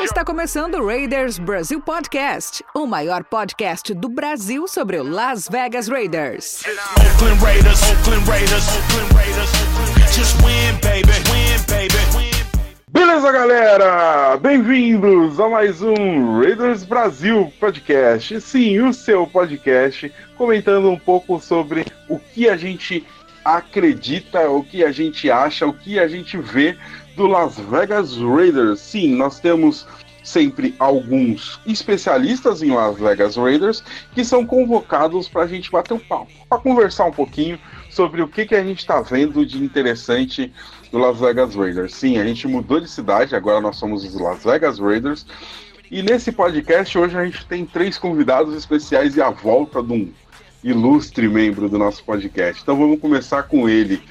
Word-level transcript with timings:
Está 0.00 0.24
começando 0.24 0.74
o 0.74 0.84
Raiders 0.84 1.38
Brasil 1.38 1.80
Podcast, 1.80 2.64
o 2.74 2.86
maior 2.86 3.22
podcast 3.22 3.94
do 3.94 4.08
Brasil 4.08 4.66
sobre 4.66 4.98
o 4.98 5.04
Las 5.04 5.48
Vegas 5.48 5.86
Raiders. 5.86 6.64
Oakland 6.66 7.40
Raiders, 7.40 7.80
Oakland 7.82 8.28
Raiders, 8.28 8.64
Oakland 8.66 9.14
Raiders. 9.14 9.50
Just 10.12 10.34
win, 10.42 10.74
baby, 10.82 11.12
win, 11.30 11.62
baby, 11.68 11.94
win. 12.16 12.38
Beleza, 12.90 13.30
galera? 13.30 14.36
Bem-vindos 14.38 15.38
a 15.38 15.48
mais 15.48 15.80
um 15.82 16.40
Raiders 16.40 16.82
Brasil 16.82 17.52
Podcast. 17.60 18.40
Sim, 18.40 18.80
o 18.80 18.92
seu 18.92 19.24
podcast 19.24 20.12
comentando 20.36 20.90
um 20.90 20.98
pouco 20.98 21.38
sobre 21.40 21.86
o 22.08 22.18
que 22.18 22.48
a 22.48 22.56
gente 22.56 23.06
acredita, 23.56 24.50
o 24.50 24.62
que 24.62 24.84
a 24.84 24.92
gente 24.92 25.30
acha, 25.30 25.66
o 25.66 25.72
que 25.72 25.98
a 25.98 26.06
gente 26.06 26.36
vê 26.36 26.76
do 27.16 27.26
Las 27.26 27.58
Vegas 27.58 28.16
Raiders. 28.16 28.80
Sim, 28.80 29.14
nós 29.14 29.40
temos 29.40 29.86
sempre 30.22 30.74
alguns 30.78 31.58
especialistas 31.66 32.62
em 32.62 32.70
Las 32.70 32.98
Vegas 32.98 33.36
Raiders 33.36 33.82
que 34.14 34.22
são 34.22 34.44
convocados 34.44 35.28
para 35.28 35.44
a 35.44 35.46
gente 35.46 35.70
bater 35.70 35.94
um 35.94 35.98
papo, 35.98 36.30
para 36.48 36.58
conversar 36.58 37.06
um 37.06 37.12
pouquinho 37.12 37.58
sobre 37.88 38.20
o 38.20 38.28
que, 38.28 38.44
que 38.44 38.54
a 38.54 38.62
gente 38.62 38.80
está 38.80 39.00
vendo 39.00 39.46
de 39.46 39.56
interessante 39.56 40.52
do 40.92 40.98
Las 40.98 41.18
Vegas 41.18 41.54
Raiders. 41.54 41.94
Sim, 41.94 42.18
a 42.18 42.26
gente 42.26 42.46
mudou 42.46 42.80
de 42.80 42.88
cidade, 42.88 43.34
agora 43.34 43.60
nós 43.60 43.76
somos 43.76 44.04
os 44.04 44.20
Las 44.20 44.44
Vegas 44.44 44.78
Raiders. 44.78 45.24
E 45.90 46.02
nesse 46.02 46.30
podcast 46.30 46.98
hoje 46.98 47.16
a 47.16 47.24
gente 47.24 47.46
tem 47.46 47.64
três 47.64 47.96
convidados 47.96 48.54
especiais 48.54 49.16
e 49.16 49.22
a 49.22 49.30
volta 49.30 49.82
de 49.82 49.92
um 49.94 50.12
ilustre 50.62 51.28
membro 51.28 51.68
do 51.68 51.78
nosso 51.78 52.04
podcast. 52.04 52.62
Então 52.62 52.76
vamos 52.76 53.00
começar 53.00 53.44
com 53.44 53.68
ele. 53.68 54.02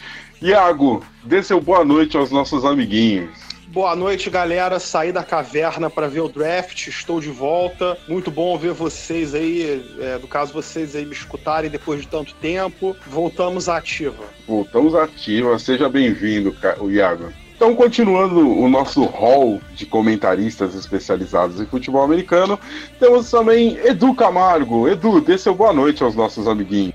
Iago, 0.42 1.04
dê 1.24 1.42
seu 1.42 1.60
boa 1.60 1.84
noite 1.84 2.16
aos 2.16 2.32
nossos 2.32 2.64
amiguinhos. 2.64 3.48
Boa 3.68 3.96
noite, 3.96 4.30
galera. 4.30 4.80
Saí 4.80 5.12
da 5.12 5.24
caverna 5.24 5.90
para 5.90 6.08
ver 6.08 6.22
o 6.22 6.30
draft. 6.30 6.88
Estou 6.88 7.20
de 7.20 7.30
volta. 7.30 7.98
Muito 8.08 8.32
bom 8.32 8.58
ver 8.58 8.72
vocês 8.72 9.36
aí. 9.36 9.84
É, 10.00 10.18
no 10.18 10.28
caso, 10.28 10.54
vocês 10.54 10.96
aí 10.96 11.06
me 11.06 11.12
escutarem 11.12 11.70
depois 11.70 12.02
de 12.02 12.08
tanto 12.08 12.34
tempo. 12.36 12.96
Voltamos 13.06 13.68
à 13.68 13.78
ativa. 13.78 14.24
Voltamos 14.48 14.96
ativa. 14.96 15.60
Seja 15.60 15.90
bem-vindo, 15.90 16.56
Iago. 16.90 17.32
Então, 17.58 17.76
continuando 17.76 18.48
o 18.48 18.70
nosso 18.70 19.04
hall 19.06 19.60
de 19.74 19.88
comentaristas 19.88 20.76
especializados 20.76 21.60
em 21.60 21.66
futebol 21.66 22.04
americano, 22.04 22.58
temos 23.00 23.32
também 23.32 23.76
Edu 23.84 24.14
Camargo. 24.14 24.88
Edu, 24.88 25.20
dê 25.20 25.40
seu 25.40 25.56
boa 25.56 25.74
noite 25.74 26.04
aos 26.04 26.16
nossos 26.16 26.48
amiguinhos. 26.48 26.94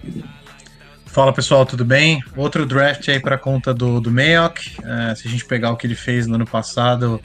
Fala 1.04 1.32
pessoal, 1.32 1.66
tudo 1.66 1.84
bem? 1.84 2.22
Outro 2.36 2.64
draft 2.64 3.08
aí 3.08 3.18
para 3.18 3.36
conta 3.36 3.74
do, 3.74 4.00
do 4.00 4.08
Mayock. 4.08 4.76
É, 4.84 5.14
se 5.16 5.26
a 5.26 5.30
gente 5.30 5.44
pegar 5.44 5.72
o 5.72 5.76
que 5.76 5.84
ele 5.84 5.96
fez 5.96 6.28
no 6.28 6.36
ano 6.36 6.46
passado, 6.46 7.20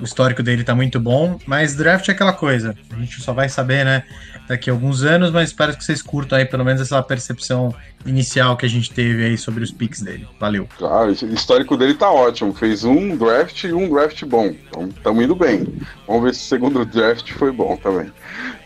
o 0.00 0.04
histórico 0.04 0.42
dele 0.42 0.64
tá 0.64 0.74
muito 0.74 1.00
bom. 1.00 1.38
Mas 1.46 1.74
draft 1.74 2.08
é 2.08 2.12
aquela 2.12 2.32
coisa, 2.32 2.74
a 2.90 2.96
gente 2.96 3.20
só 3.20 3.32
vai 3.32 3.48
saber, 3.48 3.84
né, 3.84 4.04
daqui 4.48 4.70
a 4.70 4.72
alguns 4.72 5.02
anos, 5.02 5.30
mas 5.30 5.50
espero 5.50 5.76
que 5.76 5.84
vocês 5.84 6.02
curtam 6.02 6.38
aí 6.38 6.44
pelo 6.44 6.64
menos 6.64 6.80
essa 6.80 7.02
percepção 7.02 7.74
inicial 8.04 8.56
que 8.56 8.64
a 8.64 8.68
gente 8.68 8.92
teve 8.92 9.24
aí 9.24 9.36
sobre 9.36 9.64
os 9.64 9.72
picks 9.72 10.00
dele. 10.00 10.26
Valeu. 10.38 10.68
Claro, 10.78 11.10
o 11.10 11.34
histórico 11.34 11.76
dele 11.76 11.94
tá 11.94 12.10
ótimo. 12.10 12.54
Fez 12.54 12.84
um 12.84 13.16
draft 13.16 13.64
e 13.64 13.72
um 13.72 13.88
draft 13.88 14.24
bom. 14.24 14.46
Então, 14.46 14.88
estamos 14.88 15.24
indo 15.24 15.34
bem. 15.34 15.66
Vamos 16.06 16.22
ver 16.22 16.34
se 16.34 16.44
o 16.44 16.48
segundo 16.48 16.84
draft 16.84 17.32
foi 17.32 17.50
bom 17.50 17.76
também. 17.76 18.12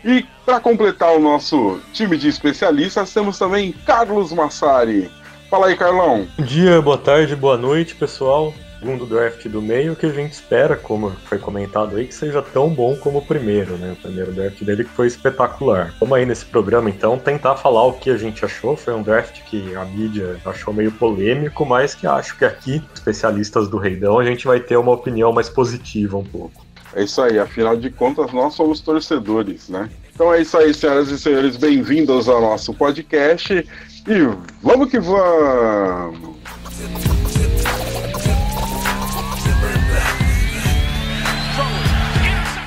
E 0.05 0.25
para 0.45 0.59
completar 0.59 1.15
o 1.15 1.19
nosso 1.19 1.79
time 1.93 2.17
de 2.17 2.27
especialistas, 2.27 3.13
temos 3.13 3.37
também 3.37 3.71
Carlos 3.85 4.31
Massari. 4.31 5.09
Fala 5.49 5.67
aí, 5.67 5.75
Carlão. 5.75 6.27
Bom 6.37 6.45
dia, 6.45 6.81
boa 6.81 6.97
tarde, 6.97 7.35
boa 7.35 7.57
noite, 7.57 7.95
pessoal. 7.95 8.53
Segundo 8.81 9.05
draft 9.05 9.47
do 9.47 9.61
meio, 9.61 9.95
que 9.95 10.07
a 10.07 10.11
gente 10.11 10.31
espera, 10.31 10.75
como 10.75 11.11
foi 11.25 11.37
comentado 11.37 11.95
aí, 11.95 12.07
que 12.07 12.15
seja 12.15 12.41
tão 12.41 12.67
bom 12.67 12.97
como 12.97 13.19
o 13.19 13.21
primeiro, 13.21 13.77
né? 13.77 13.91
O 13.91 13.95
primeiro 13.95 14.31
draft 14.31 14.59
dele 14.63 14.83
que 14.83 14.89
foi 14.89 15.05
espetacular. 15.05 15.93
Vamos 15.99 16.17
aí 16.17 16.25
nesse 16.25 16.45
programa, 16.45 16.89
então, 16.89 17.15
tentar 17.15 17.57
falar 17.57 17.85
o 17.85 17.93
que 17.93 18.09
a 18.09 18.17
gente 18.17 18.43
achou. 18.43 18.75
Foi 18.75 18.95
um 18.95 19.03
draft 19.03 19.39
que 19.43 19.75
a 19.75 19.85
mídia 19.85 20.35
achou 20.43 20.73
meio 20.73 20.91
polêmico, 20.93 21.63
mas 21.63 21.93
que 21.93 22.07
acho 22.07 22.35
que 22.35 22.43
aqui, 22.43 22.81
especialistas 22.91 23.69
do 23.69 23.77
Reidão, 23.77 24.17
a 24.17 24.25
gente 24.25 24.47
vai 24.47 24.59
ter 24.59 24.77
uma 24.77 24.93
opinião 24.93 25.31
mais 25.31 25.47
positiva 25.47 26.17
um 26.17 26.25
pouco. 26.25 26.65
É 26.95 27.03
isso 27.03 27.21
aí, 27.21 27.37
afinal 27.37 27.77
de 27.77 27.91
contas, 27.91 28.33
nós 28.33 28.55
somos 28.55 28.81
torcedores, 28.81 29.69
né? 29.69 29.91
Então 30.11 30.33
é 30.33 30.41
isso 30.41 30.57
aí, 30.57 30.73
senhoras 30.73 31.09
e 31.09 31.19
senhores, 31.19 31.55
bem-vindos 31.55 32.27
ao 32.27 32.41
nosso 32.41 32.73
podcast. 32.73 33.53
E 34.07 34.49
vamos 34.63 34.89
que 34.89 34.99
vamos! 34.99 36.31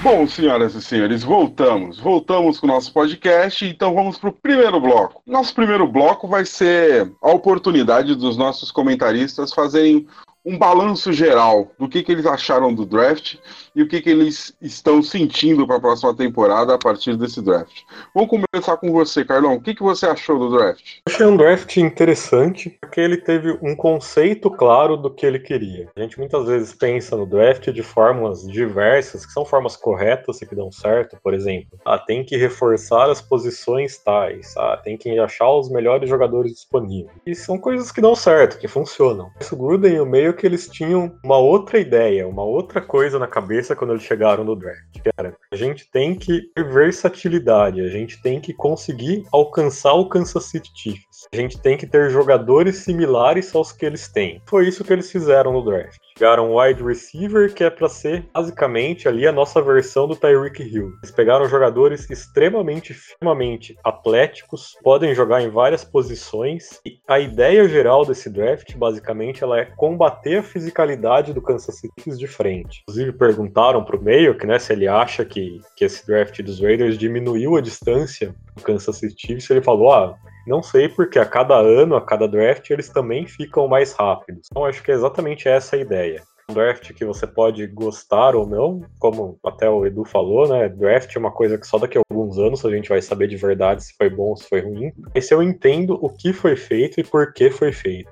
Bom, 0.04 0.26
senhoras 0.26 0.74
e 0.74 0.82
senhores, 0.82 1.24
voltamos. 1.24 1.98
Voltamos 1.98 2.60
com 2.60 2.66
o 2.66 2.68
nosso 2.68 2.92
podcast, 2.92 3.64
então 3.64 3.94
vamos 3.94 4.18
para 4.18 4.28
o 4.28 4.32
primeiro 4.34 4.78
bloco. 4.78 5.22
Nosso 5.26 5.54
primeiro 5.54 5.88
bloco 5.88 6.28
vai 6.28 6.44
ser 6.44 7.10
a 7.22 7.30
oportunidade 7.30 8.14
dos 8.14 8.36
nossos 8.36 8.70
comentaristas 8.70 9.50
fazerem 9.50 10.06
um 10.44 10.58
balanço 10.58 11.10
geral 11.10 11.72
do 11.78 11.88
que, 11.88 12.02
que 12.02 12.12
eles 12.12 12.26
acharam 12.26 12.74
do 12.74 12.84
draft 12.84 13.36
e 13.74 13.82
o 13.82 13.88
que, 13.88 14.00
que 14.00 14.10
eles 14.10 14.56
estão 14.62 15.02
sentindo 15.02 15.66
para 15.66 15.76
a 15.76 15.80
próxima 15.80 16.14
temporada 16.14 16.74
a 16.74 16.78
partir 16.78 17.16
desse 17.16 17.42
draft. 17.42 17.82
Vamos 18.14 18.30
começar 18.30 18.76
com 18.76 18.92
você, 18.92 19.24
Carlão. 19.24 19.54
O 19.54 19.60
que, 19.60 19.74
que 19.74 19.82
você 19.82 20.06
achou 20.06 20.38
do 20.38 20.56
draft? 20.56 21.00
Achei 21.06 21.26
um 21.26 21.36
draft 21.36 21.76
interessante, 21.76 22.70
porque 22.80 23.00
ele 23.00 23.16
teve 23.16 23.58
um 23.62 23.74
conceito 23.74 24.50
claro 24.50 24.96
do 24.96 25.10
que 25.10 25.26
ele 25.26 25.38
queria. 25.38 25.88
A 25.96 26.00
gente 26.00 26.18
muitas 26.18 26.46
vezes 26.46 26.72
pensa 26.72 27.16
no 27.16 27.26
draft 27.26 27.70
de 27.70 27.82
formas 27.82 28.46
diversas, 28.46 29.26
que 29.26 29.32
são 29.32 29.44
formas 29.44 29.76
corretas 29.76 30.40
e 30.40 30.46
que 30.46 30.54
dão 30.54 30.70
certo, 30.70 31.16
por 31.22 31.34
exemplo. 31.34 31.78
Ah, 31.84 31.98
tem 31.98 32.24
que 32.24 32.36
reforçar 32.36 33.10
as 33.10 33.20
posições 33.20 33.98
tais, 33.98 34.54
ah, 34.56 34.80
tem 34.82 34.96
que 34.96 35.18
achar 35.18 35.50
os 35.50 35.70
melhores 35.70 36.08
jogadores 36.08 36.52
disponíveis. 36.52 37.16
E 37.26 37.34
são 37.34 37.58
coisas 37.58 37.90
que 37.90 38.00
dão 38.00 38.14
certo, 38.14 38.58
que 38.58 38.68
funcionam. 38.68 39.30
Mas 39.36 39.50
o 39.50 39.56
Gruden 39.56 39.94
e 39.94 40.00
o 40.00 40.06
meio 40.06 40.34
que 40.34 40.46
eles 40.46 40.68
tinham 40.68 41.12
uma 41.24 41.38
outra 41.38 41.78
ideia, 41.78 42.28
uma 42.28 42.44
outra 42.44 42.80
coisa 42.80 43.18
na 43.18 43.26
cabeça 43.26 43.63
quando 43.72 43.92
eles 43.92 44.02
chegaram 44.02 44.42
no 44.42 44.56
draft. 44.56 44.82
Era, 45.16 45.36
a 45.52 45.56
gente 45.56 45.88
tem 45.92 46.16
que 46.16 46.50
ter 46.52 46.64
versatilidade, 46.64 47.80
a 47.80 47.88
gente 47.88 48.20
tem 48.20 48.40
que 48.40 48.52
conseguir 48.52 49.24
alcançar 49.32 49.92
o 49.92 50.08
Kansas 50.08 50.46
City 50.46 50.72
Chiefs. 50.74 51.13
A 51.32 51.36
gente 51.36 51.60
tem 51.60 51.76
que 51.76 51.86
ter 51.86 52.10
jogadores 52.10 52.78
similares 52.78 53.54
aos 53.54 53.72
que 53.72 53.84
eles 53.84 54.08
têm. 54.08 54.40
Foi 54.46 54.66
isso 54.66 54.84
que 54.84 54.92
eles 54.92 55.10
fizeram 55.10 55.52
no 55.52 55.64
draft. 55.64 55.98
Pegaram 56.16 56.52
um 56.52 56.60
wide 56.60 56.82
receiver 56.82 57.52
que 57.52 57.64
é 57.64 57.70
para 57.70 57.88
ser 57.88 58.24
basicamente 58.32 59.08
ali 59.08 59.26
a 59.26 59.32
nossa 59.32 59.60
versão 59.60 60.06
do 60.06 60.14
Tyreek 60.14 60.62
Hill. 60.62 60.92
Eles 61.02 61.10
pegaram 61.10 61.48
jogadores 61.48 62.08
extremamente, 62.08 62.94
firmemente 62.94 63.76
atléticos, 63.82 64.76
podem 64.82 65.12
jogar 65.14 65.42
em 65.42 65.50
várias 65.50 65.84
posições. 65.84 66.80
E 66.86 67.00
a 67.08 67.18
ideia 67.18 67.68
geral 67.68 68.04
desse 68.04 68.30
draft, 68.30 68.76
basicamente, 68.76 69.42
ela 69.42 69.58
é 69.58 69.64
combater 69.64 70.38
a 70.38 70.42
fisicalidade 70.42 71.32
do 71.32 71.42
Kansas 71.42 71.80
City 71.80 72.16
de 72.16 72.26
frente. 72.28 72.82
Inclusive 72.82 73.12
perguntaram 73.12 73.84
pro 73.84 74.04
que, 74.38 74.46
né, 74.46 74.58
se 74.58 74.72
ele 74.72 74.86
acha 74.86 75.24
que, 75.24 75.60
que 75.76 75.84
esse 75.84 76.06
draft 76.06 76.40
dos 76.42 76.60
Raiders 76.60 76.96
diminuiu 76.96 77.56
a 77.56 77.60
distância 77.60 78.34
do 78.54 78.62
Kansas 78.62 78.96
City 78.96 79.14
Chiefs. 79.18 79.50
Ele 79.50 79.62
falou, 79.62 79.90
ah, 79.90 80.16
não 80.46 80.62
sei 80.62 80.88
porque 80.88 81.18
a 81.18 81.26
cada 81.26 81.56
ano, 81.56 81.96
a 81.96 82.04
cada 82.04 82.28
draft, 82.28 82.70
eles 82.70 82.88
também 82.88 83.26
ficam 83.26 83.68
mais 83.68 83.92
rápidos. 83.92 84.48
Então 84.50 84.64
acho 84.64 84.82
que 84.82 84.90
é 84.90 84.94
exatamente 84.94 85.48
essa 85.48 85.76
a 85.76 85.78
ideia. 85.78 86.22
Um 86.48 86.54
draft 86.54 86.92
que 86.92 87.04
você 87.06 87.26
pode 87.26 87.66
gostar 87.68 88.36
ou 88.36 88.46
não, 88.46 88.84
como 88.98 89.38
até 89.42 89.68
o 89.68 89.86
Edu 89.86 90.04
falou, 90.04 90.46
né? 90.46 90.68
Draft 90.68 91.16
é 91.16 91.18
uma 91.18 91.32
coisa 91.32 91.56
que 91.56 91.66
só 91.66 91.78
daqui 91.78 91.96
a 91.96 92.02
alguns 92.10 92.38
anos 92.38 92.64
a 92.64 92.70
gente 92.70 92.90
vai 92.90 93.00
saber 93.00 93.28
de 93.28 93.36
verdade 93.36 93.82
se 93.82 93.94
foi 93.96 94.10
bom 94.10 94.30
ou 94.30 94.36
se 94.36 94.46
foi 94.46 94.60
ruim. 94.60 94.92
Mas 95.14 95.30
eu 95.30 95.42
entendo 95.42 95.98
o 96.02 96.10
que 96.10 96.34
foi 96.34 96.54
feito 96.54 97.00
e 97.00 97.04
por 97.04 97.32
que 97.32 97.50
foi 97.50 97.72
feito. 97.72 98.10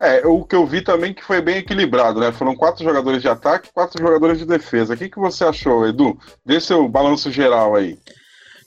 É, 0.00 0.26
o 0.26 0.44
que 0.44 0.54
eu 0.54 0.66
vi 0.66 0.82
também 0.82 1.14
que 1.14 1.24
foi 1.24 1.40
bem 1.40 1.58
equilibrado, 1.58 2.20
né? 2.20 2.30
Foram 2.32 2.54
quatro 2.54 2.84
jogadores 2.84 3.22
de 3.22 3.28
ataque, 3.28 3.72
quatro 3.72 4.02
jogadores 4.02 4.38
de 4.38 4.46
defesa. 4.46 4.94
O 4.94 4.96
que, 4.96 5.08
que 5.08 5.18
você 5.18 5.44
achou, 5.44 5.86
Edu? 5.86 6.18
Dê 6.44 6.60
seu 6.60 6.86
balanço 6.88 7.30
geral 7.30 7.74
aí. 7.74 7.98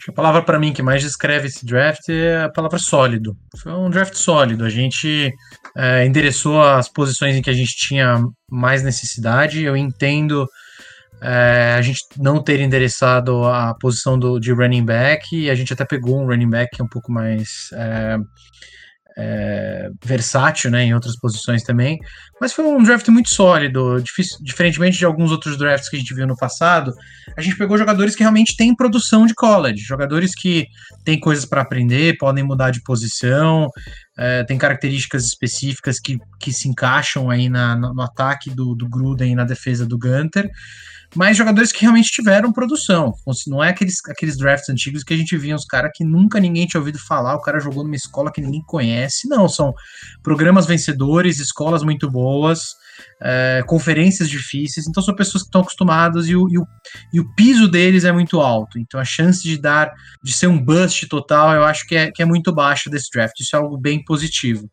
A 0.08 0.12
palavra 0.14 0.42
para 0.42 0.58
mim 0.58 0.72
que 0.72 0.82
mais 0.82 1.02
descreve 1.02 1.48
esse 1.48 1.66
draft 1.66 2.08
é 2.10 2.44
a 2.44 2.50
palavra 2.50 2.80
sólido. 2.80 3.36
Foi 3.58 3.72
um 3.74 3.90
draft 3.90 4.16
sólido. 4.16 4.64
A 4.64 4.70
gente 4.70 5.32
é, 5.76 6.06
endereçou 6.06 6.62
as 6.62 6.88
posições 6.88 7.36
em 7.36 7.42
que 7.42 7.50
a 7.50 7.54
gente 7.54 7.76
tinha 7.76 8.24
mais 8.50 8.82
necessidade. 8.82 9.62
Eu 9.62 9.76
entendo 9.76 10.48
é, 11.22 11.76
a 11.78 11.82
gente 11.82 12.02
não 12.18 12.42
ter 12.42 12.62
endereçado 12.62 13.44
a 13.44 13.76
posição 13.76 14.18
do, 14.18 14.40
de 14.40 14.54
running 14.54 14.86
back 14.86 15.36
e 15.36 15.50
a 15.50 15.56
gente 15.56 15.74
até 15.74 15.84
pegou 15.84 16.22
um 16.22 16.26
running 16.26 16.50
back 16.50 16.80
é 16.80 16.84
um 16.84 16.88
pouco 16.88 17.12
mais 17.12 17.70
é, 17.74 18.18
é, 19.22 19.90
versátil 20.04 20.72
né, 20.72 20.86
em 20.86 20.94
outras 20.94 21.18
posições 21.18 21.62
também. 21.62 22.00
Mas 22.40 22.54
foi 22.54 22.64
um 22.64 22.82
draft 22.82 23.08
muito 23.10 23.30
sólido, 23.30 24.02
difícil, 24.02 24.38
diferentemente 24.42 24.98
de 24.98 25.04
alguns 25.04 25.30
outros 25.30 25.58
drafts 25.58 25.90
que 25.90 25.98
a 25.98 26.00
gente 26.00 26.14
viu 26.14 26.26
no 26.26 26.38
passado. 26.38 26.94
A 27.38 27.42
gente 27.42 27.58
pegou 27.58 27.78
jogadores 27.78 28.16
que 28.16 28.24
realmente 28.24 28.56
têm 28.56 28.74
produção 28.74 29.26
de 29.26 29.36
college, 29.36 29.82
jogadores 29.82 30.34
que 30.34 30.68
têm 31.04 31.20
coisas 31.20 31.46
para 31.46 31.62
aprender, 31.62 32.18
podem 32.18 32.44
mudar 32.44 32.72
de 32.72 32.82
posição. 32.82 33.70
É, 34.22 34.44
tem 34.44 34.58
características 34.58 35.24
específicas 35.24 35.98
que, 35.98 36.20
que 36.38 36.52
se 36.52 36.68
encaixam 36.68 37.30
aí 37.30 37.48
na, 37.48 37.74
no 37.74 38.02
ataque 38.02 38.50
do, 38.50 38.76
do 38.76 38.88
Gruden 38.90 39.32
e 39.32 39.36
na 39.36 39.46
defesa 39.46 39.86
do 39.86 39.98
Gunter, 39.98 40.52
mas 41.16 41.38
jogadores 41.38 41.72
que 41.72 41.82
realmente 41.82 42.12
tiveram 42.12 42.52
produção. 42.52 43.14
Não 43.48 43.64
é 43.64 43.70
aqueles, 43.70 43.96
aqueles 44.10 44.38
drafts 44.38 44.70
antigos 44.70 45.04
que 45.04 45.14
a 45.14 45.18
gente 45.18 45.38
via 45.38 45.56
os 45.56 45.66
caras 45.66 45.92
que 45.96 46.04
nunca 46.04 46.38
ninguém 46.38 46.68
tinha 46.68 46.80
ouvido 46.82 47.00
falar, 47.00 47.36
o 47.36 47.42
cara 47.42 47.62
jogou 47.62 47.84
numa 47.84 47.96
escola 47.96 48.32
que 48.32 48.42
ninguém 48.42 48.62
conhece. 48.68 49.28
Não, 49.30 49.48
são 49.48 49.74
programas 50.22 50.66
vencedores, 50.66 51.40
escolas 51.40 51.82
muito 51.82 52.12
boas, 52.12 52.76
é, 53.22 53.64
conferências 53.68 54.30
difíceis, 54.30 54.88
então 54.88 55.02
são 55.04 55.16
pessoas 55.16 55.44
que 55.44 55.48
estão 55.48 55.62
acostumadas 55.62 56.28
e 56.28 56.36
o, 56.36 56.48
e, 56.50 56.58
o, 56.58 56.66
e 57.14 57.20
o 57.20 57.36
piso 57.36 57.68
deles 57.68 58.04
é 58.04 58.12
muito 58.12 58.40
alto. 58.40 58.80
Então 58.80 59.00
a 59.00 59.06
chance 59.06 59.44
de 59.44 59.58
dar, 59.58 59.92
de 60.24 60.34
ser 60.34 60.48
um 60.48 60.64
bust 60.64 61.08
total, 61.08 61.54
eu 61.54 61.64
acho 61.64 61.88
que 61.88 61.96
é, 61.96 62.12
que 62.12 62.22
é 62.22 62.26
muito 62.26 62.54
baixa 62.54 62.90
desse 62.90 63.10
draft. 63.12 63.40
Isso 63.40 63.56
é 63.56 63.60
algo 63.60 63.78
bem 63.78 64.04
positivo. 64.04 64.70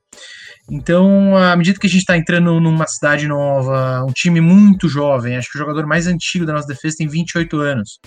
Então, 0.70 1.37
à 1.37 1.55
medida 1.56 1.78
que 1.78 1.87
a 1.87 1.90
gente 1.90 2.00
está 2.00 2.17
entrando 2.17 2.58
numa 2.61 2.87
cidade 2.87 3.28
nova, 3.28 4.05
um 4.05 4.12
time 4.12 4.40
muito 4.40 4.88
jovem, 4.88 5.37
acho 5.37 5.49
que 5.50 5.56
o 5.56 5.61
jogador 5.61 5.87
mais 5.87 6.08
antigo 6.08 6.44
da 6.44 6.52
nossa 6.52 6.67
defesa 6.67 6.96
tem 6.99 7.06
28 7.06 7.56
anos 7.58 8.00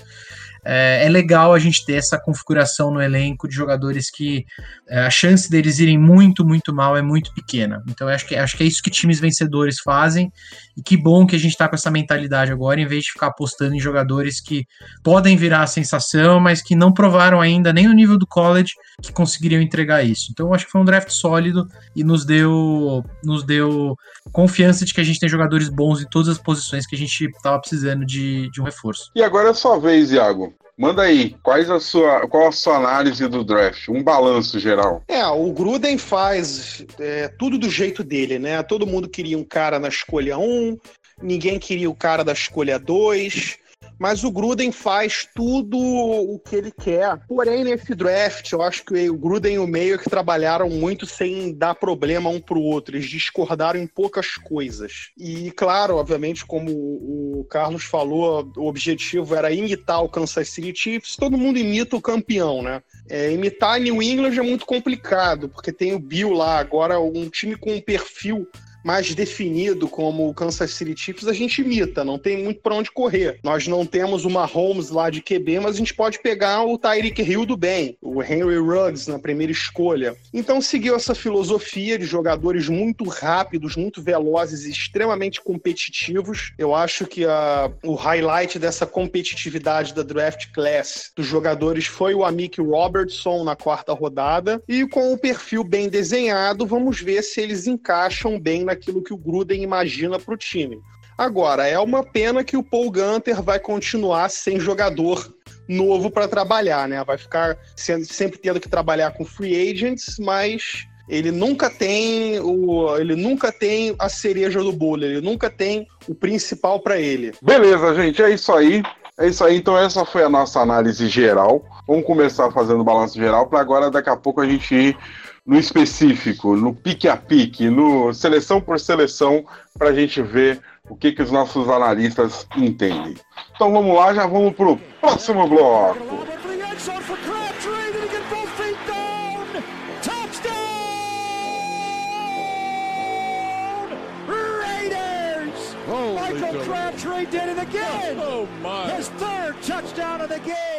é, 0.63 1.05
é, 1.05 1.09
legal 1.09 1.53
a 1.53 1.59
gente 1.59 1.85
ter 1.85 1.93
essa 1.93 2.19
configuração 2.19 2.91
no 2.91 3.01
elenco 3.01 3.47
de 3.47 3.55
jogadores 3.55 4.09
que 4.09 4.45
é, 4.87 5.01
a 5.01 5.09
chance 5.09 5.49
deles 5.49 5.79
irem 5.79 5.97
muito, 5.97 6.45
muito 6.45 6.73
mal 6.73 6.97
é 6.97 7.01
muito 7.01 7.33
pequena. 7.33 7.83
Então 7.87 8.07
acho 8.07 8.27
que, 8.27 8.35
acho 8.35 8.57
que 8.57 8.63
é 8.63 8.65
isso 8.65 8.81
que 8.81 8.89
times 8.89 9.19
vencedores 9.19 9.79
fazem 9.79 10.31
e 10.77 10.81
que 10.81 10.97
bom 10.97 11.25
que 11.25 11.35
a 11.35 11.39
gente 11.39 11.51
está 11.51 11.67
com 11.67 11.75
essa 11.75 11.91
mentalidade 11.91 12.51
agora, 12.51 12.79
em 12.79 12.87
vez 12.87 13.03
de 13.03 13.11
ficar 13.11 13.27
apostando 13.27 13.75
em 13.75 13.79
jogadores 13.79 14.41
que 14.41 14.65
podem 15.03 15.35
virar 15.35 15.63
a 15.63 15.67
sensação, 15.67 16.39
mas 16.39 16.61
que 16.61 16.75
não 16.75 16.93
provaram 16.93 17.41
ainda, 17.41 17.73
nem 17.73 17.87
no 17.87 17.93
nível 17.93 18.17
do 18.17 18.27
college, 18.27 18.73
que 19.01 19.11
conseguiriam 19.11 19.61
entregar 19.61 20.03
isso. 20.03 20.27
Então 20.31 20.53
acho 20.53 20.65
que 20.65 20.71
foi 20.71 20.81
um 20.81 20.85
draft 20.85 21.09
sólido 21.09 21.67
e 21.95 22.03
nos 22.03 22.25
deu, 22.25 23.03
nos 23.23 23.43
deu 23.43 23.95
confiança 24.31 24.85
de 24.85 24.93
que 24.93 25.01
a 25.01 25.03
gente 25.03 25.19
tem 25.19 25.29
jogadores 25.29 25.69
bons 25.69 26.01
em 26.01 26.09
todas 26.09 26.29
as 26.29 26.37
posições 26.37 26.85
que 26.85 26.95
a 26.95 26.99
gente 26.99 27.25
estava 27.25 27.59
precisando 27.59 28.05
de, 28.05 28.49
de 28.51 28.61
um 28.61 28.63
reforço. 28.65 29.11
E 29.15 29.23
agora 29.23 29.49
é 29.49 29.53
sua 29.53 29.79
vez, 29.79 30.11
Iago. 30.11 30.53
Manda 30.79 31.01
aí, 31.01 31.35
quais 31.43 31.69
a 31.69 31.77
sua, 31.77 32.25
qual 32.29 32.47
a 32.47 32.53
sua 32.53 32.77
análise 32.77 33.27
do 33.27 33.43
draft? 33.43 33.89
Um 33.89 34.01
balanço 34.01 34.57
geral. 34.57 35.03
É, 35.09 35.25
o 35.27 35.51
Gruden 35.51 35.97
faz 35.97 36.85
é, 36.97 37.27
tudo 37.27 37.57
do 37.57 37.69
jeito 37.69 38.01
dele, 38.01 38.39
né? 38.39 38.63
Todo 38.63 38.87
mundo 38.87 39.09
queria 39.09 39.37
um 39.37 39.43
cara 39.43 39.77
na 39.77 39.89
escolha 39.89 40.37
1, 40.37 40.77
ninguém 41.21 41.59
queria 41.59 41.89
o 41.89 41.95
cara 41.95 42.23
da 42.23 42.31
escolha 42.31 42.79
2 42.79 43.58
mas 43.99 44.23
o 44.23 44.31
Gruden 44.31 44.71
faz 44.71 45.27
tudo 45.35 45.77
o 45.77 46.39
que 46.39 46.55
ele 46.55 46.71
quer. 46.71 47.19
Porém, 47.27 47.65
nesse 47.65 47.93
draft, 47.93 48.49
eu 48.51 48.61
acho 48.61 48.85
que 48.85 49.09
o 49.09 49.17
Gruden 49.17 49.55
e 49.55 49.59
o 49.59 49.67
Meio 49.67 49.99
que 49.99 50.09
trabalharam 50.09 50.69
muito 50.69 51.05
sem 51.05 51.53
dar 51.53 51.75
problema 51.75 52.29
um 52.29 52.39
pro 52.39 52.61
outro. 52.61 52.95
Eles 52.95 53.09
discordaram 53.09 53.79
em 53.79 53.85
poucas 53.85 54.35
coisas. 54.35 55.11
E, 55.17 55.51
claro, 55.51 55.97
obviamente, 55.97 56.45
como 56.45 56.71
o 56.71 57.45
Carlos 57.49 57.83
falou, 57.83 58.49
o 58.55 58.67
objetivo 58.67 59.35
era 59.35 59.51
imitar 59.51 60.01
o 60.01 60.09
Kansas 60.09 60.49
City 60.49 60.73
Chiefs. 60.73 61.17
Todo 61.17 61.37
mundo 61.37 61.59
imita 61.59 61.97
o 61.97 62.01
campeão, 62.01 62.61
né? 62.61 62.81
É, 63.09 63.31
imitar 63.31 63.79
New 63.79 64.01
England 64.01 64.37
é 64.37 64.41
muito 64.41 64.65
complicado, 64.65 65.49
porque 65.49 65.73
tem 65.73 65.93
o 65.93 65.99
Bill 65.99 66.31
lá, 66.31 66.59
agora 66.59 66.99
um 66.99 67.29
time 67.29 67.55
com 67.55 67.73
um 67.73 67.81
perfil 67.81 68.47
mais 68.83 69.13
definido 69.13 69.87
como 69.87 70.29
o 70.29 70.33
Kansas 70.33 70.71
City 70.71 70.95
Chiefs, 70.95 71.27
a 71.27 71.33
gente 71.33 71.61
imita, 71.61 72.03
não 72.03 72.17
tem 72.17 72.43
muito 72.43 72.61
para 72.61 72.75
onde 72.75 72.91
correr. 72.91 73.39
Nós 73.43 73.67
não 73.67 73.85
temos 73.85 74.25
uma 74.25 74.45
Holmes 74.45 74.89
lá 74.89 75.09
de 75.09 75.21
QB, 75.21 75.59
mas 75.59 75.75
a 75.75 75.77
gente 75.77 75.93
pode 75.93 76.19
pegar 76.19 76.63
o 76.63 76.77
Tyreek 76.77 77.21
Hill 77.21 77.45
do 77.45 77.57
bem, 77.57 77.97
o 78.01 78.23
Henry 78.23 78.57
Ruggs 78.57 79.09
na 79.09 79.19
primeira 79.19 79.51
escolha. 79.51 80.15
Então 80.33 80.61
seguiu 80.61 80.95
essa 80.95 81.13
filosofia 81.13 81.97
de 81.97 82.05
jogadores 82.05 82.69
muito 82.69 83.03
rápidos, 83.03 83.75
muito 83.75 84.01
velozes 84.01 84.65
e 84.65 84.71
extremamente 84.71 85.41
competitivos. 85.41 86.53
Eu 86.57 86.73
acho 86.73 87.05
que 87.05 87.25
a, 87.25 87.71
o 87.83 87.95
highlight 87.95 88.57
dessa 88.59 88.85
competitividade 88.85 89.93
da 89.93 90.03
draft 90.03 90.51
class 90.53 91.11
dos 91.15 91.25
jogadores 91.25 91.85
foi 91.85 92.13
o 92.13 92.23
Amik 92.23 92.61
Robertson 92.61 93.43
na 93.43 93.55
quarta 93.55 93.93
rodada 93.93 94.61
e 94.67 94.87
com 94.87 95.13
o 95.13 95.17
perfil 95.17 95.63
bem 95.63 95.89
desenhado, 95.89 96.65
vamos 96.65 97.01
ver 97.01 97.23
se 97.23 97.41
eles 97.41 97.67
encaixam 97.67 98.39
bem 98.39 98.63
naquilo 98.69 99.03
que 99.03 99.13
o 99.13 99.17
Gruden 99.17 99.61
imagina 99.61 100.19
para 100.19 100.33
o 100.33 100.37
time. 100.37 100.79
Agora, 101.17 101.67
é 101.67 101.77
uma 101.77 102.03
pena 102.03 102.45
que 102.45 102.55
o 102.55 102.63
Paul 102.63 102.89
Gunter 102.89 103.41
vai 103.43 103.59
continuar 103.59 104.29
sem 104.29 104.57
jogador 104.57 105.33
novo 105.67 106.09
para 106.09 106.29
trabalhar, 106.29 106.87
né? 106.87 107.03
Vai 107.03 107.17
ficar 107.17 107.57
sendo, 107.75 108.05
sempre 108.05 108.39
tendo 108.39 108.59
que 108.59 108.69
trabalhar 108.69 109.11
com 109.11 109.25
free 109.25 109.69
agents, 109.69 110.17
mas 110.17 110.87
ele 111.09 111.31
nunca 111.31 111.69
tem 111.69 112.39
o 112.39 112.95
ele 112.97 113.15
nunca 113.15 113.51
tem 113.51 113.93
a 113.99 114.07
cereja 114.07 114.61
do 114.63 114.71
bolo, 114.71 115.03
ele 115.03 115.19
nunca 115.19 115.49
tem 115.49 115.87
o 116.07 116.15
principal 116.15 116.79
para 116.79 116.97
ele. 116.97 117.33
Beleza, 117.41 117.95
gente, 117.95 118.21
é 118.21 118.31
isso 118.31 118.53
aí. 118.53 118.81
É 119.19 119.27
isso 119.27 119.43
aí, 119.43 119.57
então 119.57 119.77
essa 119.77 120.05
foi 120.05 120.23
a 120.23 120.29
nossa 120.29 120.61
análise 120.61 121.09
geral. 121.09 121.65
Vamos 121.85 122.05
começar 122.05 122.49
fazendo 122.51 122.85
balanço 122.85 123.19
geral 123.19 123.47
para 123.47 123.59
agora 123.59 123.91
daqui 123.91 124.09
a 124.09 124.15
pouco 124.15 124.39
a 124.39 124.47
gente 124.47 124.73
ir 124.73 124.97
no 125.45 125.57
específico, 125.57 126.55
no 126.55 126.73
pique 126.73 127.07
a 127.07 127.17
pique, 127.17 127.69
no 127.69 128.13
seleção 128.13 128.61
por 128.61 128.79
seleção, 128.79 129.45
para 129.77 129.89
a 129.89 129.93
gente 129.93 130.21
ver 130.21 130.61
o 130.89 130.95
que, 130.95 131.11
que 131.11 131.21
os 131.21 131.31
nossos 131.31 131.69
analistas 131.69 132.47
entendem. 132.57 133.15
Então 133.55 133.71
vamos 133.71 133.95
lá, 133.95 134.13
já 134.13 134.25
vamos 134.25 134.53
para 134.55 134.69
o 134.69 134.77
próximo 134.99 135.47
bloco. 135.47 135.97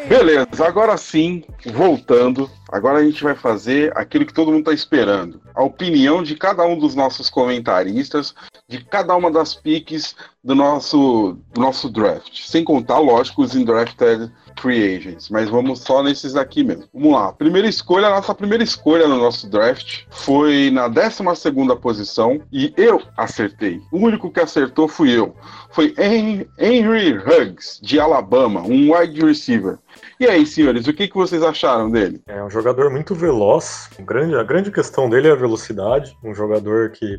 Beleza, 0.09 0.67
agora 0.67 0.97
sim, 0.97 1.45
voltando, 1.73 2.51
agora 2.71 2.99
a 2.99 3.05
gente 3.05 3.23
vai 3.23 3.35
fazer 3.35 3.97
aquilo 3.97 4.27
que 4.27 4.33
todo 4.33 4.51
mundo 4.51 4.61
está 4.61 4.73
esperando. 4.73 5.41
A 5.55 5.63
opinião 5.63 6.23
de 6.23 6.35
cada 6.35 6.65
um 6.65 6.79
dos 6.79 6.95
nossos 6.95 7.31
comentaristas, 7.31 8.35
de 8.69 8.85
cada 8.85 9.15
uma 9.15 9.31
das 9.31 9.55
piques 9.55 10.17
do 10.43 10.55
nosso, 10.55 11.39
do 11.53 11.61
nosso 11.61 11.89
draft. 11.89 12.43
Sem 12.45 12.65
contar, 12.65 12.99
lógico, 12.99 13.43
os 13.43 13.55
undrafted 13.55 14.33
free 14.61 14.97
agents, 14.97 15.31
mas 15.31 15.49
vamos 15.49 15.81
só 15.81 16.03
nesses 16.03 16.37
aqui 16.37 16.63
mesmo. 16.63 16.85
Vamos 16.93 17.13
lá. 17.13 17.33
Primeira 17.33 17.69
escolha, 17.69 18.11
nossa 18.11 18.35
primeira 18.35 18.63
escolha 18.63 19.09
no 19.09 19.17
nosso 19.17 19.49
draft 19.49 20.05
foi 20.11 20.71
na 20.71 20.87
12 20.87 21.23
posição 21.81 22.41
e 22.53 22.73
eu 22.77 23.03
acertei. 23.17 23.81
O 23.91 23.99
único 23.99 24.31
que 24.31 24.41
acertou 24.41 24.87
fui 24.87 25.17
eu. 25.17 25.35
Foi 25.71 25.95
Henry 25.99 27.17
Huggs, 27.17 27.81
de 27.83 27.99
Alabama, 27.99 28.61
um 28.63 28.95
wide 28.95 29.25
receiver. 29.25 29.79
E 30.19 30.27
aí, 30.27 30.45
senhores, 30.45 30.87
o 30.87 30.93
que, 30.93 31.09
que 31.09 31.15
vocês 31.15 31.43
acharam 31.43 31.91
dele? 31.91 32.21
É 32.27 32.43
um 32.43 32.51
jogador 32.51 32.91
muito 32.91 33.15
veloz. 33.15 33.89
Um 33.99 34.05
grande, 34.05 34.35
a 34.35 34.43
grande 34.43 34.71
questão 34.71 35.09
dele 35.09 35.29
é 35.29 35.33
a 35.33 35.37
velocidade. 35.37 36.15
Um 36.23 36.35
jogador 36.35 36.91
que 36.91 37.19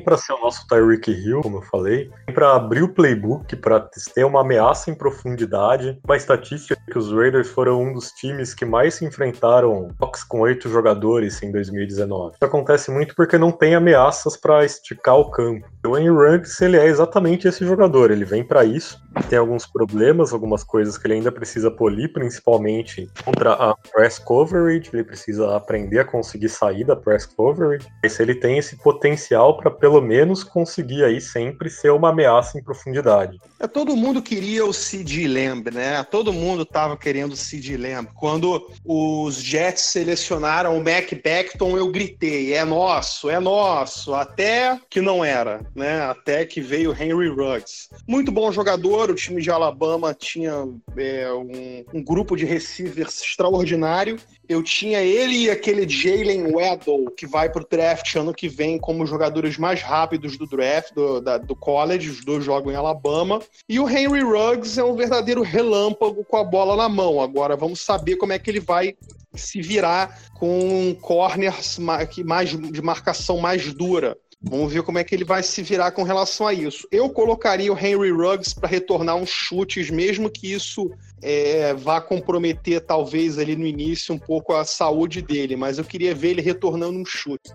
para 0.00 0.16
ser 0.16 0.32
o 0.32 0.40
nosso 0.40 0.66
Tyreek 0.66 1.10
Hill, 1.10 1.40
como 1.42 1.58
eu 1.58 1.62
falei, 1.62 2.10
para 2.34 2.54
abrir 2.54 2.82
o 2.82 2.88
playbook, 2.88 3.56
para 3.56 3.80
ter 4.14 4.24
uma 4.24 4.40
ameaça 4.40 4.90
em 4.90 4.94
profundidade. 4.94 5.98
Uma 6.04 6.16
estatística 6.16 6.76
que 6.90 6.98
os 6.98 7.12
Raiders 7.12 7.48
foram 7.48 7.82
um 7.82 7.92
dos 7.92 8.10
times 8.12 8.54
que 8.54 8.64
mais 8.64 8.94
se 8.94 9.04
enfrentaram 9.04 9.88
box 9.98 10.24
com 10.24 10.40
oito 10.40 10.68
jogadores 10.68 11.42
em 11.42 11.50
2019. 11.52 12.34
Isso 12.34 12.44
acontece 12.44 12.90
muito 12.90 13.14
porque 13.14 13.38
não 13.38 13.52
tem 13.52 13.74
ameaças 13.74 14.36
para 14.36 14.64
esticar 14.64 15.16
o 15.16 15.30
campo. 15.30 15.66
O 15.86 15.96
Henry 15.96 16.08
Ruggs, 16.08 16.62
ele 16.62 16.76
é 16.76 16.86
exatamente 16.86 17.46
esse 17.46 17.64
jogador. 17.64 18.10
Ele 18.10 18.24
vem 18.24 18.44
para 18.44 18.64
isso. 18.64 18.98
Tem 19.28 19.38
alguns 19.38 19.66
problemas, 19.66 20.32
algumas 20.32 20.64
coisas 20.64 20.98
que 20.98 21.06
ele 21.06 21.14
ainda 21.14 21.30
precisa 21.30 21.70
polir, 21.70 22.12
principalmente 22.12 23.08
contra 23.24 23.52
a 23.52 23.76
press 23.92 24.18
coverage, 24.18 24.90
ele 24.92 25.04
precisa 25.04 25.56
aprender 25.56 26.00
a 26.00 26.04
conseguir 26.04 26.48
sair 26.48 26.84
da 26.84 26.96
press 26.96 27.26
coverage, 27.26 27.86
mas 28.02 28.18
ele 28.18 28.34
tem 28.34 28.58
esse 28.58 28.76
potencial 28.76 29.56
para 29.56 29.70
pelo 29.84 30.00
menos 30.00 30.42
conseguir 30.42 31.04
aí 31.04 31.20
sempre 31.20 31.68
ser 31.68 31.90
uma 31.90 32.08
ameaça 32.08 32.58
em 32.58 32.62
profundidade. 32.62 33.38
É, 33.60 33.66
todo 33.66 33.94
mundo 33.94 34.22
queria 34.22 34.64
o 34.64 34.72
Sid 34.72 35.28
Lamb, 35.28 35.70
né? 35.70 36.02
Todo 36.04 36.32
mundo 36.32 36.64
tava 36.64 36.96
querendo 36.96 37.32
o 37.32 37.36
Sid 37.36 37.76
Lamb. 37.76 38.08
Quando 38.14 38.66
os 38.82 39.34
Jets 39.34 39.82
selecionaram 39.82 40.74
o 40.74 40.82
Mac 40.82 41.12
Beckton, 41.22 41.76
eu 41.76 41.92
gritei, 41.92 42.54
é 42.54 42.64
nosso, 42.64 43.28
é 43.28 43.38
nosso, 43.38 44.14
até 44.14 44.80
que 44.88 45.02
não 45.02 45.22
era, 45.22 45.60
né? 45.74 46.00
Até 46.00 46.46
que 46.46 46.62
veio 46.62 46.92
Henry 46.98 47.28
Ruggs. 47.28 47.90
Muito 48.08 48.32
bom 48.32 48.50
jogador, 48.50 49.10
o 49.10 49.14
time 49.14 49.42
de 49.42 49.50
Alabama 49.50 50.14
tinha 50.14 50.66
é, 50.96 51.30
um, 51.30 51.84
um 51.98 52.02
grupo 52.02 52.36
de 52.36 52.46
receivers 52.46 53.20
extraordinário. 53.20 54.16
Eu 54.48 54.62
tinha 54.62 55.00
ele 55.00 55.44
e 55.44 55.50
aquele 55.50 55.88
Jalen 55.88 56.54
Weddle, 56.54 57.10
que 57.16 57.26
vai 57.26 57.50
para 57.50 57.62
o 57.62 57.66
draft 57.68 58.14
ano 58.16 58.34
que 58.34 58.48
vem 58.48 58.78
como 58.78 59.06
jogadores 59.06 59.56
mais 59.56 59.80
rápidos 59.80 60.36
do 60.36 60.46
draft, 60.46 60.92
do, 60.94 61.20
da, 61.20 61.38
do 61.38 61.56
college. 61.56 62.10
Os 62.10 62.24
dois 62.24 62.44
jogam 62.44 62.72
em 62.72 62.76
Alabama. 62.76 63.40
E 63.68 63.80
o 63.80 63.88
Henry 63.88 64.22
Ruggs 64.22 64.78
é 64.78 64.84
um 64.84 64.96
verdadeiro 64.96 65.42
relâmpago 65.42 66.24
com 66.24 66.36
a 66.36 66.44
bola 66.44 66.76
na 66.76 66.88
mão. 66.88 67.20
Agora 67.20 67.56
vamos 67.56 67.80
saber 67.80 68.16
como 68.16 68.32
é 68.32 68.38
que 68.38 68.50
ele 68.50 68.60
vai 68.60 68.94
se 69.34 69.60
virar 69.60 70.30
com 70.34 70.96
corners 71.00 71.78
mais 71.78 72.48
de 72.50 72.82
marcação 72.82 73.38
mais 73.38 73.72
dura. 73.72 74.16
Vamos 74.46 74.72
ver 74.72 74.82
como 74.82 74.98
é 74.98 75.04
que 75.04 75.14
ele 75.14 75.24
vai 75.24 75.42
se 75.42 75.62
virar 75.62 75.92
com 75.92 76.02
relação 76.02 76.46
a 76.46 76.52
isso. 76.52 76.86
Eu 76.92 77.08
colocaria 77.08 77.72
o 77.72 77.78
Henry 77.78 78.10
Ruggs 78.10 78.54
para 78.54 78.68
retornar 78.68 79.16
uns 79.16 79.30
chutes, 79.30 79.88
mesmo 79.90 80.28
que 80.28 80.52
isso 80.52 80.90
é, 81.24 81.74
vá 81.74 82.02
comprometer, 82.02 82.82
talvez, 82.82 83.38
ali 83.38 83.56
no 83.56 83.66
início, 83.66 84.14
um 84.14 84.18
pouco 84.18 84.54
a 84.54 84.64
saúde 84.64 85.22
dele, 85.22 85.56
mas 85.56 85.78
eu 85.78 85.84
queria 85.84 86.14
ver 86.14 86.30
ele 86.30 86.42
retornando 86.42 86.98
um 86.98 87.04
chute. 87.04 87.50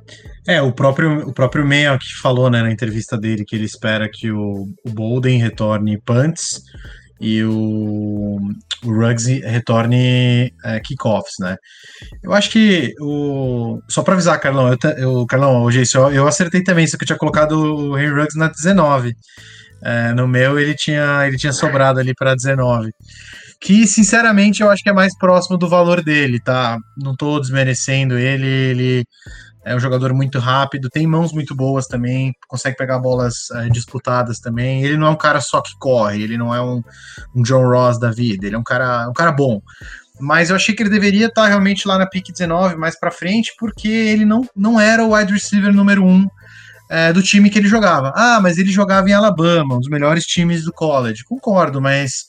É, 0.47 0.59
o 0.59 0.73
próprio, 0.73 1.27
o 1.27 1.33
próprio 1.33 1.65
Mayo 1.65 1.99
que 1.99 2.15
falou 2.19 2.49
né, 2.49 2.63
na 2.63 2.71
entrevista 2.71 3.15
dele 3.15 3.45
que 3.45 3.55
ele 3.55 3.65
espera 3.65 4.09
que 4.11 4.31
o, 4.31 4.67
o 4.83 4.89
Bolden 4.89 5.38
retorne 5.38 6.01
punts 6.01 6.63
e 7.21 7.43
o, 7.43 8.39
o 8.83 8.91
Ruggs 8.91 9.41
retorne 9.41 10.51
é, 10.63 10.79
kickoffs, 10.79 11.35
né? 11.39 11.57
Eu 12.23 12.33
acho 12.33 12.49
que 12.49 12.93
o. 12.99 13.79
Só 13.89 14.01
pra 14.01 14.13
avisar, 14.13 14.39
Carlão, 14.39 14.69
eu, 14.69 14.77
eu, 14.97 15.25
Carlão, 15.27 15.63
hoje 15.63 15.83
eu, 15.93 16.11
eu 16.11 16.27
acertei 16.27 16.63
também, 16.63 16.88
só 16.88 16.97
que 16.97 17.03
eu 17.03 17.07
tinha 17.07 17.17
colocado 17.17 17.51
o 17.51 17.97
Henry 17.99 18.13
Ruggs 18.13 18.38
na 18.38 18.47
19. 18.47 19.13
É, 19.81 20.13
no 20.13 20.27
meu 20.27 20.59
ele 20.59 20.73
tinha, 20.75 21.25
ele 21.27 21.38
tinha 21.38 21.53
sobrado 21.53 21.99
ali 21.99 22.13
para 22.13 22.35
19. 22.35 22.91
Que, 23.62 23.86
sinceramente, 23.86 24.62
eu 24.62 24.70
acho 24.70 24.82
que 24.82 24.89
é 24.89 24.94
mais 24.94 25.18
próximo 25.18 25.58
do 25.58 25.68
valor 25.68 26.01
dele, 26.01 26.39
tá? 26.39 26.78
Não 26.98 27.16
tô 27.16 27.39
desmerecendo 27.39 28.18
ele, 28.18 28.48
ele 28.48 29.06
é 29.66 29.75
um 29.75 29.80
jogador 29.80 30.13
muito 30.13 30.39
rápido, 30.39 30.89
tem 30.89 31.06
mãos 31.06 31.34
muito 31.34 31.54
boas 31.54 31.86
também, 31.86 32.34
consegue 32.48 32.78
pegar 32.78 33.00
bolas 33.00 33.51
eh, 33.51 33.70
disputadas 33.70 34.39
também. 34.39 34.84
Ele 34.84 34.98
não 34.98 35.08
é 35.08 35.10
um 35.10 35.16
cara 35.16 35.42
só 35.42 35.62
que 35.62 35.78
corre, 35.78 36.24
ele 36.24 36.38
não 36.38 36.56
é 36.56 36.62
um, 36.62 36.82
um 37.36 37.44
John 37.44 37.68
Ross 37.68 38.00
da 38.00 38.10
vida, 38.10 38.48
ele 38.48 38.56
é 38.56 38.60
um 38.60 38.63
cara, 38.63 39.10
um 39.10 39.13
cara 39.13 39.32
bom. 39.32 39.62
Mas 40.20 40.50
eu 40.50 40.56
achei 40.56 40.74
que 40.74 40.82
ele 40.82 40.89
deveria 40.89 41.28
estar 41.28 41.48
realmente 41.48 41.88
lá 41.88 41.98
na 41.98 42.08
pick 42.08 42.32
19, 42.32 42.75
mais 42.78 43.00
pra 43.00 43.12
frente, 43.12 43.54
porque 43.60 43.88
ele 43.88 44.25
não, 44.25 44.46
não 44.56 44.80
era 44.80 45.04
o 45.04 45.13
wide 45.13 45.32
receiver 45.32 45.74
número 45.74 46.04
1 46.06 46.28
eh, 46.89 47.13
do 47.13 47.22
time 47.22 47.50
que 47.50 47.60
ele 47.60 47.68
jogava. 47.68 48.12
Ah, 48.16 48.39
mas 48.42 48.58
ele 48.58 48.72
jogava 48.72 49.10
em 49.10 49.13
Alabama, 49.13 49.75
um 49.75 49.80
dos 49.80 49.89
melhores 49.89 50.25
times 50.25 50.63
do 50.63 50.74
college. 50.74 51.24
Concordo, 51.24 51.80
mas 51.82 52.25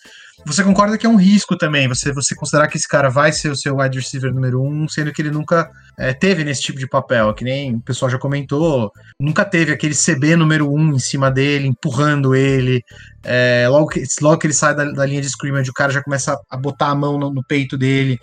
você 0.47 0.65
concorda 0.65 0.97
que 0.97 1.07
é 1.07 1.09
um 1.09 1.17
risco 1.17 1.57
também, 1.57 1.89
você, 1.89 2.13
você 2.13 2.35
considerar 2.35 2.69
que 2.69 2.77
esse 2.77 2.89
cara 2.89 3.09
vai 3.09 3.33
ser 3.33 3.51
o 3.51 3.57
seu 3.57 3.77
wide 3.77 3.99
receiver 3.99 4.33
número 4.33 4.63
um, 4.63 4.89
sendo 4.89 5.13
que 5.13 5.23
ele 5.23 5.31
nunca 5.31 5.71
é, 5.99 6.13
teve 6.13 6.45
nesse 6.45 6.63
tipo 6.63 6.79
de 6.79 6.89
papel, 6.89 7.33
que 7.35 7.45
nem 7.45 7.77
o 7.77 7.81
pessoal 7.81 8.11
já 8.11 8.19
comentou, 8.19 8.93
nunca 9.21 9.45
teve 9.45 9.73
aquele 9.73 9.95
CB 9.95 10.37
número 10.37 10.73
um 10.73 10.95
em 10.95 10.99
cima 10.99 11.31
dele, 11.31 11.69
empurrando 11.69 12.35
ele, 12.35 12.83
é, 13.23 13.67
logo, 13.69 13.89
que, 13.89 14.03
logo 14.21 14.39
que 14.39 14.47
ele 14.47 14.55
sai 14.55 14.75
da, 14.75 14.85
da 14.85 15.07
linha 15.07 15.21
de 15.21 15.29
scrimmage, 15.29 15.71
o 15.71 15.75
cara 15.75 15.93
já 15.93 16.03
começa 16.03 16.39
a, 16.49 16.57
botar 16.57 16.89
a 16.89 16.95
mão 16.95 17.19
no, 17.19 17.33
no 17.33 17.45
peito 17.45 17.77
dele, 17.77 18.19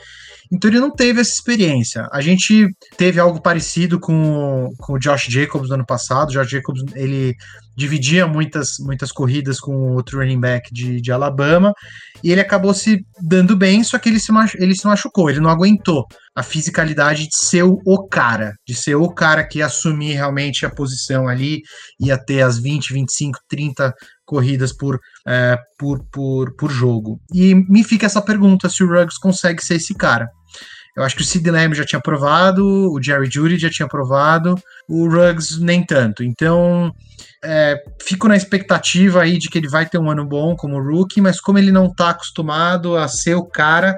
então 0.52 0.70
ele 0.70 0.80
não 0.80 0.92
teve 0.92 1.22
essa 1.22 1.34
experiência. 1.34 2.08
A 2.12 2.22
gente 2.22 2.68
teve 2.98 3.20
algo 3.20 3.42
parecido 3.42 4.00
com, 4.00 4.70
com 4.80 4.94
o 4.94 5.00
Josh 5.00 5.26
Jacobs 5.30 5.70
no 5.70 5.76
ano 5.76 5.86
passado. 5.86 6.30
O 6.30 6.34
Josh 6.34 6.50
Jacobs 6.50 6.84
ele 6.96 7.36
dividia 7.76 8.26
muitas, 8.26 8.80
muitas 8.80 9.12
corridas 9.12 9.60
com 9.60 9.92
outro 9.94 10.20
running 10.20 10.40
back 10.40 10.74
de, 10.74 11.00
de 11.00 11.12
Alabama 11.12 11.72
e 12.24 12.32
ele 12.32 12.42
acabou 12.42 12.74
se 12.74 13.06
dando 13.22 13.56
bem, 13.56 13.84
só 13.84 14.00
que 14.00 14.10
ele 14.10 14.20
se, 14.20 14.32
machu- 14.32 14.58
ele 14.60 14.76
se 14.76 14.88
machucou, 14.88 15.30
ele 15.30 15.40
não 15.40 15.52
aguentou 15.52 16.04
a 16.36 16.42
fisicalidade 16.42 17.28
de 17.28 17.38
ser 17.38 17.64
o, 17.64 18.08
cara, 18.08 18.54
de 18.68 18.74
ser 18.74 18.96
o 18.96 19.10
cara 19.10 19.48
que 19.48 19.62
assumir 19.62 20.14
realmente 20.14 20.66
a 20.66 20.70
posição 20.72 21.28
ali, 21.28 21.62
ia 22.00 22.18
ter 22.18 22.42
as 22.42 22.58
20, 22.60 22.94
25, 22.94 23.40
30 23.48 23.94
corridas 24.26 24.76
por, 24.76 25.00
é, 25.28 25.58
por, 25.78 26.04
por, 26.12 26.56
por 26.56 26.72
jogo. 26.72 27.20
E 27.34 27.56
me 27.56 27.84
fica 27.84 28.06
essa 28.08 28.22
pergunta 28.22 28.70
se 28.70 28.84
o 28.84 28.88
Ruggs 28.88 29.20
consegue 29.20 29.64
ser 29.64 29.76
esse 29.76 29.94
cara. 29.94 30.28
Eu 30.98 31.04
acho 31.04 31.16
que 31.16 31.22
o 31.22 31.26
Sid 31.26 31.48
Lamb 31.52 31.76
já 31.76 31.86
tinha 31.86 32.02
provado, 32.02 32.66
o 32.92 33.00
Jerry 33.00 33.30
Judy 33.30 33.60
já 33.60 33.70
tinha 33.70 33.88
provado, 33.88 34.56
o 34.90 35.08
Ruggs 35.08 35.62
nem 35.62 35.86
tanto. 35.86 36.24
Então, 36.24 36.92
é, 37.46 37.80
fico 38.02 38.28
na 38.28 38.36
expectativa 38.36 39.22
aí 39.22 39.38
de 39.38 39.48
que 39.48 39.60
ele 39.60 39.70
vai 39.70 39.86
ter 39.86 40.00
um 40.00 40.10
ano 40.10 40.26
bom 40.26 40.56
como 40.56 40.82
rookie, 40.82 41.22
mas 41.22 41.40
como 41.40 41.60
ele 41.60 41.72
não 41.72 41.94
tá 41.94 42.10
acostumado 42.10 42.98
a 42.98 43.08
ser 43.08 43.36
o 43.36 43.46
cara, 43.46 43.96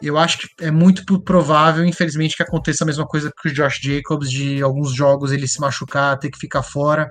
eu 0.00 0.16
acho 0.16 0.38
que 0.38 0.48
é 0.60 0.70
muito 0.70 1.20
provável, 1.20 1.84
infelizmente, 1.84 2.36
que 2.36 2.44
aconteça 2.44 2.84
a 2.84 2.86
mesma 2.86 3.06
coisa 3.06 3.32
que 3.42 3.48
o 3.48 3.52
Josh 3.52 3.80
Jacobs, 3.82 4.30
de 4.30 4.62
alguns 4.62 4.94
jogos 4.94 5.32
ele 5.32 5.48
se 5.48 5.60
machucar, 5.60 6.16
ter 6.16 6.30
que 6.30 6.38
ficar 6.38 6.62
fora. 6.62 7.10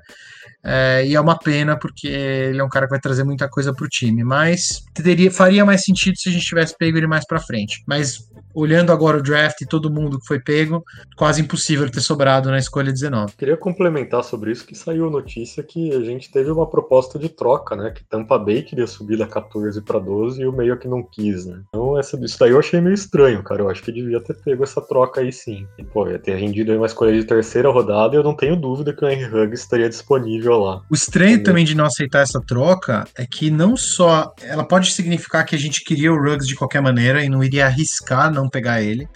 É, 0.66 1.06
e 1.06 1.16
é 1.16 1.22
uma 1.22 1.38
pena, 1.38 1.78
porque 1.78 2.08
ele 2.08 2.60
é 2.60 2.64
um 2.64 2.70
cara 2.70 2.88
que 2.88 2.92
vai 2.92 3.00
trazer 3.00 3.24
muita 3.24 3.48
coisa 3.48 3.74
pro 3.74 3.88
time. 3.88 4.24
Mas 4.24 4.84
teria, 4.94 5.32
faria 5.32 5.64
mais 5.64 5.84
sentido 5.84 6.18
se 6.18 6.30
a 6.30 6.32
gente 6.32 6.46
tivesse 6.46 6.76
pego 6.76 6.98
ele 6.98 7.08
mais 7.08 7.26
pra 7.26 7.40
frente. 7.40 7.84
Mas 7.88 8.28
olhando 8.56 8.92
agora 8.92 9.18
o 9.18 9.22
draft 9.22 9.62
e 9.62 9.68
todo 9.68 9.92
mundo 9.92 10.18
que 10.18 10.26
foi 10.26 10.40
pego, 10.40 10.84
quase 11.18 11.42
impossível 11.42 11.92
ter 11.92 12.00
sobrado 12.00 12.50
na 12.50 12.58
escolha 12.58 12.92
19. 12.92 13.34
Queria 13.38 13.58
complementar 13.58 14.24
sobre 14.24 14.52
isso 14.52 14.66
que 14.66 14.74
saiu 14.74 15.10
notícia 15.10 15.62
que 15.62 15.94
a 15.94 16.00
gente 16.02 16.32
teve 16.32 16.50
uma 16.50 16.66
proposta 16.66 17.20
de 17.20 17.28
troca, 17.28 17.76
né? 17.76 17.92
Que 17.92 18.04
Tampa 18.04 18.40
Bay 18.40 18.64
queria 18.64 18.88
subir 18.88 19.18
da 19.18 19.28
14 19.28 19.82
para 19.82 20.00
12 20.00 20.42
e 20.42 20.48
o 20.48 20.54
meio 20.54 20.78
que 20.78 20.88
não 20.88 21.04
quis, 21.04 21.46
né? 21.46 21.62
Então 21.68 22.00
essa, 22.00 22.18
isso 22.24 22.40
daí 22.40 22.52
eu 22.52 22.60
achei 22.60 22.80
meio 22.80 22.94
estranho, 22.94 23.44
cara. 23.44 23.62
Eu 23.62 23.70
acho 23.70 23.84
que 23.84 23.92
devia 23.92 24.22
ter 24.22 24.36
pego 24.36 24.64
essa 24.64 24.82
troca 24.82 25.20
aí 25.20 25.32
sim. 25.32 25.68
E, 25.78 25.84
pô, 25.84 26.08
ia 26.08 26.18
ter 26.18 26.36
rendido 26.36 26.74
uma 26.76 26.86
escolha 26.86 27.14
de 27.14 27.26
terceira 27.26 27.70
rodada 27.70 28.16
e 28.16 28.18
eu 28.18 28.24
não 28.24 28.36
tenho 28.36 28.56
dúvida 28.56 28.94
que 28.94 29.04
o 29.04 29.10
Henry 29.10 29.26
Huggs 29.26 29.62
estaria 29.62 29.90
disponível 29.90 30.55
lá. 30.64 30.82
O 30.90 30.94
estranho 30.96 31.44
também 31.44 31.66
de 31.66 31.76
não 31.76 31.86
aceitar 31.86 32.20
essa 32.20 32.40
troca 32.40 33.06
é 33.18 33.26
que 33.26 33.50
não 33.50 33.76
só 33.76 34.34
ela 34.42 34.68
pode 34.68 34.92
significar 34.92 35.46
que 35.46 35.56
a 35.56 35.60
gente 35.60 35.84
queria 35.84 36.12
o 36.12 36.18
Ruggs 36.18 36.48
de 36.48 36.56
qualquer 36.56 36.82
maneira 36.82 37.24
e 37.24 37.30
não 37.30 37.44
iria 37.44 37.66
arriscar 37.66 38.32
não 38.32 38.50
pegar 38.50 38.82
ele, 38.82 39.08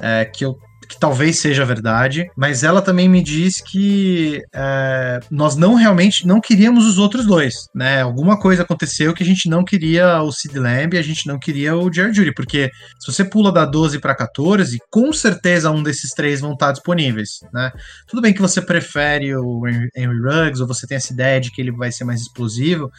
é, 0.00 0.24
que 0.24 0.44
eu 0.44 0.56
que 0.94 1.00
talvez 1.00 1.38
seja 1.38 1.64
verdade, 1.64 2.30
mas 2.36 2.62
ela 2.62 2.80
também 2.80 3.08
me 3.08 3.22
diz 3.22 3.60
que 3.60 4.40
é, 4.54 5.20
nós 5.30 5.56
não 5.56 5.74
realmente 5.74 6.26
não 6.26 6.40
queríamos 6.40 6.86
os 6.86 6.98
outros 6.98 7.26
dois, 7.26 7.68
né? 7.74 8.02
Alguma 8.02 8.38
coisa 8.38 8.62
aconteceu 8.62 9.12
que 9.12 9.22
a 9.22 9.26
gente 9.26 9.48
não 9.48 9.64
queria 9.64 10.22
o 10.22 10.30
Sid 10.30 10.56
Lamb 10.58 10.94
e 10.94 10.98
a 10.98 11.02
gente 11.02 11.26
não 11.26 11.38
queria 11.38 11.76
o 11.76 11.92
Jerry 11.92 12.14
Judy, 12.14 12.32
porque 12.32 12.70
se 12.98 13.12
você 13.12 13.24
pula 13.24 13.52
da 13.52 13.64
12 13.64 13.98
para 13.98 14.14
14, 14.14 14.78
com 14.90 15.12
certeza 15.12 15.70
um 15.70 15.82
desses 15.82 16.12
três 16.12 16.40
vão 16.40 16.52
estar 16.52 16.72
disponíveis, 16.72 17.40
né? 17.52 17.72
Tudo 18.06 18.22
bem 18.22 18.32
que 18.32 18.40
você 18.40 18.62
prefere 18.62 19.36
o 19.36 19.62
Henry 19.96 20.20
Ruggs 20.20 20.60
ou 20.60 20.68
você 20.68 20.86
tem 20.86 20.96
essa 20.96 21.12
ideia 21.12 21.40
de 21.40 21.50
que 21.50 21.60
ele 21.60 21.72
vai 21.72 21.90
ser 21.90 22.04
mais 22.04 22.20
explosivo, 22.20 22.90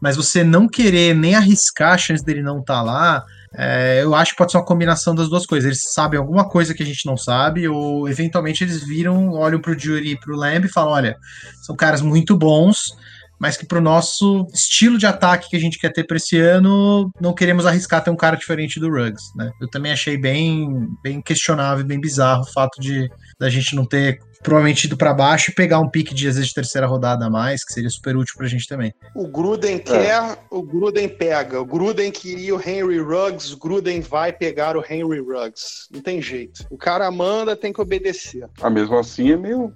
mas 0.00 0.16
você 0.16 0.44
não 0.44 0.68
querer 0.68 1.14
nem 1.14 1.34
arriscar 1.34 1.94
a 1.94 1.98
chance 1.98 2.24
dele 2.24 2.42
não 2.42 2.60
estar 2.60 2.82
lá, 2.82 3.24
é, 3.54 4.02
eu 4.02 4.14
acho 4.14 4.32
que 4.32 4.38
pode 4.38 4.52
ser 4.52 4.58
uma 4.58 4.64
combinação 4.64 5.14
das 5.14 5.28
duas 5.28 5.46
coisas. 5.46 5.66
Eles 5.66 5.92
sabem 5.92 6.18
alguma 6.18 6.48
coisa 6.48 6.74
que 6.74 6.82
a 6.82 6.86
gente 6.86 7.06
não 7.06 7.16
sabe, 7.16 7.68
ou 7.68 8.08
eventualmente 8.08 8.62
eles 8.62 8.84
viram, 8.84 9.30
olham 9.30 9.60
pro 9.60 9.78
Jury 9.78 10.12
e 10.12 10.20
pro 10.20 10.36
Lamb 10.36 10.66
e 10.66 10.72
falam: 10.72 10.92
olha, 10.92 11.16
são 11.62 11.74
caras 11.74 12.02
muito 12.02 12.36
bons, 12.36 12.96
mas 13.38 13.56
que 13.56 13.66
pro 13.66 13.80
nosso 13.80 14.46
estilo 14.52 14.98
de 14.98 15.06
ataque 15.06 15.48
que 15.48 15.56
a 15.56 15.60
gente 15.60 15.78
quer 15.78 15.92
ter 15.92 16.04
para 16.04 16.16
esse 16.16 16.38
ano, 16.38 17.10
não 17.20 17.32
queremos 17.32 17.66
arriscar 17.66 18.02
ter 18.02 18.10
um 18.10 18.16
cara 18.16 18.36
diferente 18.36 18.80
do 18.80 18.90
Ruggs, 18.90 19.32
né? 19.36 19.50
Eu 19.60 19.68
também 19.68 19.92
achei 19.92 20.18
bem, 20.18 20.88
bem 21.02 21.22
questionável, 21.22 21.84
bem 21.84 22.00
bizarro 22.00 22.42
o 22.42 22.52
fato 22.52 22.80
de 22.80 23.08
da 23.38 23.48
gente 23.48 23.74
não 23.76 23.86
ter 23.86 24.18
provavelmente 24.42 24.84
ido 24.84 24.96
para 24.96 25.14
baixo 25.14 25.50
e 25.50 25.54
pegar 25.54 25.80
um 25.80 25.88
pique 25.88 26.14
de 26.14 26.28
às 26.28 26.34
vezes 26.36 26.48
de 26.48 26.54
terceira 26.54 26.86
rodada 26.86 27.26
a 27.26 27.30
mais, 27.30 27.64
que 27.64 27.72
seria 27.72 27.90
super 27.90 28.16
útil 28.16 28.34
pra 28.36 28.46
gente 28.46 28.68
também. 28.68 28.94
O 29.14 29.26
Gruden 29.26 29.78
quer, 29.78 30.38
o 30.50 30.62
Gruden 30.62 31.08
pega. 31.08 31.60
O 31.60 31.64
Gruden 31.64 32.10
queria 32.10 32.54
o 32.54 32.60
Henry 32.60 32.98
Ruggs, 32.98 33.52
o 33.52 33.58
Gruden 33.58 34.00
vai 34.00 34.32
pegar 34.32 34.76
o 34.76 34.84
Henry 34.88 35.20
Ruggs. 35.20 35.88
Não 35.92 36.00
tem 36.00 36.20
jeito. 36.20 36.64
O 36.70 36.76
cara 36.76 37.10
manda, 37.10 37.56
tem 37.56 37.72
que 37.72 37.80
obedecer. 37.80 38.48
Ah, 38.60 38.70
mesmo 38.70 38.98
assim 38.98 39.32
é 39.32 39.36
meio 39.36 39.72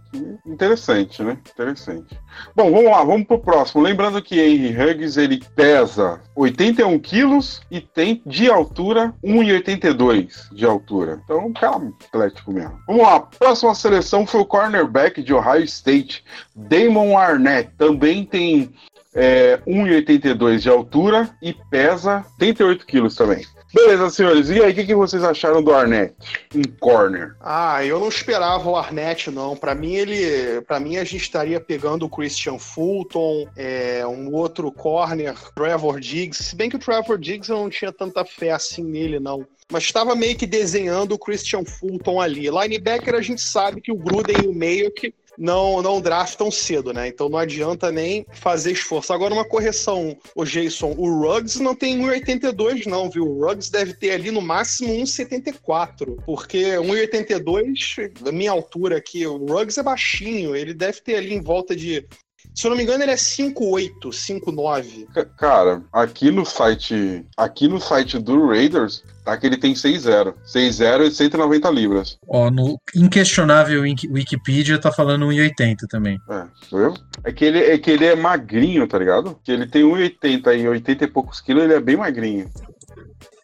interessante, 0.47 1.23
né? 1.23 1.39
Interessante. 1.53 2.19
Bom, 2.55 2.71
vamos 2.71 2.91
lá, 2.91 3.05
vamos 3.05 3.27
pro 3.27 3.39
próximo. 3.39 3.83
Lembrando 3.83 4.23
que 4.23 4.41
Henry 4.41 4.77
Huggs 4.77 5.17
ele 5.19 5.43
pesa 5.55 6.21
81 6.37 6.99
quilos 6.99 7.61
e 7.71 7.81
tem 7.81 8.23
de 8.27 8.51
altura 8.51 9.15
1,82 9.25 10.53
de 10.55 10.65
altura. 10.65 11.21
Então, 11.25 11.47
um 11.47 11.53
cara 11.53 11.93
atlético 12.07 12.53
mesmo. 12.53 12.79
Vamos 12.87 13.03
lá, 13.03 13.21
próxima 13.21 13.75
seleção 13.75 14.27
foi 14.27 14.41
o 14.41 14.47
cornerback 14.53 15.23
de 15.23 15.33
Ohio 15.33 15.65
State, 15.65 16.23
Damon 16.55 17.17
Arnett. 17.17 17.71
Também 17.79 18.23
tem 18.23 18.71
é, 19.15 19.59
1,82 19.67 20.59
de 20.59 20.69
altura 20.69 21.31
e 21.41 21.55
pesa 21.71 22.23
38 22.39 22.85
quilos 22.85 23.17
também. 23.17 23.47
Beleza, 23.75 24.11
senhores. 24.11 24.51
E 24.51 24.63
aí, 24.63 24.71
o 24.71 24.75
que, 24.75 24.85
que 24.85 24.95
vocês 24.95 25.25
acharam 25.25 25.63
do 25.63 25.73
Arnett? 25.73 26.15
Um 26.55 26.63
corner. 26.79 27.35
Ah, 27.41 27.83
eu 27.83 27.99
não 27.99 28.09
esperava 28.09 28.69
o 28.69 28.77
Arnett, 28.77 29.31
não. 29.31 29.57
Pra 29.57 29.75
mim, 29.75 29.95
ele. 29.95 30.61
para 30.67 30.79
mim, 30.79 30.99
a 30.99 31.05
gente 31.05 31.23
estaria 31.23 31.59
pegando 31.59 32.05
o 32.05 32.11
Christian 32.11 32.59
Fulton, 32.59 33.49
é, 33.57 34.07
um 34.07 34.31
outro 34.35 34.71
corner, 34.71 35.35
Trevor 35.55 35.99
Diggs. 35.99 36.45
Se 36.45 36.55
bem 36.55 36.69
que 36.69 36.77
o 36.77 36.79
Trevor 36.79 37.17
Diggs 37.17 37.51
eu 37.51 37.57
não 37.57 37.71
tinha 37.71 37.91
tanta 37.91 38.27
fé 38.27 38.51
assim 38.51 38.85
nele, 38.85 39.19
não. 39.19 39.47
Mas 39.73 39.85
estava 39.85 40.15
meio 40.15 40.37
que 40.37 40.47
desenhando 40.47 41.13
o 41.13 41.19
Christian 41.19 41.65
Fulton 41.65 42.21
ali. 42.21 42.51
Linebacker, 42.51 43.15
a 43.15 43.23
gente 43.23 43.41
sabe 43.41 43.81
que 43.81 43.91
o 43.91 43.97
Gruden 43.97 44.43
e 44.45 44.47
o 44.47 44.55
Mayock 44.55 45.15
não, 45.39 45.81
não 45.81 45.99
draftam 45.99 46.51
cedo, 46.51 46.93
né? 46.93 47.09
Então 47.09 47.31
não 47.31 47.39
adianta 47.39 47.91
nem 47.91 48.27
fazer 48.35 48.73
esforço. 48.73 49.15
Agora, 49.15 49.33
uma 49.33 49.47
correção, 49.47 50.15
o 50.37 50.45
Jason, 50.45 50.95
o 50.99 51.23
Ruggs 51.23 51.59
não 51.59 51.75
tem 51.75 51.99
1,82, 52.01 52.87
não, 52.87 53.09
viu? 53.09 53.27
O 53.27 53.47
Ruggs 53.47 53.73
deve 53.73 53.95
ter 53.95 54.11
ali 54.11 54.31
no 54.31 54.43
máximo 54.43 54.93
1,74. 54.93 56.17
Porque 56.27 56.59
1,82, 56.77 58.13
da 58.21 58.31
minha 58.31 58.51
altura 58.51 58.99
aqui, 58.99 59.27
o 59.27 59.47
Ruggs 59.47 59.81
é 59.81 59.83
baixinho, 59.83 60.55
ele 60.55 60.75
deve 60.75 61.01
ter 61.01 61.17
ali 61.17 61.33
em 61.33 61.41
volta 61.41 61.75
de 61.75 62.07
se 62.55 62.67
eu 62.67 62.71
não 62.71 62.77
me 62.77 62.83
engano, 62.83 63.03
ele 63.03 63.13
é 63.13 63.17
5'8, 63.17 64.11
5'9. 64.13 65.07
Ca- 65.15 65.25
Cara, 65.25 65.83
aqui 65.93 66.31
no 66.31 66.45
site. 66.45 67.25
Aqui 67.37 67.67
no 67.69 67.81
site 67.81 68.19
do 68.19 68.49
Raiders, 68.49 69.03
tá 69.25 69.37
que 69.37 69.47
ele 69.47 69.57
tem 69.57 69.73
6-0. 69.75 70.35
6-0 70.45 71.07
e 71.07 71.11
190 71.11 71.71
libras. 71.71 72.19
Ó, 72.29 72.51
no 72.51 72.79
inquestionável 72.95 73.83
Wiki- 73.83 74.09
Wikipedia 74.09 74.79
tá 74.79 74.93
falando 74.93 75.27
1,80 75.27 75.87
também. 75.89 76.19
É, 76.31 76.45
viu? 76.71 76.95
É 77.25 77.33
que, 77.33 77.45
ele, 77.45 77.59
é 77.59 77.79
que 77.79 77.91
ele 77.91 78.05
é 78.07 78.15
magrinho, 78.17 78.87
tá 78.87 78.99
ligado? 78.99 79.39
Que 79.45 79.53
ele 79.53 79.67
tem 79.67 79.83
1,80 79.83 80.59
e 80.59 80.69
80 80.69 81.05
e 81.05 81.09
poucos 81.09 81.41
quilos, 81.41 81.63
ele 81.65 81.75
é 81.75 81.81
bem 81.81 81.97
magrinho. 81.97 82.51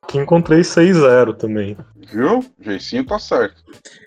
Que 0.09 0.19
encontrei 0.19 0.61
6-0 0.61 1.35
também. 1.37 1.77
Viu? 2.11 2.43
Jeicinho 2.59 3.05
tá 3.05 3.19
certo. 3.19 3.57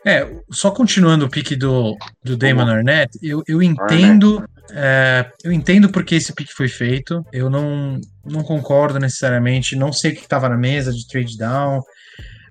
É, 0.03 0.27
só 0.49 0.71
continuando 0.71 1.25
o 1.25 1.29
pique 1.29 1.55
do, 1.55 1.95
do 2.23 2.35
Damon 2.35 2.67
Arnett, 2.67 3.19
eu, 3.21 3.43
eu 3.47 3.61
entendo. 3.61 4.43
É, 4.73 5.29
eu 5.43 5.51
entendo 5.51 5.89
porque 5.91 6.15
esse 6.15 6.33
pique 6.33 6.53
foi 6.53 6.67
feito. 6.67 7.23
Eu 7.31 7.49
não, 7.49 7.99
não 8.25 8.43
concordo 8.43 8.99
necessariamente. 8.99 9.75
Não 9.75 9.91
sei 9.93 10.11
o 10.11 10.15
que 10.15 10.21
estava 10.21 10.47
na 10.49 10.57
mesa 10.57 10.91
de 10.91 11.07
trade 11.07 11.37
down. 11.37 11.81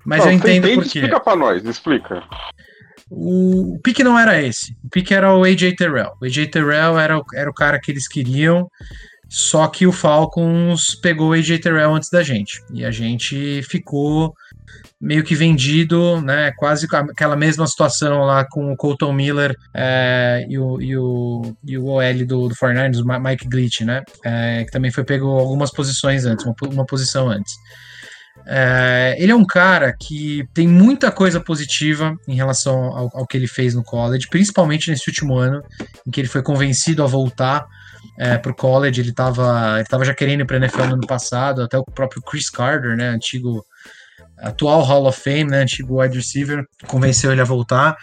Mas 0.05 0.21
Não, 0.21 0.27
eu 0.27 0.33
entendo 0.33 0.67
entende? 0.67 0.75
porque. 0.83 0.99
Explica 0.99 1.21
pra 1.21 1.37
nós, 1.37 1.65
explica. 1.65 2.23
O, 3.11 3.75
o 3.75 3.81
pique 3.81 4.05
não 4.05 4.19
era 4.19 4.41
esse. 4.41 4.73
O 4.85 4.89
pique 4.91 5.13
era 5.13 5.35
o 5.35 5.45
AJ 5.45 5.75
Terrell. 5.77 6.13
O 6.21 6.25
AJ 6.25 6.47
Terrell 6.51 6.99
era, 6.99 7.19
o- 7.19 7.25
era 7.35 7.51
o 7.51 7.55
cara 7.55 7.79
que 7.81 7.91
eles 7.91 8.07
queriam. 8.09 8.69
Só 9.29 9.69
que 9.69 9.87
o 9.87 9.93
Falcons 9.93 10.95
pegou 11.01 11.31
o 11.31 11.33
AJ 11.33 11.61
Terrell 11.61 11.95
antes 11.95 12.09
da 12.11 12.23
gente. 12.23 12.61
E 12.73 12.85
a 12.85 12.91
gente 12.91 13.63
ficou 13.63 14.33
meio 15.01 15.25
que 15.25 15.35
vendido, 15.35 16.21
né? 16.21 16.53
Quase 16.57 16.87
aquela 16.93 17.35
mesma 17.35 17.67
situação 17.67 18.21
lá 18.25 18.45
com 18.45 18.73
o 18.73 18.77
Colton 18.77 19.13
Miller 19.13 19.57
é, 19.75 20.45
e, 20.49 20.59
o, 20.59 20.81
e, 20.81 20.97
o, 20.97 21.57
e 21.65 21.79
o 21.79 21.87
OL 21.87 22.27
do, 22.27 22.49
do 22.49 22.55
49ers, 22.55 23.01
o 23.01 23.23
Mike 23.23 23.49
Glitch, 23.49 23.81
né? 23.81 24.03
É, 24.25 24.65
que 24.65 24.71
também 24.71 24.91
foi 24.91 25.03
pego 25.03 25.27
algumas 25.27 25.71
posições 25.71 26.27
antes, 26.27 26.45
uma, 26.45 26.55
uma 26.71 26.85
posição 26.85 27.31
antes. 27.31 27.55
É, 28.47 29.17
ele 29.19 29.33
é 29.33 29.35
um 29.35 29.45
cara 29.45 29.95
que 29.99 30.45
tem 30.53 30.67
muita 30.69 31.11
coisa 31.11 31.41
positiva 31.41 32.15
em 32.29 32.35
relação 32.35 32.77
ao, 32.97 33.11
ao 33.15 33.27
que 33.27 33.37
ele 33.37 33.47
fez 33.47 33.75
no 33.75 33.83
college, 33.83 34.29
principalmente 34.29 34.91
nesse 34.91 35.09
último 35.09 35.37
ano, 35.37 35.63
em 36.07 36.11
que 36.11 36.21
ele 36.21 36.29
foi 36.29 36.43
convencido 36.43 37.03
a 37.03 37.07
voltar 37.07 37.67
é, 38.19 38.37
para 38.37 38.53
o 38.53 38.55
college. 38.55 39.01
Ele 39.01 39.11
estava 39.11 39.77
ele 39.77 39.89
tava 39.89 40.05
já 40.05 40.15
querendo 40.15 40.43
ir 40.43 40.47
para 40.47 40.57
a 40.57 40.61
NFL 40.61 40.85
no 40.85 40.95
ano 40.95 41.07
passado, 41.07 41.63
até 41.63 41.79
o 41.79 41.85
próprio 41.85 42.23
Chris 42.23 42.51
Carter, 42.51 42.97
né, 42.97 43.09
antigo 43.09 43.65
atual 44.41 44.83
Hall 44.83 45.07
of 45.07 45.21
Fame, 45.21 45.45
né, 45.45 45.63
antigo 45.63 46.01
wide 46.01 46.17
receiver, 46.17 46.65
convenceu 46.87 47.33
ele 47.33 47.41
a 47.41 47.45
voltar. 47.45 47.97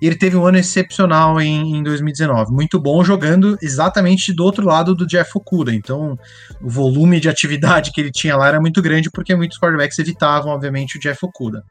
E 0.00 0.06
ele 0.06 0.16
teve 0.16 0.36
um 0.36 0.44
ano 0.44 0.58
excepcional 0.58 1.40
em, 1.40 1.76
em 1.76 1.82
2019, 1.82 2.52
muito 2.52 2.78
bom 2.80 3.02
jogando 3.04 3.56
exatamente 3.62 4.32
do 4.32 4.44
outro 4.44 4.66
lado 4.66 4.94
do 4.94 5.06
Jeff 5.06 5.30
Okuda. 5.34 5.72
Então, 5.72 6.18
o 6.60 6.68
volume 6.68 7.20
de 7.20 7.28
atividade 7.28 7.92
que 7.92 8.00
ele 8.00 8.10
tinha 8.10 8.36
lá 8.36 8.48
era 8.48 8.60
muito 8.60 8.82
grande, 8.82 9.10
porque 9.10 9.34
muitos 9.34 9.58
quarterbacks 9.58 9.98
evitavam, 9.98 10.52
obviamente, 10.52 10.98
o 10.98 11.00
Jeff 11.00 11.24
Okuda. 11.24 11.64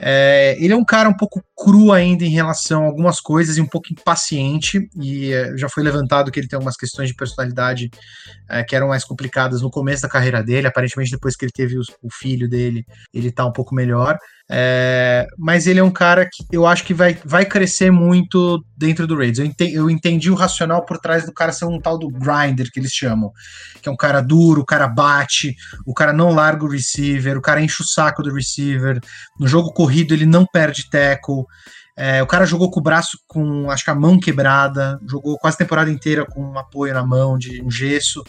É, 0.00 0.56
ele 0.58 0.72
é 0.72 0.76
um 0.76 0.84
cara 0.84 1.08
um 1.08 1.16
pouco 1.16 1.42
cru 1.56 1.92
ainda 1.92 2.24
em 2.24 2.30
relação 2.30 2.82
a 2.82 2.86
algumas 2.86 3.20
coisas 3.20 3.56
e 3.56 3.60
um 3.60 3.66
pouco 3.66 3.92
impaciente, 3.92 4.88
e 5.00 5.32
é, 5.32 5.56
já 5.56 5.68
foi 5.68 5.82
levantado 5.82 6.30
que 6.30 6.40
ele 6.40 6.48
tem 6.48 6.56
algumas 6.56 6.76
questões 6.76 7.08
de 7.08 7.14
personalidade 7.14 7.88
é, 8.50 8.64
que 8.64 8.74
eram 8.74 8.88
mais 8.88 9.04
complicadas 9.04 9.62
no 9.62 9.70
começo 9.70 10.02
da 10.02 10.08
carreira 10.08 10.42
dele, 10.42 10.66
aparentemente 10.66 11.10
depois 11.10 11.36
que 11.36 11.44
ele 11.44 11.52
teve 11.52 11.78
o 11.78 12.10
filho 12.12 12.48
dele, 12.48 12.84
ele 13.14 13.30
tá 13.30 13.46
um 13.46 13.52
pouco 13.52 13.74
melhor. 13.74 14.18
É, 14.50 15.26
mas 15.38 15.66
ele 15.66 15.80
é 15.80 15.82
um 15.82 15.90
cara 15.90 16.28
que 16.30 16.44
eu 16.52 16.66
acho 16.66 16.84
que 16.84 16.92
vai, 16.92 17.16
vai 17.24 17.44
crescer 17.46 17.90
muito 17.90 18.62
dentro 18.76 19.06
do 19.06 19.16
Raiders. 19.16 19.38
Eu 19.38 19.46
entendi, 19.46 19.74
eu 19.74 19.88
entendi 19.88 20.30
o 20.30 20.34
racional 20.34 20.84
por 20.84 20.98
trás 20.98 21.24
do 21.24 21.32
cara 21.32 21.52
ser 21.52 21.64
um 21.64 21.80
tal 21.80 21.98
do 21.98 22.08
grinder, 22.08 22.70
que 22.70 22.80
eles 22.80 22.92
chamam. 22.92 23.30
Que 23.80 23.88
é 23.88 23.92
um 23.92 23.96
cara 23.96 24.20
duro, 24.20 24.60
o 24.60 24.66
cara 24.66 24.88
bate, 24.88 25.54
o 25.86 25.94
cara 25.94 26.12
não 26.12 26.34
larga 26.34 26.64
o 26.64 26.68
receiver, 26.68 27.38
o 27.38 27.40
cara 27.40 27.62
enche 27.62 27.82
o 27.82 27.86
saco 27.86 28.22
do 28.22 28.34
receiver. 28.34 29.00
No 29.38 29.46
jogo 29.46 29.72
corrido 29.72 29.91
ele 30.00 30.26
não 30.26 30.46
perde 30.46 30.88
tackle. 30.88 31.44
É, 31.96 32.22
o 32.22 32.26
cara 32.26 32.46
jogou 32.46 32.70
com 32.70 32.80
o 32.80 32.82
braço 32.82 33.18
com, 33.26 33.70
acho 33.70 33.84
que 33.84 33.90
a 33.90 33.94
mão 33.94 34.18
quebrada, 34.18 34.98
jogou 35.06 35.38
quase 35.38 35.56
a 35.56 35.58
temporada 35.58 35.90
inteira 35.90 36.24
com 36.24 36.42
um 36.42 36.58
apoio 36.58 36.94
na 36.94 37.04
mão, 37.04 37.36
de 37.36 37.62
um 37.62 37.70
gesso. 37.70 38.24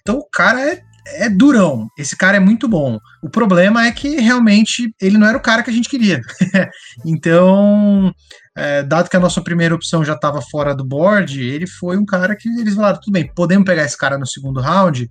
Então 0.00 0.18
o 0.18 0.28
cara 0.28 0.60
é, 0.60 0.82
é 1.06 1.28
durão. 1.28 1.88
Esse 1.96 2.16
cara 2.16 2.36
é 2.36 2.40
muito 2.40 2.66
bom. 2.66 2.98
O 3.26 3.28
problema 3.28 3.84
é 3.84 3.90
que 3.90 4.20
realmente 4.20 4.94
ele 5.00 5.18
não 5.18 5.26
era 5.26 5.36
o 5.36 5.42
cara 5.42 5.64
que 5.64 5.68
a 5.68 5.72
gente 5.72 5.88
queria. 5.88 6.20
então, 7.04 8.14
é, 8.56 8.84
dado 8.84 9.10
que 9.10 9.16
a 9.16 9.20
nossa 9.20 9.42
primeira 9.42 9.74
opção 9.74 10.04
já 10.04 10.12
estava 10.12 10.40
fora 10.40 10.72
do 10.72 10.84
board, 10.84 11.42
ele 11.42 11.66
foi 11.66 11.96
um 11.96 12.04
cara 12.06 12.36
que 12.36 12.48
eles 12.48 12.76
falaram: 12.76 13.00
tudo 13.00 13.14
bem, 13.14 13.28
podemos 13.34 13.64
pegar 13.64 13.82
esse 13.82 13.98
cara 13.98 14.16
no 14.16 14.24
segundo 14.28 14.60
round, 14.60 15.10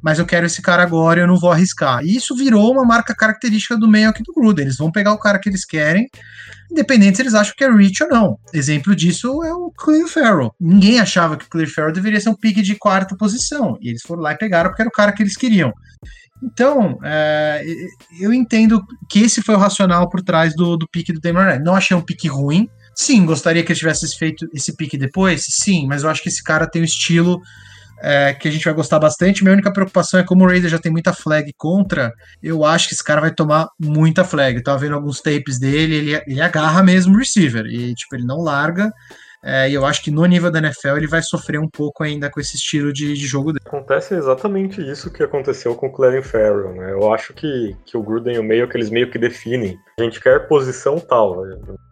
mas 0.00 0.20
eu 0.20 0.24
quero 0.24 0.46
esse 0.46 0.62
cara 0.62 0.84
agora 0.84 1.18
e 1.18 1.22
eu 1.24 1.26
não 1.26 1.36
vou 1.36 1.50
arriscar. 1.50 2.04
E 2.04 2.14
isso 2.14 2.36
virou 2.36 2.70
uma 2.70 2.84
marca 2.84 3.12
característica 3.12 3.76
do 3.76 3.88
meio 3.88 4.08
aqui 4.08 4.22
do 4.22 4.32
Gruden. 4.32 4.64
Eles 4.64 4.76
vão 4.76 4.92
pegar 4.92 5.12
o 5.12 5.18
cara 5.18 5.40
que 5.40 5.48
eles 5.48 5.64
querem, 5.64 6.06
independente 6.70 7.16
se 7.16 7.22
eles 7.22 7.34
acham 7.34 7.54
que 7.58 7.64
é 7.64 7.72
rich 7.72 8.04
ou 8.04 8.08
não. 8.08 8.38
Exemplo 8.54 8.94
disso 8.94 9.42
é 9.42 9.52
o 9.52 9.72
Cleo 9.76 10.06
Farrell. 10.06 10.54
Ninguém 10.60 11.00
achava 11.00 11.36
que 11.36 11.44
o 11.44 11.48
Cleo 11.48 11.68
Farrell 11.68 11.92
deveria 11.92 12.20
ser 12.20 12.28
um 12.28 12.36
pique 12.36 12.62
de 12.62 12.76
quarta 12.76 13.16
posição. 13.16 13.76
E 13.80 13.88
eles 13.88 14.02
foram 14.02 14.22
lá 14.22 14.32
e 14.32 14.38
pegaram 14.38 14.70
porque 14.70 14.82
era 14.82 14.88
o 14.88 14.92
cara 14.92 15.10
que 15.10 15.24
eles 15.24 15.36
queriam. 15.36 15.72
Então, 16.42 16.98
é, 17.02 17.64
eu 18.20 18.32
entendo 18.32 18.82
que 19.08 19.20
esse 19.20 19.42
foi 19.42 19.54
o 19.54 19.58
racional 19.58 20.08
por 20.08 20.22
trás 20.22 20.54
do, 20.54 20.76
do 20.76 20.88
pique 20.88 21.12
do 21.12 21.20
Damon 21.20 21.40
Arnett. 21.40 21.64
Não 21.64 21.74
achei 21.74 21.96
um 21.96 22.00
pique 22.00 22.28
ruim. 22.28 22.68
Sim, 22.94 23.26
gostaria 23.26 23.62
que 23.62 23.72
ele 23.72 23.78
tivesse 23.78 24.16
feito 24.16 24.46
esse 24.54 24.76
pique 24.76 24.96
depois. 24.96 25.44
Sim, 25.48 25.86
mas 25.86 26.02
eu 26.02 26.10
acho 26.10 26.22
que 26.22 26.28
esse 26.28 26.42
cara 26.42 26.68
tem 26.68 26.82
um 26.82 26.84
estilo 26.84 27.40
é, 28.00 28.32
que 28.34 28.48
a 28.48 28.50
gente 28.50 28.64
vai 28.64 28.74
gostar 28.74 28.98
bastante. 28.98 29.42
Minha 29.42 29.52
única 29.52 29.72
preocupação 29.72 30.20
é 30.20 30.24
como 30.24 30.44
o 30.44 30.48
Raider 30.48 30.70
já 30.70 30.78
tem 30.78 30.92
muita 30.92 31.12
flag 31.12 31.52
contra, 31.56 32.12
eu 32.42 32.64
acho 32.64 32.88
que 32.88 32.94
esse 32.94 33.04
cara 33.04 33.20
vai 33.20 33.32
tomar 33.32 33.68
muita 33.78 34.24
flag. 34.24 34.56
Eu 34.56 34.62
tava 34.62 34.78
vendo 34.78 34.94
alguns 34.94 35.20
tapes 35.20 35.58
dele, 35.58 35.94
ele, 35.94 36.22
ele 36.26 36.40
agarra 36.40 36.82
mesmo 36.82 37.14
o 37.14 37.18
receiver 37.18 37.66
e 37.66 37.94
tipo, 37.94 38.14
ele 38.14 38.24
não 38.24 38.38
larga. 38.38 38.92
É, 39.42 39.70
e 39.70 39.74
eu 39.74 39.86
acho 39.86 40.02
que 40.02 40.10
no 40.10 40.24
nível 40.26 40.50
da 40.50 40.58
NFL 40.58 40.96
ele 40.96 41.06
vai 41.06 41.22
sofrer 41.22 41.60
um 41.60 41.68
pouco 41.68 42.02
ainda 42.02 42.30
com 42.30 42.40
esse 42.40 42.56
estilo 42.56 42.92
de, 42.92 43.14
de 43.14 43.26
jogo 43.26 43.52
dele. 43.52 43.64
Acontece 43.66 44.14
exatamente 44.14 44.80
isso 44.80 45.12
que 45.12 45.22
aconteceu 45.22 45.74
com 45.74 45.86
o 45.86 45.92
Clarence 45.92 46.28
Farrell, 46.28 46.74
né? 46.74 46.92
Eu 46.92 47.12
acho 47.12 47.32
que, 47.32 47.76
que 47.84 47.96
o 47.96 48.02
Gruden 48.02 48.36
e 48.36 48.38
o 48.38 48.44
meio 48.44 48.68
que 48.68 48.76
eles 48.76 48.90
meio 48.90 49.10
que 49.10 49.18
definem. 49.18 49.78
A 49.98 50.02
gente 50.04 50.20
quer 50.20 50.46
posição 50.46 51.00
tal. 51.00 51.44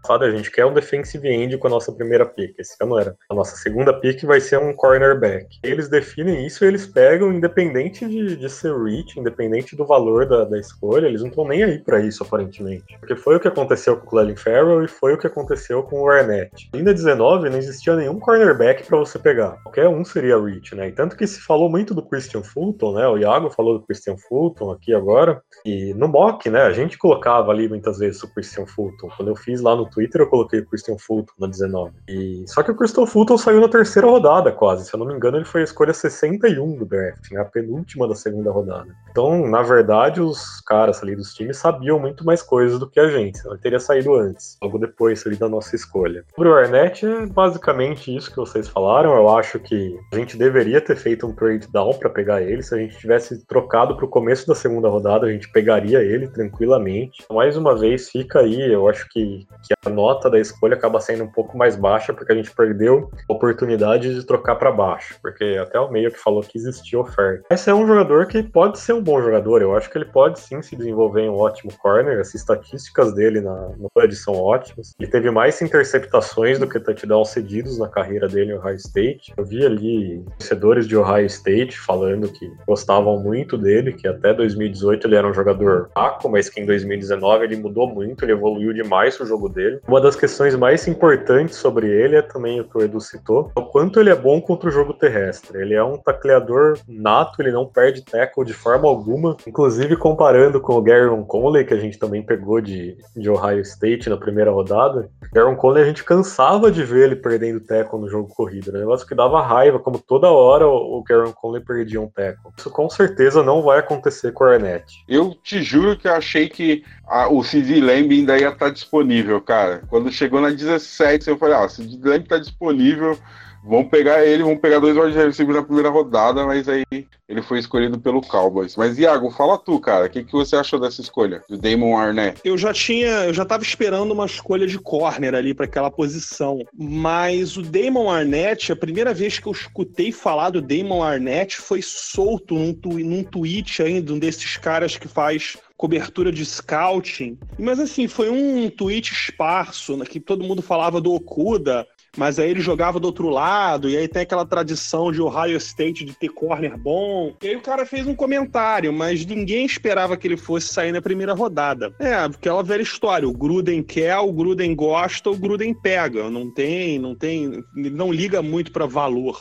Sabe, 0.06 0.26
a 0.26 0.30
gente 0.30 0.52
quer 0.52 0.64
um 0.64 0.72
defensive 0.72 1.28
end 1.28 1.58
com 1.58 1.66
a 1.66 1.70
nossa 1.70 1.90
primeira 1.90 2.24
pick. 2.24 2.56
Esse 2.56 2.76
ano 2.80 2.96
era. 2.96 3.16
A 3.28 3.34
nossa 3.34 3.56
segunda 3.56 3.92
pick 3.92 4.22
vai 4.24 4.40
ser 4.40 4.60
um 4.60 4.72
cornerback. 4.72 5.58
Eles 5.64 5.88
definem 5.88 6.46
isso 6.46 6.64
e 6.64 6.68
eles 6.68 6.86
pegam, 6.86 7.32
independente 7.32 8.06
de, 8.06 8.36
de 8.36 8.48
ser 8.48 8.72
reach, 8.72 9.18
independente 9.18 9.74
do 9.74 9.84
valor 9.84 10.24
da, 10.24 10.44
da 10.44 10.56
escolha, 10.56 11.06
eles 11.06 11.22
não 11.22 11.30
estão 11.30 11.48
nem 11.48 11.64
aí 11.64 11.80
para 11.80 12.00
isso, 12.00 12.22
aparentemente. 12.22 12.96
Porque 13.00 13.16
foi 13.16 13.34
o 13.34 13.40
que 13.40 13.48
aconteceu 13.48 13.96
com 13.96 14.06
o 14.06 14.10
Clelin 14.10 14.36
Farrell 14.36 14.84
e 14.84 14.88
foi 14.88 15.14
o 15.14 15.18
que 15.18 15.26
aconteceu 15.26 15.82
com 15.82 16.02
o 16.02 16.08
Arnett. 16.08 16.70
Ainda 16.72 16.94
19 16.94 17.50
não 17.50 17.58
existia 17.58 17.96
nenhum 17.96 18.20
cornerback 18.20 18.84
para 18.84 18.98
você 18.98 19.18
pegar. 19.18 19.60
Qualquer 19.64 19.88
um 19.88 20.04
seria 20.04 20.40
reach, 20.40 20.76
né? 20.76 20.86
E 20.86 20.92
tanto 20.92 21.16
que 21.16 21.26
se 21.26 21.40
falou 21.40 21.68
muito 21.68 21.92
do 21.92 22.06
Christian 22.06 22.44
Fulton, 22.44 22.94
né? 22.94 23.08
O 23.08 23.18
Iago 23.18 23.50
falou 23.50 23.76
do 23.76 23.84
Christian 23.84 24.16
Fulton 24.16 24.70
aqui 24.70 24.94
agora. 24.94 25.42
E 25.64 25.92
no 25.94 26.06
mock, 26.06 26.48
né? 26.48 26.62
A 26.62 26.72
gente 26.72 26.96
colocava 26.96 27.50
ali 27.50 27.68
muitas 27.68 27.95
vezes 27.98 28.22
o 28.22 28.32
Christian 28.32 28.66
Fulton. 28.66 29.08
Quando 29.16 29.28
eu 29.28 29.36
fiz 29.36 29.60
lá 29.60 29.74
no 29.74 29.88
Twitter, 29.88 30.20
eu 30.20 30.26
coloquei 30.28 30.60
o 30.60 30.66
Christian 30.66 30.98
Fulton 30.98 31.32
na 31.38 31.46
19. 31.46 31.92
E... 32.08 32.44
Só 32.46 32.62
que 32.62 32.70
o 32.70 32.76
Christian 32.76 33.06
Fulton 33.06 33.38
saiu 33.38 33.60
na 33.60 33.68
terceira 33.68 34.08
rodada, 34.08 34.52
quase. 34.52 34.84
Se 34.84 34.94
eu 34.94 34.98
não 34.98 35.06
me 35.06 35.14
engano, 35.14 35.36
ele 35.36 35.44
foi 35.44 35.62
a 35.62 35.64
escolha 35.64 35.92
61 35.92 36.76
do 36.76 36.84
draft, 36.84 37.30
né? 37.30 37.40
A 37.40 37.44
penúltima 37.44 38.08
da 38.08 38.14
segunda 38.14 38.50
rodada. 38.50 38.88
Então, 39.10 39.46
na 39.46 39.62
verdade, 39.62 40.20
os 40.20 40.60
caras 40.60 41.02
ali 41.02 41.16
dos 41.16 41.34
times 41.34 41.56
sabiam 41.56 41.98
muito 41.98 42.24
mais 42.24 42.42
coisas 42.42 42.78
do 42.78 42.88
que 42.88 43.00
a 43.00 43.08
gente. 43.08 43.40
Ele 43.46 43.58
teria 43.58 43.80
saído 43.80 44.14
antes, 44.14 44.56
logo 44.62 44.78
depois 44.78 45.26
ali 45.26 45.36
da 45.36 45.48
nossa 45.48 45.74
escolha. 45.74 46.24
Sobre 46.34 46.48
o 46.48 46.54
Arnett, 46.54 47.06
é 47.06 47.26
basicamente 47.26 48.14
isso 48.14 48.30
que 48.30 48.36
vocês 48.36 48.68
falaram. 48.68 49.14
Eu 49.14 49.28
acho 49.36 49.58
que 49.58 49.98
a 50.12 50.16
gente 50.16 50.36
deveria 50.36 50.80
ter 50.80 50.96
feito 50.96 51.26
um 51.26 51.34
trade 51.34 51.68
down 51.72 51.94
para 51.94 52.10
pegar 52.10 52.42
ele. 52.42 52.62
Se 52.62 52.74
a 52.74 52.78
gente 52.78 52.98
tivesse 52.98 53.44
trocado 53.46 53.96
para 53.96 54.04
o 54.04 54.08
começo 54.08 54.46
da 54.46 54.54
segunda 54.54 54.88
rodada, 54.88 55.26
a 55.26 55.32
gente 55.32 55.50
pegaria 55.50 56.02
ele 56.02 56.28
tranquilamente. 56.28 57.24
Mais 57.30 57.56
uma 57.56 57.76
vez, 57.76 57.85
fica 57.98 58.40
aí. 58.40 58.72
Eu 58.72 58.88
acho 58.88 59.08
que, 59.08 59.46
que 59.62 59.74
a 59.84 59.90
nota 59.90 60.30
da 60.30 60.38
escolha 60.38 60.74
acaba 60.74 61.00
sendo 61.00 61.24
um 61.24 61.30
pouco 61.30 61.56
mais 61.56 61.76
baixa, 61.76 62.12
porque 62.12 62.32
a 62.32 62.36
gente 62.36 62.54
perdeu 62.54 63.10
a 63.28 63.32
oportunidade 63.32 64.14
de 64.14 64.24
trocar 64.24 64.56
para 64.56 64.72
baixo. 64.72 65.16
Porque 65.20 65.58
até 65.60 65.78
o 65.78 65.90
meio 65.90 66.10
que 66.10 66.18
falou 66.18 66.42
que 66.42 66.58
existia 66.58 66.98
oferta. 66.98 67.44
Esse 67.50 67.70
é 67.70 67.74
um 67.74 67.86
jogador 67.86 68.26
que 68.26 68.42
pode 68.42 68.78
ser 68.78 68.92
um 68.92 69.02
bom 69.02 69.20
jogador. 69.20 69.62
Eu 69.62 69.76
acho 69.76 69.90
que 69.90 69.98
ele 69.98 70.06
pode 70.06 70.40
sim 70.40 70.60
se 70.62 70.76
desenvolver 70.76 71.22
em 71.22 71.30
um 71.30 71.36
ótimo 71.36 71.72
corner. 71.78 72.20
As 72.20 72.34
estatísticas 72.34 73.14
dele 73.14 73.40
na, 73.40 73.70
no 73.78 73.90
são 74.14 74.34
ótimas. 74.34 74.94
Ele 75.00 75.10
teve 75.10 75.30
mais 75.30 75.60
interceptações 75.60 76.58
do 76.58 76.68
que 76.68 76.78
touchdowns 76.78 77.30
cedidos 77.30 77.78
na 77.78 77.88
carreira 77.88 78.28
dele 78.28 78.52
em 78.52 78.56
Ohio 78.56 78.76
State. 78.76 79.32
Eu 79.36 79.44
vi 79.44 79.64
ali 79.64 80.24
torcedores 80.38 80.86
de 80.86 80.96
Ohio 80.96 81.26
State 81.26 81.78
falando 81.78 82.28
que 82.28 82.50
gostavam 82.66 83.18
muito 83.18 83.58
dele, 83.58 83.92
que 83.92 84.06
até 84.06 84.32
2018 84.32 85.06
ele 85.06 85.16
era 85.16 85.26
um 85.26 85.34
jogador 85.34 85.90
fraco, 85.92 86.28
mas 86.28 86.48
que 86.48 86.60
em 86.60 86.66
2019 86.66 87.44
ele 87.44 87.56
mudou 87.56 87.75
muito, 87.84 88.24
ele 88.24 88.32
evoluiu 88.32 88.72
demais 88.72 89.18
o 89.18 89.26
jogo 89.26 89.48
dele. 89.48 89.80
Uma 89.88 90.00
das 90.00 90.14
questões 90.14 90.54
mais 90.54 90.86
importantes 90.86 91.56
sobre 91.56 91.88
ele 91.88 92.14
é 92.14 92.22
também 92.22 92.60
o 92.60 92.64
que 92.64 92.78
o 92.78 92.82
Edu 92.82 93.00
citou, 93.00 93.50
o 93.56 93.62
quanto 93.62 93.98
ele 93.98 94.10
é 94.10 94.14
bom 94.14 94.40
contra 94.40 94.68
o 94.68 94.72
jogo 94.72 94.94
terrestre. 94.94 95.60
Ele 95.60 95.74
é 95.74 95.82
um 95.82 95.96
tacleador 95.96 96.78
nato, 96.88 97.42
ele 97.42 97.50
não 97.50 97.66
perde 97.66 98.04
tackle 98.04 98.44
de 98.44 98.52
forma 98.52 98.88
alguma, 98.88 99.36
inclusive 99.46 99.96
comparando 99.96 100.60
com 100.60 100.74
o 100.74 100.82
Garron 100.82 101.24
Conley, 101.24 101.64
que 101.64 101.74
a 101.74 101.78
gente 101.78 101.98
também 101.98 102.22
pegou 102.22 102.60
de, 102.60 102.96
de 103.16 103.28
Ohio 103.28 103.60
State 103.60 104.08
na 104.08 104.16
primeira 104.16 104.52
rodada. 104.52 105.10
Garron 105.32 105.56
Conley 105.56 105.82
a 105.82 105.86
gente 105.86 106.04
cansava 106.04 106.70
de 106.70 106.84
ver 106.84 107.06
ele 107.06 107.16
perdendo 107.16 107.60
tackle 107.60 108.00
no 108.00 108.08
jogo 108.08 108.28
corrido, 108.28 108.70
né? 108.70 108.86
negócio 108.86 109.06
que 109.06 109.14
dava 109.14 109.42
raiva, 109.42 109.80
como 109.80 109.98
toda 109.98 110.30
hora 110.30 110.66
o 110.66 111.02
Garron 111.02 111.32
Conley 111.32 111.62
perdia 111.62 112.00
um 112.00 112.08
tackle. 112.08 112.52
Isso 112.56 112.70
com 112.70 112.88
certeza 112.88 113.42
não 113.42 113.62
vai 113.62 113.80
acontecer 113.80 114.32
com 114.32 114.44
o 114.44 114.46
Arnett. 114.46 115.04
Eu 115.08 115.34
te 115.42 115.62
juro 115.62 115.96
que 115.96 116.06
eu 116.06 116.12
achei 116.12 116.48
que 116.48 116.84
a, 117.06 117.28
o 117.28 117.42
CD 117.42 117.65
Lamb 117.74 118.12
ainda 118.12 118.38
ia 118.38 118.48
estar 118.48 118.70
disponível, 118.70 119.40
cara. 119.40 119.82
Quando 119.88 120.10
chegou 120.12 120.40
na 120.40 120.50
17, 120.50 121.28
eu 121.28 121.36
falei, 121.36 121.56
ah, 121.56 121.64
o 121.64 121.68
CD 121.68 122.08
Lamb 122.08 122.24
está 122.24 122.38
disponível, 122.38 123.18
Vamos 123.66 123.88
pegar 123.88 124.24
ele, 124.24 124.44
vamos 124.44 124.60
pegar 124.60 124.78
dois 124.78 124.96
wide 124.96 125.16
receivers 125.16 125.58
na 125.58 125.64
primeira 125.64 125.90
rodada, 125.90 126.46
mas 126.46 126.68
aí 126.68 126.84
ele 127.28 127.42
foi 127.42 127.58
escolhido 127.58 127.98
pelo 127.98 128.20
Cowboys. 128.20 128.76
Mas 128.76 128.96
Iago, 128.96 129.30
fala 129.30 129.58
tu, 129.58 129.80
cara, 129.80 130.06
o 130.06 130.08
que, 130.08 130.22
que 130.22 130.32
você 130.32 130.54
achou 130.54 130.78
dessa 130.78 131.00
escolha 131.00 131.42
do 131.48 131.58
Damon 131.58 131.96
Arnett? 131.96 132.40
Eu 132.44 132.56
já 132.56 132.72
tinha, 132.72 133.24
eu 133.24 133.34
já 133.34 133.44
tava 133.44 133.64
esperando 133.64 134.12
uma 134.12 134.26
escolha 134.26 134.68
de 134.68 134.78
corner 134.78 135.34
ali 135.34 135.52
para 135.52 135.66
aquela 135.66 135.90
posição, 135.90 136.60
mas 136.72 137.56
o 137.56 137.62
Damon 137.62 138.08
Arnett, 138.08 138.70
a 138.70 138.76
primeira 138.76 139.12
vez 139.12 139.40
que 139.40 139.48
eu 139.48 139.52
escutei 139.52 140.12
falar 140.12 140.50
do 140.50 140.62
Damon 140.62 141.02
Arnett 141.02 141.56
foi 141.56 141.82
solto 141.82 142.54
num, 142.54 142.72
tu, 142.72 142.90
num 142.90 143.24
tweet 143.24 143.82
ainda, 143.82 144.12
um 144.12 144.18
desses 144.18 144.56
caras 144.56 144.96
que 144.96 145.08
faz 145.08 145.56
cobertura 145.76 146.32
de 146.32 146.44
scouting. 146.44 147.38
Mas 147.58 147.78
assim, 147.78 148.08
foi 148.08 148.30
um 148.30 148.70
tweet 148.70 149.12
esparso, 149.12 149.96
né, 149.96 150.06
que 150.06 150.20
todo 150.20 150.44
mundo 150.44 150.62
falava 150.62 151.00
do 151.00 151.12
Okuda, 151.12 151.86
mas 152.16 152.38
aí 152.38 152.50
ele 152.50 152.60
jogava 152.60 152.98
do 152.98 153.06
outro 153.06 153.28
lado, 153.28 153.88
e 153.88 153.96
aí 153.96 154.08
tem 154.08 154.22
aquela 154.22 154.46
tradição 154.46 155.12
de 155.12 155.20
Ohio 155.20 155.56
State 155.56 156.04
de 156.04 156.14
ter 156.14 156.28
corner 156.28 156.76
bom. 156.76 157.34
E 157.42 157.48
aí 157.48 157.56
o 157.56 157.60
cara 157.60 157.84
fez 157.84 158.06
um 158.06 158.14
comentário, 158.14 158.92
mas 158.92 159.24
ninguém 159.24 159.66
esperava 159.66 160.16
que 160.16 160.26
ele 160.26 160.36
fosse 160.36 160.68
sair 160.68 160.92
na 160.92 161.02
primeira 161.02 161.34
rodada. 161.34 161.94
É, 161.98 162.14
aquela 162.14 162.62
velha 162.62 162.82
história, 162.82 163.28
o 163.28 163.32
Gruden 163.32 163.82
quer, 163.82 164.16
o 164.18 164.32
Gruden 164.32 164.74
gosta, 164.74 165.30
o 165.30 165.36
Gruden 165.36 165.74
pega. 165.74 166.30
Não 166.30 166.50
tem, 166.50 166.98
não 166.98 167.14
tem, 167.14 167.62
não 167.74 168.12
liga 168.12 168.40
muito 168.42 168.72
para 168.72 168.86
valor. 168.86 169.38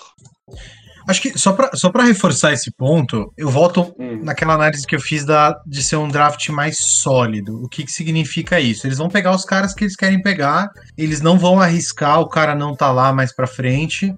Acho 1.08 1.22
que 1.22 1.38
só 1.38 1.54
para 1.54 1.70
só 1.76 1.92
reforçar 1.92 2.52
esse 2.54 2.72
ponto, 2.72 3.32
eu 3.38 3.50
volto 3.50 3.94
hum. 4.00 4.22
naquela 4.24 4.56
análise 4.56 4.86
que 4.86 4.96
eu 4.96 5.00
fiz 5.00 5.26
da, 5.26 5.56
de 5.66 5.84
ser 5.84 5.98
um 5.98 6.08
draft 6.08 6.50
mais 6.50 6.78
sólido. 6.80 7.64
O 7.64 7.70
que, 7.70 7.84
que 7.84 7.92
significa 7.92 8.60
isso? 8.60 8.88
Eles 8.88 8.98
vão 8.98 9.10
pegar 9.10 9.36
os 9.36 9.46
caras 9.46 9.74
que 9.74 9.84
eles 9.84 9.96
querem 9.96 10.22
pegar, 10.22 10.70
eles 10.98 11.22
não 11.22 11.38
vão 11.38 11.60
arriscar 11.60 12.20
o 12.20 12.30
cara 12.30 12.56
não 12.56 12.76
tá 12.76 12.92
lá 12.92 13.14
mais 13.14 13.34
para 13.34 13.48
frente, 13.48 14.14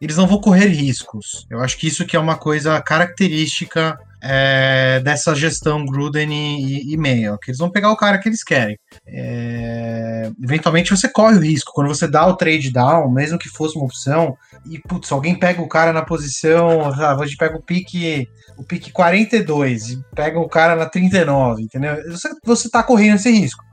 eles 0.00 0.16
não 0.16 0.26
vão 0.26 0.40
correr 0.40 0.66
riscos. 0.66 1.46
Eu 1.50 1.60
acho 1.60 1.76
que 1.78 1.86
isso 1.86 2.04
que 2.04 2.16
é 2.16 2.20
uma 2.20 2.36
coisa 2.36 2.80
característica 2.80 3.98
é, 4.22 5.00
dessa 5.00 5.34
gestão 5.34 5.84
Gruden 5.84 6.32
e, 6.32 6.92
e 6.92 6.96
Mayo, 6.96 7.38
que 7.38 7.50
eles 7.50 7.58
vão 7.58 7.70
pegar 7.70 7.90
o 7.90 7.96
cara 7.96 8.18
que 8.18 8.28
eles 8.28 8.42
querem. 8.42 8.78
É, 9.06 10.30
eventualmente 10.42 10.90
você 10.90 11.08
corre 11.08 11.36
o 11.36 11.40
risco, 11.40 11.72
quando 11.74 11.88
você 11.88 12.08
dá 12.08 12.26
o 12.26 12.36
trade 12.36 12.70
down, 12.70 13.10
mesmo 13.10 13.38
que 13.38 13.48
fosse 13.48 13.76
uma 13.76 13.86
opção, 13.86 14.36
e 14.64 14.78
putz, 14.78 15.12
alguém 15.12 15.38
pega 15.38 15.60
o 15.62 15.68
cara 15.68 15.92
na 15.92 16.02
posição, 16.02 16.88
a 16.90 17.24
gente 17.24 17.36
pega 17.36 17.56
o 17.56 17.62
pique, 17.62 18.28
o 18.56 18.64
pique 18.64 18.90
42 18.90 19.90
e 19.90 20.04
pega 20.14 20.38
o 20.38 20.48
cara 20.48 20.74
na 20.74 20.86
39, 20.86 21.62
entendeu? 21.62 21.96
Você, 22.10 22.28
você 22.44 22.70
tá 22.70 22.82
correndo 22.82 23.16
esse 23.16 23.30
risco 23.30 23.64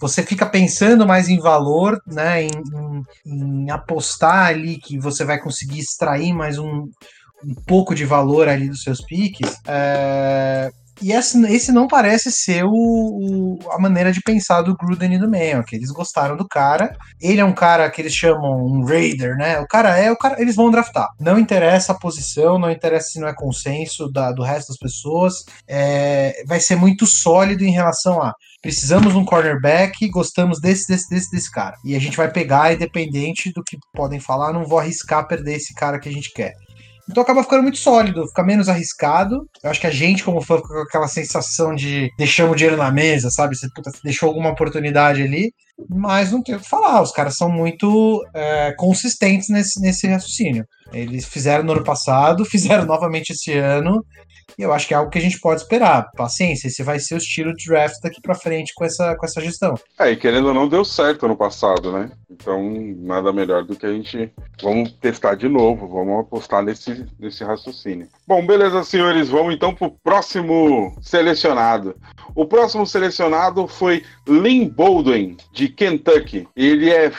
você 0.00 0.22
fica 0.22 0.44
pensando 0.44 1.06
mais 1.06 1.30
em 1.30 1.38
valor, 1.38 1.98
né, 2.06 2.42
em, 2.42 2.50
em, 3.24 3.64
em, 3.64 3.70
apostar 3.70 4.48
ali 4.48 4.76
que 4.76 4.98
você 4.98 5.24
vai 5.24 5.40
conseguir 5.40 5.78
extrair 5.78 6.34
mais 6.34 6.58
um, 6.58 6.90
um 7.46 7.54
pouco 7.54 7.94
de 7.94 8.04
valor 8.04 8.48
ali 8.48 8.68
dos 8.68 8.82
seus 8.82 9.00
piques. 9.00 9.60
É, 9.66 10.70
e 11.02 11.12
esse, 11.12 11.72
não 11.72 11.88
parece 11.88 12.30
ser 12.30 12.64
o, 12.64 12.70
o, 12.70 13.58
a 13.72 13.78
maneira 13.78 14.12
de 14.12 14.20
pensar 14.20 14.62
do 14.62 14.76
Gruden 14.76 15.14
e 15.14 15.18
do 15.18 15.30
que 15.64 15.74
eles 15.74 15.90
gostaram 15.90 16.36
do 16.36 16.46
cara. 16.46 16.96
Ele 17.20 17.40
é 17.40 17.44
um 17.44 17.52
cara 17.52 17.90
que 17.90 18.00
eles 18.00 18.14
chamam 18.14 18.64
um 18.64 18.84
raider, 18.84 19.36
né? 19.36 19.58
O 19.58 19.66
cara 19.66 19.98
é 19.98 20.10
o 20.10 20.16
cara, 20.16 20.40
eles 20.40 20.54
vão 20.54 20.70
draftar. 20.70 21.08
Não 21.18 21.38
interessa 21.38 21.92
a 21.92 21.98
posição, 21.98 22.58
não 22.58 22.70
interessa 22.70 23.10
se 23.10 23.20
não 23.20 23.28
é 23.28 23.34
consenso 23.34 24.10
da, 24.10 24.30
do 24.30 24.42
resto 24.42 24.68
das 24.68 24.78
pessoas. 24.78 25.44
É, 25.66 26.44
vai 26.46 26.60
ser 26.60 26.76
muito 26.76 27.06
sólido 27.06 27.64
em 27.64 27.72
relação 27.72 28.22
a 28.22 28.32
precisamos 28.62 29.12
de 29.12 29.18
um 29.18 29.26
cornerback, 29.26 30.08
gostamos 30.08 30.58
desse, 30.58 30.88
desse, 30.88 31.10
desse, 31.10 31.30
desse 31.30 31.50
cara. 31.50 31.76
E 31.84 31.94
a 31.94 31.98
gente 31.98 32.16
vai 32.16 32.30
pegar, 32.30 32.72
independente 32.72 33.52
do 33.52 33.62
que 33.62 33.76
podem 33.92 34.18
falar, 34.18 34.54
não 34.54 34.64
vou 34.64 34.78
arriscar 34.78 35.28
perder 35.28 35.56
esse 35.56 35.74
cara 35.74 35.98
que 35.98 36.08
a 36.08 36.12
gente 36.12 36.32
quer. 36.32 36.54
Então 37.08 37.22
acaba 37.22 37.42
ficando 37.42 37.62
muito 37.62 37.78
sólido, 37.78 38.26
fica 38.28 38.42
menos 38.42 38.68
arriscado. 38.68 39.46
Eu 39.62 39.70
acho 39.70 39.80
que 39.80 39.86
a 39.86 39.90
gente, 39.90 40.24
como 40.24 40.40
fã, 40.40 40.56
fica 40.56 40.68
com 40.68 40.80
aquela 40.80 41.08
sensação 41.08 41.74
de 41.74 42.10
deixamos 42.16 42.52
o 42.52 42.56
dinheiro 42.56 42.76
na 42.76 42.90
mesa, 42.90 43.30
sabe? 43.30 43.56
Você 43.56 43.68
puta, 43.74 43.90
deixou 44.02 44.28
alguma 44.28 44.50
oportunidade 44.50 45.22
ali, 45.22 45.52
mas 45.88 46.32
não 46.32 46.42
tem 46.42 46.54
o 46.54 46.60
que 46.60 46.68
falar. 46.68 47.02
Os 47.02 47.12
caras 47.12 47.36
são 47.36 47.50
muito 47.50 48.24
é, 48.34 48.72
consistentes 48.76 49.48
nesse, 49.48 49.80
nesse 49.80 50.06
raciocínio. 50.06 50.64
Eles 50.92 51.26
fizeram 51.26 51.64
no 51.64 51.72
ano 51.72 51.84
passado, 51.84 52.44
fizeram 52.46 52.86
novamente 52.86 53.30
esse 53.30 53.52
ano, 53.52 54.04
e 54.58 54.62
eu 54.62 54.72
acho 54.72 54.86
que 54.88 54.94
é 54.94 54.96
algo 54.96 55.10
que 55.10 55.18
a 55.18 55.22
gente 55.22 55.40
pode 55.40 55.62
esperar. 55.62 56.10
Paciência, 56.16 56.68
esse 56.68 56.82
vai 56.82 56.98
ser 56.98 57.14
o 57.14 57.18
estilo 57.18 57.54
de 57.54 57.66
draft 57.66 58.00
daqui 58.02 58.20
para 58.20 58.34
frente 58.34 58.72
com 58.74 58.84
essa, 58.84 59.14
com 59.16 59.26
essa 59.26 59.40
gestão. 59.40 59.74
É, 59.98 60.10
e 60.10 60.16
querendo 60.16 60.48
ou 60.48 60.54
não, 60.54 60.68
deu 60.68 60.84
certo 60.84 61.26
ano 61.26 61.36
passado, 61.36 61.92
né? 61.92 62.10
Então, 62.30 62.62
nada 62.98 63.32
melhor 63.32 63.64
do 63.64 63.76
que 63.76 63.86
a 63.86 63.92
gente. 63.92 64.32
Vamos 64.62 64.92
testar 64.92 65.34
de 65.34 65.48
novo, 65.48 65.86
vamos 65.88 66.20
apostar 66.20 66.62
nesse, 66.62 67.06
nesse 67.18 67.44
raciocínio. 67.44 68.08
Bom, 68.26 68.44
beleza, 68.44 68.82
senhores, 68.84 69.28
vamos 69.28 69.54
então 69.54 69.74
pro 69.74 69.90
próximo 69.90 70.96
selecionado. 71.00 71.96
O 72.34 72.46
próximo 72.46 72.86
selecionado 72.86 73.66
foi 73.68 74.02
Lynn 74.26 74.68
Baldwin, 74.68 75.36
de 75.52 75.68
Kentucky. 75.68 76.48
Ele 76.56 76.90
é, 76.90 77.12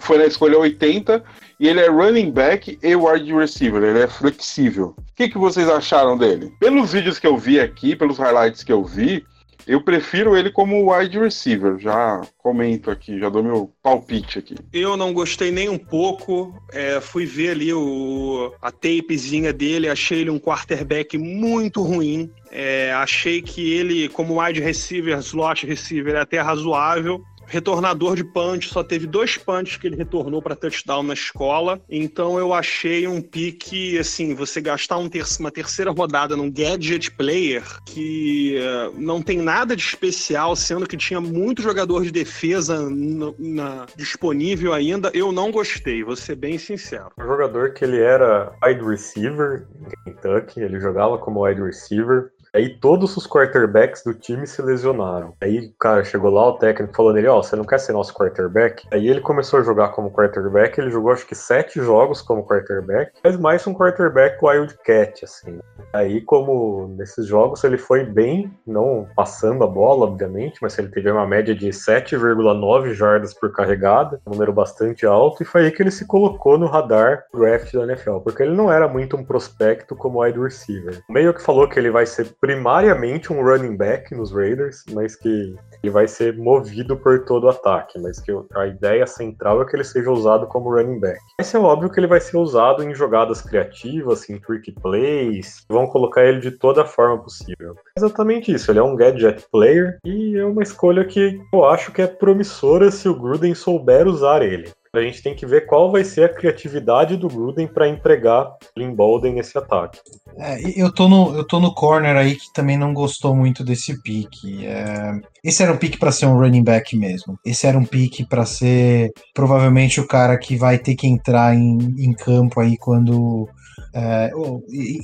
foi 0.00 0.18
na 0.18 0.26
escolha 0.26 0.58
80 0.58 1.22
e 1.60 1.68
ele 1.68 1.80
é 1.80 1.88
running 1.88 2.30
back 2.30 2.78
e 2.82 2.96
wide 2.96 3.34
receiver, 3.34 3.82
ele 3.82 4.00
é 4.00 4.06
flexível. 4.06 4.94
O 4.96 5.02
que, 5.14 5.28
que 5.28 5.38
vocês 5.38 5.68
acharam 5.68 6.16
dele? 6.16 6.52
Pelos 6.58 6.92
vídeos 6.92 7.18
que 7.18 7.26
eu 7.26 7.36
vi 7.36 7.60
aqui, 7.60 7.94
pelos 7.94 8.18
highlights 8.18 8.64
que 8.64 8.72
eu 8.72 8.84
vi, 8.84 9.24
eu 9.66 9.82
prefiro 9.82 10.36
ele 10.36 10.50
como 10.50 10.90
wide 10.90 11.18
receiver. 11.18 11.78
Já 11.78 12.22
comento 12.38 12.90
aqui, 12.90 13.18
já 13.18 13.28
dou 13.28 13.42
meu 13.42 13.70
palpite 13.82 14.38
aqui. 14.38 14.56
Eu 14.72 14.96
não 14.96 15.12
gostei 15.12 15.50
nem 15.50 15.68
um 15.68 15.78
pouco. 15.78 16.54
É, 16.72 17.00
fui 17.00 17.26
ver 17.26 17.50
ali 17.50 17.72
o, 17.72 18.52
a 18.62 18.72
tapezinha 18.72 19.52
dele, 19.52 19.88
achei 19.88 20.20
ele 20.20 20.30
um 20.30 20.38
quarterback 20.38 21.18
muito 21.18 21.82
ruim. 21.82 22.30
É, 22.50 22.92
achei 22.92 23.42
que 23.42 23.72
ele, 23.74 24.08
como 24.08 24.42
wide 24.42 24.60
receiver, 24.60 25.18
slot 25.18 25.66
receiver, 25.66 26.14
é 26.14 26.20
até 26.20 26.40
razoável 26.40 27.22
retornador 27.48 28.14
de 28.14 28.24
punch, 28.24 28.68
só 28.68 28.84
teve 28.84 29.06
dois 29.06 29.36
punches 29.36 29.76
que 29.76 29.86
ele 29.86 29.96
retornou 29.96 30.40
para 30.40 30.54
touchdown 30.54 31.02
na 31.02 31.14
escola. 31.14 31.80
Então 31.88 32.38
eu 32.38 32.52
achei 32.52 33.06
um 33.08 33.20
pique, 33.20 33.98
assim, 33.98 34.34
você 34.34 34.60
gastar 34.60 34.98
um 34.98 35.08
ter 35.08 35.24
uma 35.40 35.50
terceira 35.50 35.90
rodada 35.90 36.36
num 36.36 36.50
gadget 36.50 37.10
player 37.10 37.62
que 37.84 38.58
uh, 38.58 38.94
não 39.00 39.22
tem 39.22 39.38
nada 39.38 39.74
de 39.74 39.82
especial, 39.82 40.54
sendo 40.54 40.86
que 40.86 40.96
tinha 40.96 41.20
muito 41.20 41.62
jogador 41.62 42.04
de 42.04 42.10
defesa 42.10 42.88
na, 42.90 43.86
disponível 43.96 44.72
ainda, 44.72 45.10
eu 45.14 45.32
não 45.32 45.50
gostei, 45.50 46.04
vou 46.04 46.16
ser 46.16 46.36
bem 46.36 46.58
sincero. 46.58 47.10
Um 47.18 47.26
jogador 47.26 47.72
que 47.72 47.84
ele 47.84 48.00
era 48.00 48.52
wide 48.62 48.84
receiver 48.84 49.66
em 50.06 50.12
Kentucky, 50.12 50.60
ele 50.60 50.78
jogava 50.78 51.18
como 51.18 51.44
wide 51.44 51.62
receiver, 51.62 52.30
Aí 52.54 52.68
todos 52.68 53.16
os 53.16 53.26
quarterbacks 53.26 54.02
do 54.04 54.14
time 54.14 54.46
se 54.46 54.62
lesionaram. 54.62 55.34
Aí 55.40 55.66
o 55.66 55.72
cara 55.78 56.04
chegou 56.04 56.30
lá, 56.30 56.48
o 56.48 56.58
técnico 56.58 56.94
falou 56.94 57.12
nele, 57.12 57.28
ó, 57.28 57.38
oh, 57.38 57.42
você 57.42 57.56
não 57.56 57.64
quer 57.64 57.78
ser 57.78 57.92
nosso 57.92 58.14
quarterback? 58.14 58.86
Aí 58.92 59.08
ele 59.08 59.20
começou 59.20 59.60
a 59.60 59.62
jogar 59.62 59.88
como 59.88 60.10
quarterback, 60.10 60.78
ele 60.78 60.90
jogou 60.90 61.12
acho 61.12 61.26
que 61.26 61.34
sete 61.34 61.80
jogos 61.80 62.22
como 62.22 62.46
quarterback, 62.46 63.12
mas 63.22 63.36
mais 63.36 63.66
um 63.66 63.74
quarterback 63.74 64.38
wildcat, 64.42 65.24
assim. 65.24 65.58
Aí, 65.92 66.20
como 66.20 66.88
nesses 66.96 67.26
jogos 67.26 67.64
ele 67.64 67.78
foi 67.78 68.04
bem, 68.04 68.52
não 68.66 69.06
passando 69.16 69.64
a 69.64 69.66
bola, 69.66 70.06
obviamente, 70.06 70.58
mas 70.60 70.78
ele 70.78 70.88
teve 70.88 71.10
uma 71.10 71.26
média 71.26 71.54
de 71.54 71.68
7,9 71.68 72.92
jardas 72.92 73.32
por 73.32 73.52
carregada, 73.52 74.20
um 74.26 74.32
número 74.32 74.52
bastante 74.52 75.06
alto, 75.06 75.42
e 75.42 75.46
foi 75.46 75.64
aí 75.64 75.70
que 75.70 75.82
ele 75.82 75.90
se 75.90 76.06
colocou 76.06 76.58
no 76.58 76.66
radar 76.66 77.24
draft 77.32 77.72
da 77.72 77.84
NFL, 77.84 78.18
porque 78.18 78.42
ele 78.42 78.54
não 78.54 78.70
era 78.70 78.86
muito 78.86 79.16
um 79.16 79.24
prospecto 79.24 79.96
como 79.96 80.22
wide 80.22 80.38
receiver. 80.38 81.02
Meio 81.08 81.32
que 81.32 81.42
falou 81.42 81.68
que 81.68 81.78
ele 81.78 81.90
vai 81.90 82.06
ser 82.06 82.26
primariamente 82.40 83.32
um 83.32 83.42
running 83.42 83.76
back 83.76 84.14
nos 84.14 84.32
Raiders, 84.32 84.84
mas 84.92 85.16
que 85.16 85.54
ele 85.82 85.90
vai 85.90 86.06
ser 86.06 86.36
movido 86.36 86.96
por 86.96 87.24
todo 87.24 87.44
o 87.44 87.50
ataque, 87.50 87.98
mas 87.98 88.20
que 88.20 88.32
a 88.54 88.66
ideia 88.66 89.06
central 89.06 89.62
é 89.62 89.64
que 89.64 89.76
ele 89.76 89.84
seja 89.84 90.10
usado 90.10 90.46
como 90.46 90.70
running 90.70 91.00
back. 91.00 91.18
Mas 91.38 91.54
é 91.54 91.58
óbvio 91.58 91.90
que 91.90 91.98
ele 92.00 92.06
vai 92.06 92.20
ser 92.20 92.36
usado 92.36 92.82
em 92.82 92.94
jogadas 92.94 93.40
criativas, 93.40 94.28
em 94.28 94.38
trick 94.38 94.72
plays, 94.80 95.64
vão 95.68 95.86
colocar 95.86 96.24
ele 96.24 96.40
de 96.40 96.50
toda 96.50 96.84
forma 96.84 97.22
possível. 97.22 97.76
Exatamente 97.96 98.52
isso, 98.52 98.70
ele 98.70 98.78
é 98.78 98.82
um 98.82 98.96
gadget 98.96 99.44
player 99.50 99.98
e 100.04 100.36
é 100.36 100.44
uma 100.44 100.62
escolha 100.62 101.04
que 101.04 101.40
eu 101.52 101.64
acho 101.64 101.92
que 101.92 102.02
é 102.02 102.06
promissora 102.06 102.90
se 102.90 103.08
o 103.08 103.18
Gruden 103.18 103.54
souber 103.54 104.06
usar 104.06 104.42
ele. 104.42 104.70
A 104.92 105.00
gente 105.00 105.22
tem 105.22 105.34
que 105.34 105.44
ver 105.44 105.66
qual 105.66 105.90
vai 105.92 106.04
ser 106.04 106.24
a 106.24 106.28
criatividade 106.28 107.16
do 107.16 107.28
Gruden 107.28 107.66
para 107.66 107.88
empregar 107.88 108.50
Lynn 108.76 108.94
Bolden 108.94 109.34
nesse 109.34 109.56
ataque. 109.58 110.00
É, 110.36 110.58
eu, 110.80 110.92
tô 110.92 111.08
no, 111.08 111.36
eu 111.36 111.46
tô 111.46 111.60
no 111.60 111.74
corner 111.74 112.16
aí 112.16 112.36
que 112.36 112.52
também 112.54 112.78
não 112.78 112.94
gostou 112.94 113.34
muito 113.34 113.62
desse 113.62 114.00
pique. 114.02 114.66
É, 114.66 115.12
esse 115.44 115.62
era 115.62 115.72
um 115.72 115.76
pique 115.76 115.98
para 115.98 116.12
ser 116.12 116.26
um 116.26 116.38
running 116.38 116.64
back 116.64 116.96
mesmo. 116.96 117.38
Esse 117.44 117.66
era 117.66 117.78
um 117.78 117.84
pique 117.84 118.26
para 118.26 118.46
ser 118.46 119.12
provavelmente 119.34 120.00
o 120.00 120.06
cara 120.06 120.38
que 120.38 120.56
vai 120.56 120.78
ter 120.78 120.94
que 120.94 121.06
entrar 121.06 121.54
em, 121.54 121.78
em 121.98 122.12
campo 122.12 122.60
aí 122.60 122.76
quando. 122.78 123.48
É, 123.94 124.30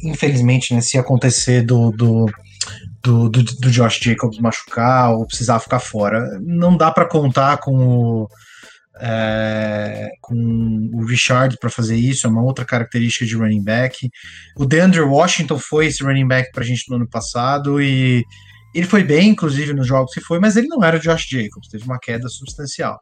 infelizmente, 0.05 0.75
né, 0.75 0.81
se 0.81 0.99
acontecer 0.99 1.63
do, 1.63 1.91
do 1.91 2.27
do, 3.03 3.29
do, 3.29 3.43
do, 3.43 3.71
Josh 3.71 4.01
Jacobs 4.01 4.39
machucar 4.39 5.13
ou 5.13 5.27
precisar 5.27 5.59
ficar 5.59 5.79
fora. 5.79 6.39
Não 6.41 6.75
dá 6.75 6.91
para 6.91 7.05
contar 7.05 7.59
com 7.59 7.77
o, 7.77 8.29
é, 9.01 10.11
com 10.21 10.91
o 10.93 11.05
Richard 11.05 11.57
para 11.59 11.71
fazer 11.71 11.97
isso, 11.97 12.27
é 12.27 12.31
uma 12.31 12.43
outra 12.43 12.65
característica 12.65 13.27
de 13.27 13.35
running 13.35 13.63
back. 13.63 14.09
O 14.57 14.65
DeAndre 14.65 15.01
Washington 15.01 15.59
foi 15.59 15.87
esse 15.87 16.03
running 16.03 16.29
back 16.29 16.51
para 16.53 16.63
a 16.63 16.67
gente 16.67 16.89
no 16.89 16.97
ano 16.97 17.09
passado 17.09 17.81
e 17.81 18.25
ele 18.75 18.87
foi 18.87 19.05
bem, 19.05 19.31
inclusive, 19.31 19.73
nos 19.73 19.87
jogos 19.87 20.13
que 20.13 20.21
foi, 20.21 20.41
mas 20.41 20.57
ele 20.57 20.67
não 20.67 20.83
era 20.83 20.97
o 20.97 21.01
Josh 21.01 21.27
Jacobs, 21.29 21.69
teve 21.69 21.85
uma 21.85 21.99
queda 21.99 22.29
substancial. 22.29 22.99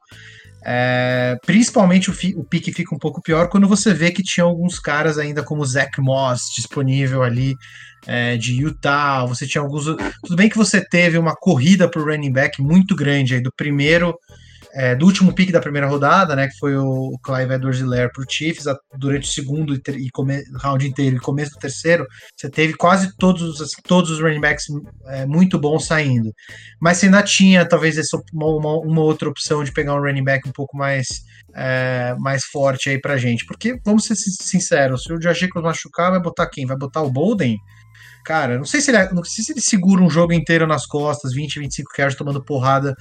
É, 0.65 1.37
principalmente 1.45 2.09
o, 2.09 2.15
o 2.37 2.45
pique 2.45 2.73
fica 2.73 2.95
um 2.95 2.99
pouco 2.99 3.21
pior 3.21 3.49
quando 3.49 3.67
você 3.67 3.93
vê 3.93 4.13
que 4.13 4.23
tinha 4.23 4.45
alguns 4.45 4.79
caras 4.79 5.19
ainda 5.19 5.43
como 5.43 5.65
Zach 5.65 6.01
Moss 6.01 6.43
disponível 6.55 7.23
ali 7.23 7.57
é, 8.07 8.37
de 8.37 8.63
Utah. 8.63 9.25
Você 9.27 9.47
tinha 9.47 9.63
alguns. 9.63 9.87
Tudo 9.87 10.37
bem 10.37 10.49
que 10.49 10.57
você 10.57 10.81
teve 10.81 11.19
uma 11.19 11.35
corrida 11.35 11.91
por 11.91 12.05
running 12.09 12.33
back 12.33 12.63
muito 12.63 12.95
grande 12.95 13.35
aí 13.35 13.41
do 13.43 13.53
primeiro 13.57 14.15
é, 14.75 14.95
do 14.95 15.05
último 15.05 15.35
pique 15.35 15.53
da 15.53 15.61
primeira 15.61 15.87
rodada, 15.87 16.35
né, 16.35 16.49
que 16.49 16.57
foi 16.59 16.77
o 16.77 17.19
Clive 17.23 17.53
Edwards-Helaire 17.53 18.11
para 18.13 18.23
o 18.23 18.27
Chiefs, 18.29 18.67
a, 18.67 18.77
durante 18.97 19.29
o 19.29 19.33
segundo 19.33 19.75
e, 19.75 19.81
e 19.99 20.11
come, 20.11 20.43
round 20.63 20.87
inteiro 20.87 21.17
e 21.17 21.21
começo 21.21 21.53
do 21.53 21.59
terceiro, 21.59 22.07
você 22.37 22.49
teve 22.49 22.75
quase 22.75 23.15
todos, 23.17 23.61
assim, 23.61 23.83
todos 23.85 24.11
os 24.11 24.21
running 24.21 24.41
backs 24.41 24.67
é, 25.09 25.27
muito 25.27 25.59
bons 25.59 25.87
saindo. 25.87 26.33
Mas 26.81 26.99
você 26.99 27.07
ainda 27.07 27.23
tinha, 27.23 27.69
talvez, 27.69 27.99
essa, 27.99 28.19
uma, 28.33 28.47
uma, 28.47 28.79
uma, 28.79 29.01
outra 29.03 29.29
opção 29.29 29.63
de 29.63 29.73
pegar 29.73 29.95
um 29.95 30.01
running 30.01 30.25
back 30.25 30.49
um 30.49 30.53
pouco 30.53 30.77
mais, 30.77 31.07
é, 31.55 32.15
mais 32.19 32.45
forte 32.45 32.89
aí 32.89 33.01
pra 33.01 33.19
gente. 33.19 33.45
Porque, 33.45 33.79
vamos 33.85 34.07
ser 34.07 34.17
sinceros, 34.17 35.05
se 35.05 35.13
o 35.13 35.19
Josh 35.19 35.39
Jacobs 35.39 35.63
machucar, 35.63 36.11
vai 36.11 36.21
botar 36.21 36.49
quem? 36.49 36.65
Vai 36.67 36.77
botar 36.77 37.03
o 37.03 37.11
Bolden? 37.11 37.59
Cara, 38.25 38.57
não 38.57 38.65
sei 38.65 38.81
se 38.81 38.91
ele, 38.91 39.05
não 39.13 39.25
sei 39.25 39.45
se 39.45 39.53
ele 39.53 39.61
segura 39.61 40.01
um 40.01 40.09
jogo 40.09 40.33
inteiro 40.33 40.67
nas 40.67 40.87
costas, 40.87 41.35
20, 41.35 41.59
25 41.59 41.91
cards 41.93 42.17
tomando 42.17 42.43
porrada 42.43 42.95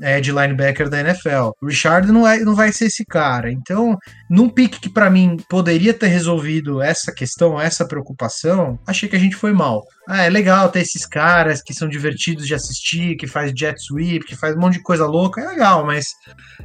é, 0.00 0.20
de 0.20 0.30
linebacker 0.30 0.88
da 0.88 1.00
NFL. 1.00 1.50
O 1.60 1.66
Richard 1.66 2.10
não, 2.10 2.26
é, 2.26 2.38
não 2.40 2.54
vai 2.54 2.72
ser 2.72 2.86
esse 2.86 3.04
cara. 3.04 3.50
Então, 3.50 3.98
num 4.28 4.48
pique 4.48 4.80
que 4.80 4.88
para 4.88 5.10
mim 5.10 5.36
poderia 5.48 5.92
ter 5.94 6.08
resolvido 6.08 6.80
essa 6.80 7.12
questão, 7.12 7.60
essa 7.60 7.86
preocupação, 7.86 8.78
achei 8.86 9.08
que 9.08 9.16
a 9.16 9.20
gente 9.20 9.36
foi 9.36 9.52
mal. 9.52 9.82
Ah, 10.08 10.22
é 10.22 10.30
legal 10.30 10.68
ter 10.70 10.80
esses 10.80 11.06
caras 11.06 11.62
que 11.62 11.72
são 11.72 11.88
divertidos 11.88 12.46
de 12.46 12.54
assistir, 12.54 13.16
que 13.16 13.28
faz 13.28 13.52
jet 13.54 13.80
sweep, 13.80 14.24
que 14.26 14.34
faz 14.34 14.56
um 14.56 14.60
monte 14.60 14.74
de 14.74 14.82
coisa 14.82 15.06
louca, 15.06 15.40
é 15.40 15.46
legal, 15.46 15.86
mas, 15.86 16.06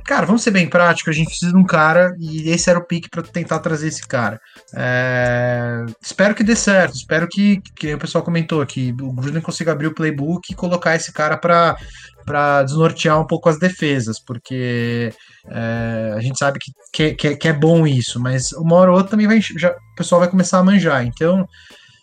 cara, 0.03 0.25
vamos 0.25 0.41
ser 0.41 0.49
bem 0.49 0.67
práticos, 0.67 1.13
a 1.13 1.15
gente 1.15 1.27
precisa 1.27 1.51
de 1.51 1.57
um 1.57 1.63
cara 1.63 2.15
e 2.19 2.49
esse 2.49 2.69
era 2.71 2.79
o 2.79 2.85
pique 2.85 3.07
para 3.07 3.21
tentar 3.21 3.59
trazer 3.59 3.89
esse 3.89 4.07
cara. 4.07 4.39
É... 4.73 5.85
Espero 6.01 6.33
que 6.33 6.43
dê 6.43 6.55
certo, 6.55 6.95
espero 6.95 7.27
que, 7.27 7.61
que 7.75 7.93
o 7.93 7.99
pessoal 7.99 8.23
comentou, 8.23 8.65
que 8.65 8.95
o 8.99 9.13
Gruden 9.13 9.41
consiga 9.41 9.73
abrir 9.73 9.87
o 9.87 9.93
playbook 9.93 10.51
e 10.51 10.55
colocar 10.55 10.95
esse 10.95 11.11
cara 11.11 11.37
para 11.37 11.77
para 12.25 12.63
desnortear 12.63 13.19
um 13.19 13.27
pouco 13.27 13.49
as 13.49 13.59
defesas, 13.59 14.19
porque 14.19 15.13
é, 15.47 16.13
a 16.15 16.19
gente 16.19 16.37
sabe 16.37 16.59
que, 16.91 17.13
que, 17.13 17.35
que, 17.35 17.47
é 17.47 17.53
bom 17.53 17.85
isso, 17.85 18.19
mas 18.19 18.51
uma 18.53 18.75
hora 18.75 18.91
ou 18.91 18.97
outra 18.97 19.11
também 19.11 19.27
vai, 19.27 19.39
já, 19.41 19.71
o 19.71 19.95
pessoal 19.95 20.19
vai 20.19 20.29
começar 20.29 20.59
a 20.59 20.63
manjar. 20.63 21.05
Então, 21.05 21.45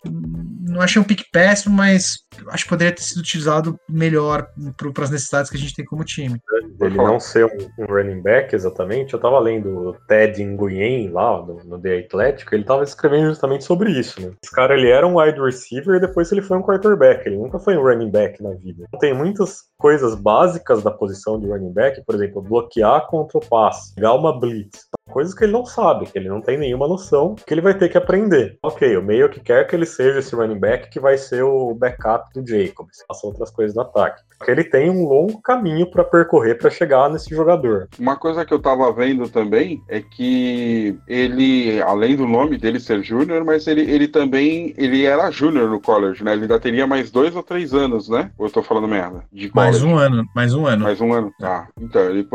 não 0.05 0.81
achei 0.81 1.01
um 1.01 1.05
pique 1.05 1.23
péssimo, 1.31 1.75
mas 1.75 2.19
acho 2.49 2.63
que 2.63 2.69
poderia 2.69 2.93
ter 2.93 3.01
sido 3.01 3.19
utilizado 3.19 3.77
melhor 3.89 4.47
para 4.93 5.03
as 5.03 5.09
necessidades 5.09 5.49
que 5.49 5.57
a 5.57 5.59
gente 5.59 5.75
tem 5.75 5.85
como 5.85 6.03
time. 6.03 6.39
Ele 6.81 6.97
não 6.97 7.19
ser 7.19 7.45
um, 7.45 7.83
um 7.83 7.85
running 7.85 8.21
back 8.21 8.53
exatamente, 8.53 9.13
eu 9.13 9.17
estava 9.17 9.39
lendo 9.39 9.69
o 9.69 9.93
Ted 10.07 10.43
Nguyen 10.43 11.09
lá 11.09 11.41
no, 11.41 11.63
no 11.63 11.81
The 11.81 11.99
Athletic, 11.99 12.51
ele 12.51 12.63
estava 12.63 12.83
escrevendo 12.83 13.29
justamente 13.29 13.63
sobre 13.63 13.91
isso. 13.91 14.21
Né? 14.21 14.33
Esse 14.43 14.53
cara 14.53 14.77
ele 14.77 14.89
era 14.89 15.07
um 15.07 15.19
wide 15.19 15.39
receiver 15.39 15.95
e 15.95 16.01
depois 16.01 16.31
ele 16.31 16.41
foi 16.41 16.57
um 16.57 16.63
quarterback, 16.63 17.25
ele 17.25 17.37
nunca 17.37 17.59
foi 17.59 17.77
um 17.77 17.83
running 17.83 18.11
back 18.11 18.41
na 18.43 18.51
vida. 18.51 18.85
Tem 18.99 19.13
muitas 19.13 19.63
coisas 19.83 20.15
básicas 20.15 20.81
da 20.81 20.89
posição 20.89 21.37
de 21.37 21.45
running 21.45 21.73
back, 21.73 22.01
por 22.05 22.15
exemplo, 22.15 22.41
bloquear 22.41 23.05
contra 23.07 23.37
o 23.37 23.45
passe, 23.45 23.93
pegar 23.93 24.13
uma 24.13 24.39
blitz, 24.39 24.87
coisas 25.11 25.33
que 25.33 25.43
ele 25.43 25.51
não 25.51 25.65
sabe, 25.65 26.05
que 26.05 26.17
ele 26.17 26.29
não 26.29 26.39
tem 26.39 26.57
nenhuma 26.57 26.87
noção, 26.87 27.35
que 27.35 27.53
ele 27.53 27.59
vai 27.59 27.77
ter 27.77 27.89
que 27.89 27.97
aprender. 27.97 28.57
Ok, 28.63 28.95
o 28.95 29.03
meio 29.03 29.29
que 29.29 29.41
quer 29.41 29.67
que 29.67 29.75
ele 29.75 29.85
seja 29.85 30.19
esse 30.19 30.33
running 30.33 30.57
back 30.57 30.89
que 30.89 31.01
vai 31.01 31.17
ser 31.17 31.43
o 31.43 31.75
backup 31.75 32.31
do 32.33 32.47
Jacobs, 32.47 33.03
faça 33.05 33.27
outras 33.27 33.51
coisas 33.51 33.75
no 33.75 33.81
ataque. 33.81 34.23
Porque 34.43 34.51
ele 34.51 34.65
tem 34.65 34.89
um 34.89 35.07
longo 35.07 35.41
caminho 35.41 35.89
para 35.89 36.03
percorrer 36.03 36.57
para 36.57 36.69
chegar 36.69 37.09
nesse 37.09 37.33
jogador. 37.33 37.87
Uma 37.97 38.17
coisa 38.17 38.43
que 38.43 38.53
eu 38.53 38.59
tava 38.59 38.91
vendo 38.91 39.29
também 39.29 39.81
é 39.87 40.01
que 40.01 40.99
ele, 41.07 41.81
além 41.81 42.17
do 42.17 42.27
nome 42.27 42.57
dele 42.57 42.77
ser 42.77 43.01
júnior, 43.01 43.45
mas 43.45 43.67
ele, 43.67 43.89
ele 43.89 44.05
também 44.05 44.73
ele 44.77 45.05
era 45.05 45.31
júnior 45.31 45.69
no 45.69 45.79
college, 45.79 46.25
né? 46.25 46.33
Ele 46.33 46.41
ainda 46.41 46.59
teria 46.59 46.85
mais 46.85 47.09
dois 47.09 47.33
ou 47.33 47.41
três 47.41 47.73
anos, 47.73 48.09
né? 48.09 48.31
Ou 48.37 48.47
eu 48.47 48.51
tô 48.51 48.61
falando 48.61 48.87
merda? 48.87 49.23
mais 49.53 49.81
um 49.81 49.95
ano, 49.95 50.27
mais 50.35 50.53
um 50.53 50.67
ano. 50.67 50.83
Mais 50.83 50.99
um 50.99 51.13
ano, 51.13 51.33
tá. 51.39 51.69
Então, 51.79 52.01
ele 52.01 52.27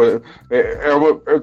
é, 0.51 0.89
é, 0.89 0.95
uma, 0.95 1.21
é 1.27 1.43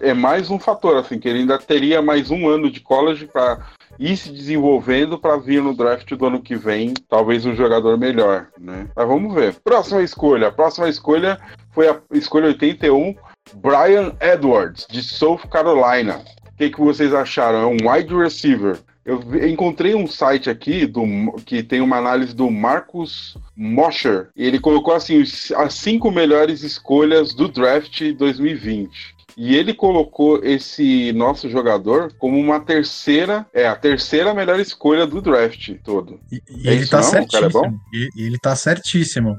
é 0.00 0.12
mais 0.12 0.50
um 0.50 0.58
fator, 0.58 0.96
assim, 0.98 1.18
que 1.18 1.26
ele 1.26 1.40
ainda 1.40 1.58
teria 1.58 2.02
mais 2.02 2.30
um 2.30 2.46
ano 2.46 2.70
de 2.70 2.80
college 2.80 3.26
para 3.26 3.58
ir 3.98 4.16
se 4.16 4.30
desenvolvendo 4.30 5.18
para 5.18 5.36
vir 5.36 5.62
no 5.62 5.74
draft 5.74 6.10
do 6.12 6.26
ano 6.26 6.42
que 6.42 6.56
vem, 6.56 6.94
talvez 7.08 7.44
um 7.46 7.54
jogador 7.54 7.98
melhor, 7.98 8.48
né? 8.58 8.88
Mas 8.94 9.06
vamos 9.06 9.34
ver. 9.34 9.54
Próxima 9.62 10.02
escolha. 10.02 10.52
Próxima 10.52 10.88
escolha 10.88 11.38
foi 11.72 11.88
a 11.88 12.00
escolha 12.12 12.46
81, 12.46 13.14
Brian 13.54 14.12
Edwards, 14.20 14.86
de 14.88 15.02
South 15.02 15.48
Carolina. 15.50 16.22
O 16.52 16.56
que, 16.56 16.70
que 16.70 16.80
vocês 16.80 17.12
acharam? 17.12 17.58
É 17.58 17.66
um 17.66 17.90
wide 17.90 18.14
receiver. 18.14 18.78
Eu 19.04 19.20
encontrei 19.46 19.94
um 19.94 20.06
site 20.06 20.48
aqui 20.48 20.86
do, 20.86 21.04
que 21.44 21.62
tem 21.62 21.82
uma 21.82 21.98
análise 21.98 22.34
do 22.34 22.50
Marcus 22.50 23.36
Mosher. 23.54 24.28
Ele 24.34 24.58
colocou 24.58 24.94
assim 24.94 25.22
as 25.56 25.74
cinco 25.74 26.10
melhores 26.10 26.62
escolhas 26.62 27.34
do 27.34 27.46
draft 27.46 28.00
2020. 28.14 29.14
E 29.36 29.56
ele 29.56 29.74
colocou 29.74 30.44
esse 30.44 31.12
nosso 31.12 31.50
jogador 31.50 32.12
como 32.18 32.38
uma 32.38 32.60
terceira, 32.60 33.46
é 33.52 33.66
a 33.66 33.74
terceira 33.74 34.32
melhor 34.32 34.60
escolha 34.60 35.06
do 35.06 35.20
draft 35.20 35.72
todo. 35.82 36.20
E, 36.30 36.42
e 36.48 36.68
é 36.68 36.74
ele 36.74 36.86
tá 36.86 36.98
não? 36.98 37.04
certíssimo. 37.04 37.64
É 37.66 37.96
e, 37.96 38.08
e, 38.16 38.26
ele 38.26 38.38
tá 38.38 38.54
certíssimo. 38.54 39.36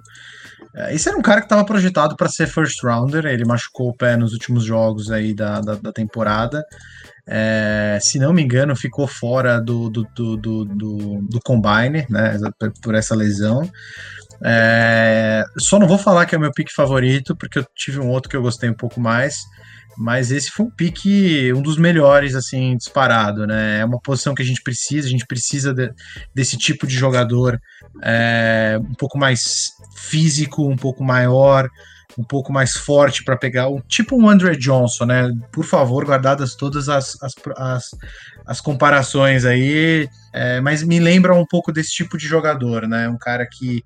É, 0.76 0.94
esse 0.94 1.08
era 1.08 1.18
um 1.18 1.22
cara 1.22 1.40
que 1.40 1.46
estava 1.46 1.64
projetado 1.64 2.16
para 2.18 2.28
ser 2.28 2.48
first 2.48 2.84
rounder, 2.84 3.26
ele 3.26 3.46
machucou 3.46 3.90
o 3.90 3.96
pé 3.96 4.18
nos 4.18 4.34
últimos 4.34 4.66
jogos 4.66 5.10
aí 5.10 5.34
da, 5.34 5.62
da, 5.62 5.76
da 5.76 5.94
temporada. 5.94 6.64
É, 7.28 7.98
se 8.02 8.20
não 8.20 8.34
me 8.34 8.44
engano, 8.44 8.76
ficou 8.76 9.08
fora 9.08 9.60
do, 9.60 9.90
do, 9.90 10.04
do, 10.16 10.38
do, 10.38 10.66
do, 10.66 11.22
do 11.22 11.40
Combine, 11.44 12.06
né, 12.10 12.38
por 12.84 12.94
essa 12.94 13.16
lesão. 13.16 13.70
É, 14.44 15.44
só 15.58 15.80
não 15.80 15.88
vou 15.88 15.98
falar 15.98 16.26
que 16.26 16.36
é 16.36 16.38
o 16.38 16.42
meu 16.42 16.52
pick 16.52 16.70
favorito, 16.72 17.36
porque 17.36 17.60
eu 17.60 17.66
tive 17.74 18.00
um 18.00 18.10
outro 18.10 18.30
que 18.30 18.36
eu 18.36 18.42
gostei 18.42 18.70
um 18.70 18.76
pouco 18.76 19.00
mais. 19.00 19.38
Mas 19.98 20.32
esse 20.32 20.52
foi 20.52 20.66
um 20.66 20.70
pique, 20.70 21.54
um 21.54 21.62
dos 21.62 21.78
melhores, 21.78 22.36
assim, 22.36 22.76
disparado, 22.76 23.48
né? 23.48 23.80
É 23.80 23.86
uma 23.86 24.00
posição 24.00 24.36
que 24.36 24.42
a 24.42 24.46
gente 24.46 24.62
precisa, 24.62 25.08
a 25.08 25.12
gente 25.12 25.26
precisa 25.26 25.74
de, 25.74 25.92
desse 26.34 26.58
tipo 26.58 26.86
de 26.86 26.96
jogador 26.96 27.60
é, 28.04 28.78
um 28.82 28.94
pouco 28.94 29.18
mais 29.18 29.72
físico, 29.96 30.68
um 30.68 30.76
pouco 30.76 31.04
maior, 31.04 31.70
um 32.18 32.24
pouco 32.24 32.52
mais 32.52 32.74
forte 32.74 33.24
para 33.24 33.38
pegar, 33.38 33.70
o 33.70 33.82
tipo 33.82 34.16
um 34.16 34.30
Andre 34.30 34.56
Johnson, 34.58 35.06
né? 35.06 35.32
Por 35.52 35.66
favor, 35.66 36.06
guardadas 36.06 36.56
todas 36.56 36.88
as, 36.88 37.22
as, 37.22 37.34
as, 37.58 37.90
as 38.46 38.62
comparações 38.62 39.44
aí, 39.44 40.08
é, 40.32 40.62
mas 40.62 40.84
me 40.84 41.00
lembra 41.00 41.34
um 41.34 41.46
pouco 41.46 41.72
desse 41.72 41.92
tipo 41.92 42.18
de 42.18 42.28
jogador, 42.28 42.88
né? 42.88 43.10
Um 43.10 43.18
cara 43.18 43.48
que 43.48 43.84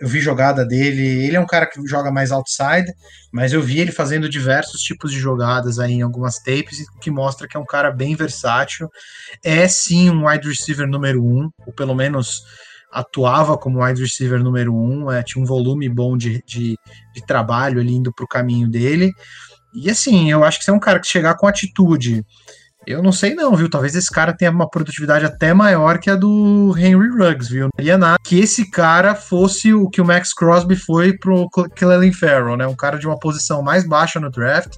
eu 0.00 0.08
vi 0.08 0.20
jogada 0.20 0.64
dele, 0.64 1.24
ele 1.24 1.36
é 1.36 1.40
um 1.40 1.46
cara 1.46 1.66
que 1.66 1.80
joga 1.86 2.10
mais 2.10 2.32
outside, 2.32 2.92
mas 3.32 3.52
eu 3.52 3.60
vi 3.60 3.80
ele 3.80 3.92
fazendo 3.92 4.28
diversos 4.28 4.80
tipos 4.80 5.12
de 5.12 5.18
jogadas 5.18 5.78
aí 5.78 5.92
em 5.92 6.02
algumas 6.02 6.36
tapes, 6.36 6.84
que 7.00 7.10
mostra 7.10 7.46
que 7.46 7.56
é 7.56 7.60
um 7.60 7.66
cara 7.66 7.90
bem 7.90 8.14
versátil. 8.14 8.88
É 9.44 9.68
sim 9.68 10.08
um 10.08 10.26
wide 10.26 10.48
receiver 10.48 10.86
número 10.86 11.22
um, 11.22 11.50
ou 11.66 11.72
pelo 11.72 11.94
menos 11.94 12.42
atuava 12.90 13.58
como 13.58 13.84
wide 13.84 14.00
receiver 14.00 14.42
número 14.42 14.74
um, 14.74 15.10
é, 15.10 15.22
tinha 15.22 15.42
um 15.42 15.46
volume 15.46 15.88
bom 15.88 16.16
de, 16.16 16.42
de, 16.46 16.78
de 17.14 17.26
trabalho 17.26 17.80
ali 17.80 17.92
indo 17.92 18.12
para 18.12 18.24
o 18.24 18.28
caminho 18.28 18.68
dele. 18.68 19.12
E 19.74 19.90
assim, 19.90 20.30
eu 20.30 20.44
acho 20.44 20.58
que 20.58 20.64
você 20.64 20.70
é 20.70 20.74
um 20.74 20.80
cara 20.80 20.98
que 20.98 21.06
chegar 21.06 21.36
com 21.36 21.46
atitude. 21.46 22.24
Eu 22.88 23.02
não 23.02 23.12
sei 23.12 23.34
não, 23.34 23.54
viu? 23.54 23.68
Talvez 23.68 23.94
esse 23.94 24.10
cara 24.10 24.32
tenha 24.32 24.50
uma 24.50 24.66
produtividade 24.66 25.22
até 25.22 25.52
maior 25.52 25.98
que 25.98 26.08
a 26.08 26.16
do 26.16 26.74
Henry 26.74 27.10
Ruggs, 27.10 27.50
viu? 27.50 27.64
Não 27.64 27.70
queria 27.76 27.98
nada 27.98 28.16
que 28.24 28.40
esse 28.40 28.70
cara 28.70 29.14
fosse 29.14 29.74
o 29.74 29.90
que 29.90 30.00
o 30.00 30.06
Max 30.06 30.32
Crosby 30.32 30.74
foi 30.74 31.12
pro 31.12 31.50
Clelin 31.76 32.14
Farrell, 32.14 32.56
né? 32.56 32.66
Um 32.66 32.74
cara 32.74 32.98
de 32.98 33.06
uma 33.06 33.18
posição 33.18 33.60
mais 33.60 33.86
baixa 33.86 34.18
no 34.18 34.30
draft, 34.30 34.76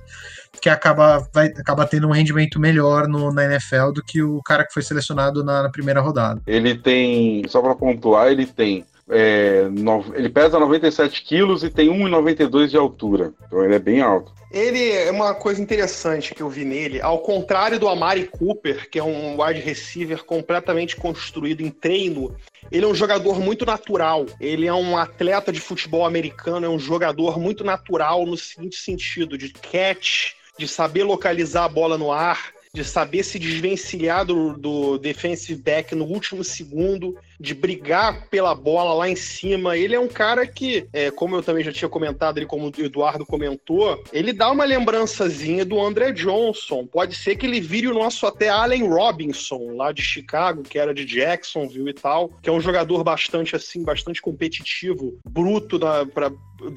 que 0.61 0.69
acaba, 0.69 1.25
vai, 1.33 1.47
acaba 1.57 1.87
tendo 1.87 2.09
um 2.09 2.13
rendimento 2.13 2.59
melhor 2.59 3.07
no, 3.07 3.33
na 3.33 3.45
NFL 3.45 3.93
do 3.95 4.03
que 4.03 4.21
o 4.21 4.43
cara 4.43 4.67
que 4.67 4.75
foi 4.75 4.83
selecionado 4.83 5.45
na, 5.45 5.63
na 5.63 5.71
primeira 5.71 6.01
rodada. 6.01 6.43
Ele 6.49 6.77
tem, 6.77 7.45
só 7.47 7.63
para 7.63 7.77
pontuar, 7.77 8.27
ele 8.27 8.45
tem 8.45 8.85
é, 9.11 9.69
no, 9.69 10.05
ele 10.15 10.29
pesa 10.29 10.59
97 10.59 11.23
quilos 11.23 11.63
e 11.65 11.71
tem 11.71 11.89
1,92 11.89 12.69
de 12.69 12.77
altura. 12.77 13.33
Então 13.47 13.65
ele 13.65 13.75
é 13.75 13.79
bem 13.79 14.01
alto. 14.01 14.33
Ele 14.51 14.91
é 14.91 15.11
uma 15.11 15.33
coisa 15.33 15.63
interessante 15.63 16.35
que 16.35 16.43
eu 16.43 16.49
vi 16.49 16.65
nele, 16.65 17.01
ao 17.01 17.21
contrário 17.21 17.79
do 17.79 17.89
Amari 17.89 18.27
Cooper, 18.27 18.91
que 18.91 18.99
é 18.99 19.03
um 19.03 19.41
wide 19.41 19.61
receiver 19.61 20.25
completamente 20.25 20.97
construído 20.97 21.61
em 21.61 21.71
treino, 21.71 22.35
ele 22.71 22.85
é 22.85 22.89
um 22.89 22.95
jogador 22.95 23.39
muito 23.39 23.65
natural. 23.65 24.27
Ele 24.41 24.67
é 24.67 24.75
um 24.75 24.97
atleta 24.97 25.53
de 25.53 25.61
futebol 25.61 26.05
americano, 26.05 26.67
é 26.67 26.69
um 26.69 26.81
jogador 26.81 27.39
muito 27.39 27.63
natural 27.63 28.27
no 28.27 28.37
seguinte 28.37 28.77
sentido, 28.77 29.39
de 29.39 29.53
catch, 29.53 30.33
de 30.59 30.67
saber 30.67 31.05
localizar 31.05 31.65
a 31.65 31.69
bola 31.69 31.97
no 31.97 32.11
ar, 32.11 32.53
de 32.75 32.85
saber 32.85 33.23
se 33.23 33.39
desvencilhar 33.39 34.25
do, 34.25 34.57
do 34.57 34.99
defensive 34.99 35.61
back 35.61 35.95
no 35.95 36.05
último 36.05 36.45
segundo, 36.45 37.17
de 37.41 37.55
brigar 37.55 38.27
pela 38.29 38.55
bola 38.55 38.93
lá 38.93 39.09
em 39.09 39.17
cima. 39.17 39.77
Ele 39.77 39.95
é 39.95 40.01
um 40.01 40.07
cara 40.07 40.47
que, 40.47 40.87
é, 40.93 41.11
como 41.11 41.37
eu 41.37 41.43
também 41.43 41.65
já 41.65 41.73
tinha 41.73 41.89
comentado, 41.89 42.37
ele 42.37 42.47
como 42.47 42.67
o 42.67 42.73
Eduardo 42.81 43.25
comentou, 43.25 44.03
ele 44.13 44.33
dá 44.33 44.51
uma 44.51 44.65
lembrançazinha 44.65 45.65
do 45.65 45.81
André 45.81 46.13
Johnson. 46.13 46.87
Pode 46.87 47.17
ser 47.17 47.37
que 47.37 47.47
ele 47.47 47.61
vire 47.61 47.89
o 47.89 47.95
nosso 47.95 48.27
até 48.27 48.51
Allen 48.51 48.87
Robinson, 48.87 49.75
lá 49.75 49.91
de 49.91 50.03
Chicago, 50.03 50.63
que 50.63 50.79
era 50.79 50.93
de 50.93 51.07
Jacksonville 51.07 51.91
e 51.91 51.95
tal, 51.95 52.29
que 52.43 52.51
é 52.51 52.53
um 52.53 52.61
jogador 52.61 53.03
bastante 53.03 53.57
assim, 53.57 53.83
bastante 53.83 54.21
competitivo, 54.21 55.19
bruto 55.27 55.79
na, 55.79 56.05
pra, 56.05 56.31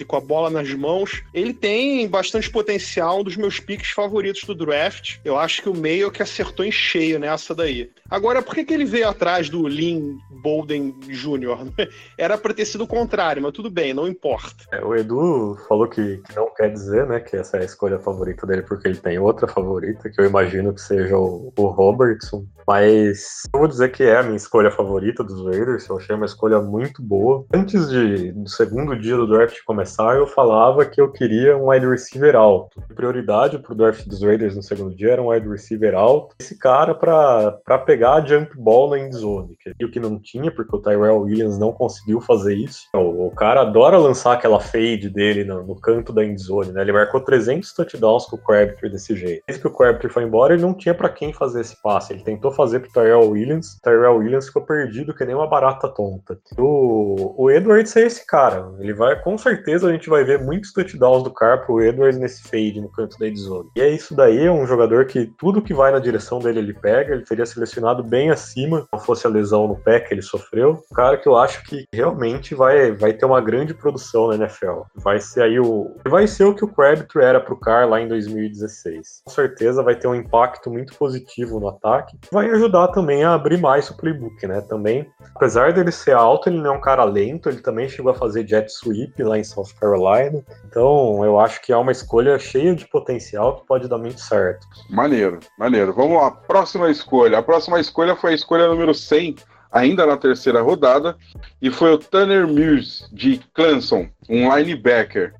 com 0.08 0.16
a 0.16 0.22
bola 0.22 0.50
nas 0.50 0.74
mãos. 0.74 1.22
Ele 1.34 1.54
tem 1.54 2.08
bastante 2.08 2.50
potencial, 2.50 3.20
um 3.20 3.24
dos 3.24 3.36
meus 3.36 3.60
picks 3.60 3.90
favoritos 3.90 4.44
do 4.44 4.56
draft. 4.56 5.18
Eu 5.26 5.38
acho 5.38 5.62
que 5.62 5.70
o 5.70 5.76
meio 5.76 6.12
que 6.12 6.24
acertou 6.24 6.66
em 6.66 6.72
cheio 6.72 7.20
nessa 7.20 7.54
daí. 7.54 7.90
Agora, 8.10 8.42
por 8.42 8.54
que, 8.56 8.64
que 8.64 8.74
ele 8.74 8.86
veio 8.86 9.10
atrás 9.10 9.50
do 9.50 9.68
Lin 9.68 10.18
Bolden 10.54 10.92
Jr.? 11.08 11.58
Era 12.16 12.38
para 12.38 12.54
ter 12.54 12.66
sido 12.66 12.84
o 12.84 12.88
contrário, 12.88 13.42
mas 13.42 13.52
tudo 13.52 13.72
bem, 13.72 13.94
não 13.94 14.08
importa. 14.08 14.66
É, 14.72 14.84
o 14.84 14.96
Edu 14.96 15.58
falou 15.68 15.88
que, 15.88 16.18
que, 16.18 16.36
não 16.36 16.54
quer 16.54 16.72
dizer, 16.72 17.08
né, 17.08 17.20
que 17.20 17.36
essa 17.36 17.58
é 17.58 17.62
a 17.62 17.66
escolha 17.66 17.98
favorita 17.98 18.46
dele, 18.46 18.62
porque 18.62 18.88
ele 18.88 18.98
tem 18.98 19.18
outra 19.18 19.48
favorita, 19.48 20.10
que 20.10 20.22
eu 20.22 20.26
imagino 20.26 20.74
que 20.74 20.82
seja 20.82 21.18
o, 21.18 21.52
o 21.58 21.66
Robertson. 21.68 22.46
Mas 22.68 23.44
eu 23.54 23.60
vou 23.60 23.68
dizer 23.68 23.92
que 23.92 24.04
é 24.04 24.18
a 24.18 24.24
minha 24.24 24.36
escolha 24.36 24.72
favorita 24.72 25.24
dos 25.24 25.44
Raiders. 25.44 25.88
Eu 25.88 25.98
achei 25.98 26.16
uma 26.16 26.26
escolha 26.26 26.60
muito 26.60 27.02
boa. 27.02 27.46
Antes 27.54 27.90
de, 27.90 28.32
do 28.32 28.50
segundo 28.50 28.98
dia 28.98 29.16
do 29.16 29.28
draft 29.28 29.58
começar, 29.66 30.16
eu 30.16 30.28
falava 30.28 30.86
que 30.86 31.02
eu 31.02 31.12
queria 31.12 31.58
um 31.58 31.70
wide 31.70 31.88
receiver 31.88 32.36
alto. 32.36 32.82
A 32.90 32.94
prioridade 32.94 33.60
pro 33.60 33.76
draft 33.76 34.06
dos 34.08 34.22
Raiders 34.22 34.56
no 34.56 34.64
segundo 34.64 34.96
dia 34.96 35.12
era 35.12 35.22
um 35.22 35.30
wide 35.30 35.48
receiver 35.48 35.96
alto. 35.96 36.36
Esse 36.40 36.58
cara 36.58 36.94
para 36.94 37.78
pegar 37.86 38.14
a 38.16 38.26
jump 38.26 38.56
ball 38.58 38.90
na 38.90 39.00
end 39.00 39.16
zone, 39.16 39.56
que 39.60 39.70
é 39.70 39.86
o 39.86 39.92
que 39.92 40.00
não 40.00 40.20
tinha, 40.20 40.52
porque 40.52 40.76
o 40.76 40.80
Tyrell 40.80 41.22
Williams 41.22 41.58
não 41.58 41.72
conseguiu 41.72 42.22
fazer 42.22 42.56
isso. 42.56 42.88
O, 42.94 43.28
o 43.28 43.32
cara 43.32 43.62
adora 43.62 43.98
lançar 43.98 44.34
aquela 44.34 44.60
fade 44.60 45.10
dele 45.10 45.44
no, 45.44 45.64
no, 45.64 45.76
canto 45.76 46.14
da 46.14 46.24
end 46.24 46.42
zone, 46.42 46.72
né? 46.72 46.82
Ele 46.82 46.94
marcou 46.94 47.20
300 47.20 47.74
touchdowns 47.74 48.26
com 48.26 48.38
o 48.38 48.40
Crabtree 48.40 48.90
desse 48.90 49.16
jeito. 49.16 49.44
Desde 49.48 49.62
que 49.62 49.68
o 49.68 49.74
Crabtree 49.74 50.12
foi 50.12 50.24
embora, 50.24 50.54
ele 50.54 50.62
não 50.62 50.74
tinha 50.74 50.94
para 50.94 51.10
quem 51.10 51.34
fazer 51.34 51.62
esse 51.62 51.82
passe. 51.82 52.14
Ele 52.14 52.24
tentou 52.24 52.52
fazer 52.54 52.80
pro 52.80 52.92
Tyrell 52.92 53.30
Williams. 53.30 53.80
Tyrell 53.84 54.18
Williams 54.18 54.48
ficou 54.48 54.64
perdido 54.64 55.14
que 55.14 55.26
nem 55.26 55.36
uma 55.36 55.48
barata 55.48 55.88
tonta. 55.90 56.38
O, 56.58 57.44
o 57.44 57.52
Edwards 57.52 57.96
é 57.96 58.02
esse 58.02 58.26
cara. 58.26 58.72
Ele 58.80 58.94
vai, 58.94 59.20
com 59.22 59.38
certeza, 59.38 59.88
a 59.88 59.92
gente 59.92 60.10
vai 60.10 60.24
ver 60.24 60.40
muitos 60.40 60.72
touchdowns 60.74 61.24
do 61.24 61.32
cara 61.32 61.58
pro 61.58 61.82
Edwards 61.82 62.20
nesse 62.20 62.44
fade 62.44 62.82
no 62.82 62.90
canto 62.90 63.18
da 63.18 63.28
endzone. 63.28 63.70
E 63.76 63.82
é 63.82 63.90
isso 63.90 64.16
daí, 64.16 64.46
é 64.46 64.52
um 64.52 64.66
jogador 64.66 65.06
que 65.06 65.32
tudo 65.38 65.62
que 65.62 65.74
vai 65.74 65.92
na 65.92 66.00
direção 66.00 66.40
dele 66.40 66.60
ele 66.60 66.74
pega. 66.74 67.14
Ele 67.14 67.24
teria 67.24 67.46
selecionado 67.46 68.04
bem 68.04 68.30
acima, 68.30 68.82
se 68.82 68.88
não 68.92 69.00
fosse 69.00 69.26
a 69.28 69.30
lesão 69.30 69.68
no 69.68 69.76
pé 69.76 70.00
que 70.00 70.14
ele 70.14 70.22
sofreu. 70.22 70.84
Um 70.92 70.96
cara 70.96 71.18
que 71.18 71.28
eu 71.28 71.38
acho 71.38 71.64
que 71.64 71.86
realmente 71.94 72.56
vai, 72.56 72.92
vai 72.92 73.14
ter 73.14 73.26
uma 73.26 73.42
grande 73.42 73.74
produção 73.74 74.28
na 74.28 74.36
NFL. 74.36 74.82
Vai 74.96 75.20
ser 75.20 75.44
aí 75.44 75.60
o. 75.60 75.96
Vai 76.08 76.28
ser 76.28 76.46
o 76.46 76.56
que 76.56 76.66
o 76.66 76.68
Crabtree 76.68 77.24
era 77.24 77.40
pro 77.40 77.60
Car 77.60 77.88
lá 77.88 78.00
em 78.02 78.08
2016. 78.08 79.22
Com 79.26 79.32
certeza 79.32 79.84
vai 79.84 79.96
ter 79.96 80.08
um 80.08 80.16
impacto 80.16 80.70
muito 80.70 80.96
positivo 80.96 81.60
no 81.60 81.68
ataque. 81.68 82.18
Vai 82.32 82.43
vai 82.44 82.56
ajudar 82.56 82.90
também 82.90 83.24
a 83.24 83.34
abrir 83.34 83.58
mais 83.58 83.90
o 83.90 83.96
playbook, 83.96 84.46
né? 84.46 84.62
Também, 84.62 85.08
apesar 85.36 85.74
dele 85.74 85.92
ser 85.92 86.14
alto, 86.14 86.50
ele 86.50 86.58
não 86.58 86.74
é 86.74 86.78
um 86.78 86.82
cara 86.82 87.04
lento, 87.04 87.50
ele 87.50 87.62
também 87.62 87.88
chegou 87.88 88.12
a 88.12 88.16
fazer 88.16 88.48
jet 88.48 88.70
sweep 88.72 89.22
lá 89.24 89.38
em 89.38 89.44
South 89.44 89.70
Carolina. 89.80 90.44
Então, 90.66 91.24
eu 91.24 91.40
acho 91.40 91.62
que 91.62 91.72
é 91.72 91.78
uma 91.78 91.92
escolha 91.92 92.38
cheia 92.38 92.76
de 92.76 92.88
potencial 92.88 93.58
que 93.58 93.68
pode 93.68 93.88
dar 93.88 93.98
muito 93.98 94.20
certo. 94.20 94.68
Maneiro, 94.90 95.40
maneiro. 95.58 95.94
Vamos 95.94 96.22
lá, 96.22 96.32
próxima 96.32 96.90
escolha. 96.90 97.38
A 97.38 97.44
próxima 97.44 97.80
escolha 97.80 98.16
foi 98.16 98.32
a 98.32 98.36
escolha 98.36 98.68
número 98.68 98.94
100, 98.94 99.36
ainda 99.72 100.06
na 100.06 100.18
terceira 100.18 100.62
rodada, 100.62 101.16
e 101.62 101.72
foi 101.72 101.94
o 101.94 101.98
Tanner 101.98 102.48
Mills, 102.48 103.08
de 103.12 103.40
Clemson, 103.54 104.08
um 104.30 104.56
linebacker 104.56 105.34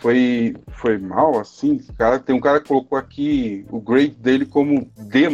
foi, 0.00 0.54
foi 0.70 0.98
mal, 0.98 1.38
assim. 1.38 1.78
Cara, 1.96 2.18
tem 2.18 2.34
um 2.34 2.40
cara 2.40 2.60
que 2.60 2.68
colocou 2.68 2.96
aqui 2.96 3.64
o 3.70 3.80
grade 3.80 4.10
dele 4.10 4.46
como 4.46 4.90
D. 4.96 5.28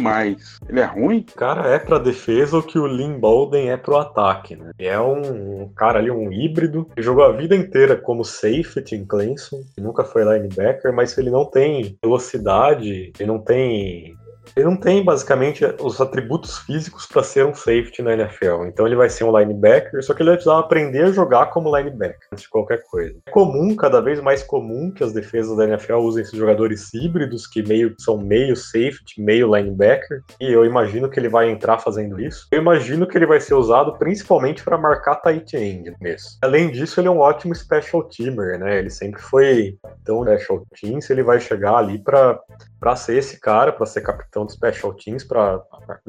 Ele 0.67 0.79
é 0.79 0.85
ruim? 0.85 1.25
Cara, 1.35 1.67
é 1.69 1.79
pra 1.79 1.97
defesa 1.97 2.57
o 2.57 2.63
que 2.63 2.77
o 2.77 2.87
Lynn 2.87 3.19
Bolden 3.19 3.69
é 3.69 3.77
pro 3.77 3.97
ataque, 3.97 4.55
né? 4.55 4.71
É 4.77 4.99
um, 4.99 5.63
um 5.63 5.69
cara 5.69 5.99
ali, 5.99 6.11
um 6.11 6.31
híbrido. 6.31 6.87
Ele 6.95 7.05
jogou 7.05 7.23
a 7.23 7.31
vida 7.31 7.55
inteira 7.55 7.95
como 7.95 8.23
safety 8.23 8.95
em 8.95 9.05
Clemson. 9.05 9.63
Nunca 9.77 10.03
foi 10.03 10.23
linebacker, 10.23 10.93
mas 10.93 11.17
ele 11.17 11.29
não 11.29 11.45
tem 11.45 11.97
velocidade, 12.03 13.13
ele 13.17 13.27
não 13.27 13.39
tem 13.39 14.15
ele 14.55 14.65
não 14.65 14.75
tem 14.75 15.03
basicamente 15.03 15.63
os 15.81 15.99
atributos 16.01 16.57
físicos 16.59 17.05
para 17.05 17.23
ser 17.23 17.45
um 17.45 17.53
safety 17.53 18.01
na 18.01 18.13
NFL. 18.13 18.65
Então 18.67 18.85
ele 18.85 18.95
vai 18.95 19.09
ser 19.09 19.23
um 19.23 19.37
linebacker, 19.37 20.03
só 20.03 20.13
que 20.13 20.21
ele 20.21 20.29
vai 20.29 20.37
precisar 20.37 20.59
aprender 20.59 21.03
a 21.03 21.11
jogar 21.11 21.47
como 21.47 21.75
linebacker 21.75 22.27
antes 22.31 22.43
de 22.43 22.49
qualquer 22.49 22.83
coisa. 22.89 23.15
É 23.25 23.31
comum, 23.31 23.75
cada 23.75 24.01
vez 24.01 24.21
mais 24.21 24.43
comum, 24.43 24.91
que 24.91 25.03
as 25.03 25.13
defesas 25.13 25.55
da 25.57 25.65
NFL 25.65 25.95
usem 25.95 26.23
esses 26.23 26.37
jogadores 26.37 26.93
híbridos 26.93 27.47
que 27.47 27.63
meio 27.63 27.95
são 27.99 28.17
meio 28.17 28.55
safety, 28.55 29.19
meio 29.21 29.55
linebacker. 29.55 30.21
E 30.39 30.51
eu 30.51 30.65
imagino 30.65 31.09
que 31.09 31.19
ele 31.19 31.29
vai 31.29 31.49
entrar 31.49 31.79
fazendo 31.79 32.19
isso. 32.19 32.47
Eu 32.51 32.59
imagino 32.59 33.07
que 33.07 33.17
ele 33.17 33.25
vai 33.25 33.39
ser 33.39 33.53
usado 33.53 33.97
principalmente 33.97 34.63
para 34.63 34.77
marcar 34.77 35.15
tight 35.15 35.55
end 35.55 35.95
mesmo. 36.01 36.29
Além 36.41 36.71
disso, 36.71 36.99
ele 36.99 37.07
é 37.07 37.11
um 37.11 37.19
ótimo 37.19 37.55
special 37.55 38.03
teamer, 38.03 38.59
né? 38.59 38.79
Ele 38.79 38.89
sempre 38.89 39.21
foi 39.21 39.77
tão 40.03 40.23
special 40.23 40.65
team, 40.79 41.01
se 41.01 41.11
ele 41.13 41.23
vai 41.23 41.39
chegar 41.39 41.75
ali 41.75 41.99
para 41.99 42.95
ser 42.95 43.17
esse 43.17 43.39
cara, 43.39 43.71
para 43.71 43.85
ser 43.85 44.01
capitão 44.01 44.34
capitão 44.35 44.45
do 44.45 44.51
Special 44.51 44.93
Teams 44.93 45.23
para 45.23 45.63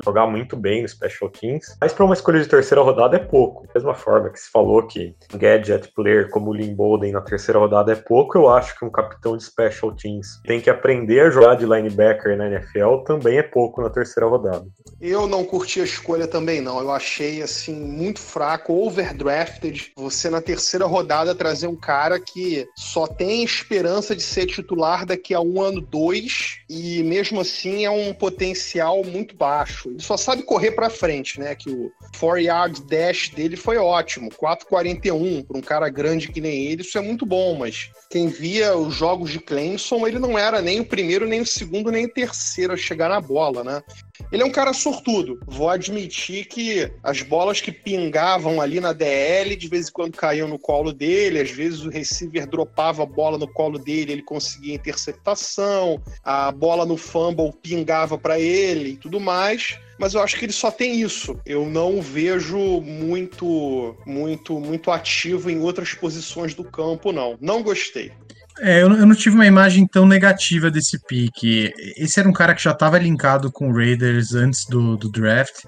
jogar 0.05 0.27
muito 0.27 0.57
bem 0.57 0.83
no 0.83 0.89
Special 0.89 1.31
Teams. 1.31 1.77
Mas 1.81 1.93
para 1.93 2.05
uma 2.05 2.15
escolha 2.15 2.41
de 2.41 2.49
terceira 2.49 2.83
rodada 2.83 3.17
é 3.17 3.21
pouco. 3.21 3.67
Da 3.67 3.75
mesma 3.75 3.95
forma 3.95 4.31
que 4.31 4.41
se 4.41 4.51
falou 4.51 4.87
que 4.87 5.15
um 5.33 5.39
gadget 5.39 5.93
player 5.95 6.29
como 6.31 6.51
o 6.51 6.55
Lynn 6.55 6.75
Bolden 6.75 7.13
na 7.13 7.21
terceira 7.21 7.59
rodada 7.59 7.93
é 7.93 7.97
pouco, 7.97 8.37
eu 8.37 8.49
acho 8.49 8.77
que 8.77 8.85
um 8.85 8.91
capitão 8.91 9.37
de 9.37 9.45
Special 9.45 9.95
Teams 9.95 10.41
tem 10.45 10.61
que 10.61 10.69
aprender 10.69 11.21
a 11.21 11.31
jogar 11.31 11.55
de 11.55 11.65
linebacker 11.65 12.37
na 12.37 12.49
NFL 12.49 13.05
também 13.07 13.39
é 13.39 13.43
pouco 13.43 13.81
na 13.81 13.91
terceira 13.91 14.29
rodada. 14.29 14.67
Eu 15.01 15.27
não 15.27 15.45
curti 15.45 15.81
a 15.81 15.85
escolha 15.85 16.27
também, 16.27 16.61
não. 16.61 16.81
Eu 16.81 16.91
achei, 16.91 17.43
assim, 17.43 17.75
muito 17.75 18.19
fraco, 18.19 18.73
overdrafted. 18.73 19.93
Você 19.97 20.31
na 20.31 20.41
terceira 20.41 20.87
rodada 20.87 21.35
trazer 21.35 21.67
um 21.67 21.77
cara 21.77 22.19
que 22.19 22.67
só 22.75 23.07
tem 23.07 23.45
esperança 23.45 24.17
de 24.17 24.23
ser 24.23 24.47
titular 24.47 25.05
daqui 25.05 25.35
a 25.35 25.41
um 25.41 25.61
ano, 25.61 25.81
dois, 25.81 26.59
e 26.69 27.03
mesmo 27.03 27.41
assim 27.41 27.85
é 27.85 27.91
um 27.91 28.16
potencial 28.17 29.03
muito 29.05 29.37
baixo. 29.37 29.91
Ele 29.91 30.03
só 30.03 30.17
sabe 30.17 30.43
correr 30.43 30.73
para 30.73 30.91
frente, 30.91 31.41
né? 31.41 31.55
Que 31.55 31.71
o 31.71 31.93
4 32.19 32.39
yard 32.39 32.83
dash 32.85 33.31
dele 33.31 33.57
foi 33.57 33.77
ótimo, 33.77 34.31
4,41 34.31 35.47
para 35.47 35.59
um 35.59 35.61
cara 35.61 35.89
grande 35.89 36.29
que 36.29 36.41
nem 36.41 36.67
ele, 36.67 36.83
isso 36.83 36.99
é 36.99 37.01
muito 37.01 37.25
bom, 37.25 37.57
mas 37.57 37.91
quem 38.11 38.29
via 38.29 38.77
os 38.77 38.95
jogos 38.95 39.31
de 39.31 39.41
Clemson, 39.41 40.07
ele 40.07 40.19
não 40.19 40.39
era 40.39 40.61
nem 40.61 40.81
o 40.81 40.85
primeiro, 40.85 41.27
nem 41.27 41.41
o 41.41 41.47
segundo, 41.47 41.91
nem 41.91 42.07
o 42.07 42.13
terceiro 42.13 42.73
a 42.73 42.77
chegar 42.77 43.09
na 43.09 43.21
bola, 43.21 43.65
né? 43.65 43.83
Ele 44.31 44.43
é 44.43 44.47
um 44.47 44.51
cara 44.51 44.73
sortudo. 44.73 45.39
Vou 45.47 45.69
admitir 45.69 46.47
que 46.47 46.91
as 47.03 47.23
bolas 47.23 47.61
que 47.61 47.73
pingavam 47.73 48.61
ali 48.61 48.81
na 48.81 48.93
DL, 48.93 49.57
de 49.57 49.69
vez 49.69 49.89
em 49.89 49.93
quando 49.93 50.17
caíam 50.17 50.49
no 50.49 50.59
colo 50.59 50.93
dele, 50.93 51.41
às 51.41 51.51
vezes 51.51 51.85
o 51.85 51.91
receiver 51.91 52.49
dropava 52.49 53.03
a 53.03 53.07
bola 53.07 53.39
no 53.39 53.49
colo 53.49 53.79
dele, 53.79 54.13
ele 54.13 54.23
conseguia 54.23 54.75
interceptação, 54.75 56.03
a 56.23 56.51
bola 56.51 56.85
no 56.85 56.97
fumble 56.97 57.53
pingava 57.63 58.19
para 58.19 58.39
ele 58.39 58.91
e 58.91 58.97
tudo 58.97 59.21
mais 59.21 59.79
mas 59.99 60.15
eu 60.15 60.23
acho 60.23 60.39
que 60.39 60.45
ele 60.45 60.53
só 60.53 60.71
tem 60.71 61.01
isso. 61.01 61.39
Eu 61.45 61.67
não 61.67 62.01
vejo 62.01 62.59
muito, 62.81 63.97
muito, 64.05 64.61
muito 64.61 64.91
ativo 64.91 65.51
em 65.51 65.59
outras 65.61 65.95
posições 65.95 66.55
do 66.55 66.65
campo, 66.65 67.13
não. 67.13 67.37
Não 67.41 67.63
gostei. 67.63 68.13
É, 68.59 68.83
eu, 68.83 68.89
não, 68.89 69.15
tive 69.15 69.35
uma 69.35 69.47
imagem 69.47 69.87
tão 69.87 70.07
negativa 70.07 70.71
desse 70.71 70.99
pique. 71.07 71.73
Esse 71.97 72.21
era 72.21 72.29
um 72.29 72.33
cara 72.33 72.55
que 72.55 72.63
já 72.63 72.73
estava 72.73 72.99
linkado 72.99 73.53
com 73.53 73.69
o 73.69 73.75
Raiders 73.75 74.35
antes 74.35 74.65
do, 74.67 74.97
do 74.97 75.11
draft. 75.11 75.67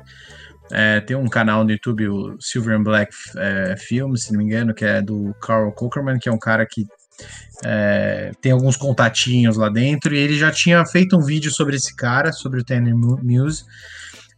É, 0.70 1.00
tem 1.00 1.16
um 1.16 1.28
canal 1.28 1.64
no 1.64 1.70
YouTube, 1.70 2.08
o 2.08 2.36
Silver 2.40 2.76
and 2.76 2.82
Black 2.82 3.12
é, 3.36 3.76
Films, 3.76 4.24
se 4.24 4.32
não 4.32 4.38
me 4.38 4.44
engano, 4.44 4.74
que 4.74 4.84
é 4.84 5.00
do 5.02 5.34
Carl 5.40 5.72
Cockerman, 5.72 6.18
que 6.18 6.28
é 6.28 6.32
um 6.32 6.38
cara 6.38 6.66
que 6.66 6.86
é, 7.64 8.32
tem 8.40 8.52
alguns 8.52 8.76
contatinhos 8.76 9.56
lá 9.56 9.68
dentro, 9.68 10.14
e 10.14 10.18
ele 10.18 10.38
já 10.38 10.50
tinha 10.50 10.84
feito 10.86 11.16
um 11.16 11.22
vídeo 11.22 11.50
sobre 11.50 11.76
esse 11.76 11.94
cara, 11.96 12.32
sobre 12.32 12.60
o 12.60 12.64
Tanner 12.64 12.94
Muse, 12.94 13.64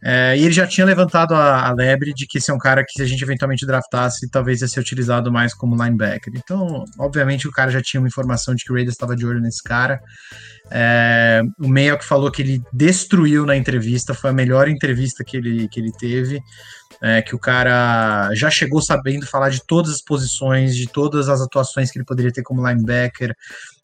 é, 0.03 0.35
e 0.35 0.43
ele 0.43 0.51
já 0.51 0.65
tinha 0.65 0.85
levantado 0.85 1.35
a, 1.35 1.67
a, 1.67 1.73
lebre 1.73 2.11
de 2.13 2.25
que 2.25 2.39
esse 2.39 2.49
é 2.49 2.53
um 2.53 2.57
cara 2.57 2.83
que, 2.83 2.93
se 2.93 3.01
a 3.03 3.05
gente 3.05 3.23
eventualmente 3.23 3.65
draftasse, 3.67 4.29
talvez 4.29 4.61
ia 4.61 4.67
ser 4.67 4.79
utilizado 4.79 5.31
mais 5.31 5.53
como 5.53 5.81
linebacker. 5.81 6.33
Então, 6.35 6.83
obviamente, 6.97 7.47
o 7.47 7.51
cara 7.51 7.69
já 7.69 7.81
tinha 7.81 8.01
uma 8.01 8.07
informação 8.07 8.55
de 8.55 8.63
que 8.63 8.71
o 8.71 8.75
Raiders 8.75 8.95
estava 8.95 9.15
de 9.15 9.25
olho 9.25 9.39
nesse 9.39 9.61
cara. 9.61 10.01
É, 10.71 11.43
o 11.59 11.67
Mayo 11.67 11.99
que 11.99 12.05
falou 12.05 12.31
que 12.31 12.41
ele 12.41 12.63
destruiu 12.73 13.45
na 13.45 13.55
entrevista, 13.55 14.13
foi 14.13 14.31
a 14.31 14.33
melhor 14.33 14.67
entrevista 14.67 15.23
que 15.23 15.37
ele, 15.37 15.67
que 15.67 15.79
ele 15.79 15.91
teve. 15.91 16.41
É, 17.03 17.19
que 17.19 17.33
o 17.33 17.39
cara 17.39 18.29
já 18.35 18.51
chegou 18.51 18.79
sabendo 18.79 19.25
falar 19.25 19.49
de 19.49 19.65
todas 19.65 19.91
as 19.91 20.03
posições, 20.03 20.75
de 20.75 20.87
todas 20.87 21.29
as 21.29 21.41
atuações 21.41 21.89
que 21.89 21.97
ele 21.97 22.05
poderia 22.05 22.31
ter 22.31 22.43
como 22.43 22.67
linebacker, 22.67 23.33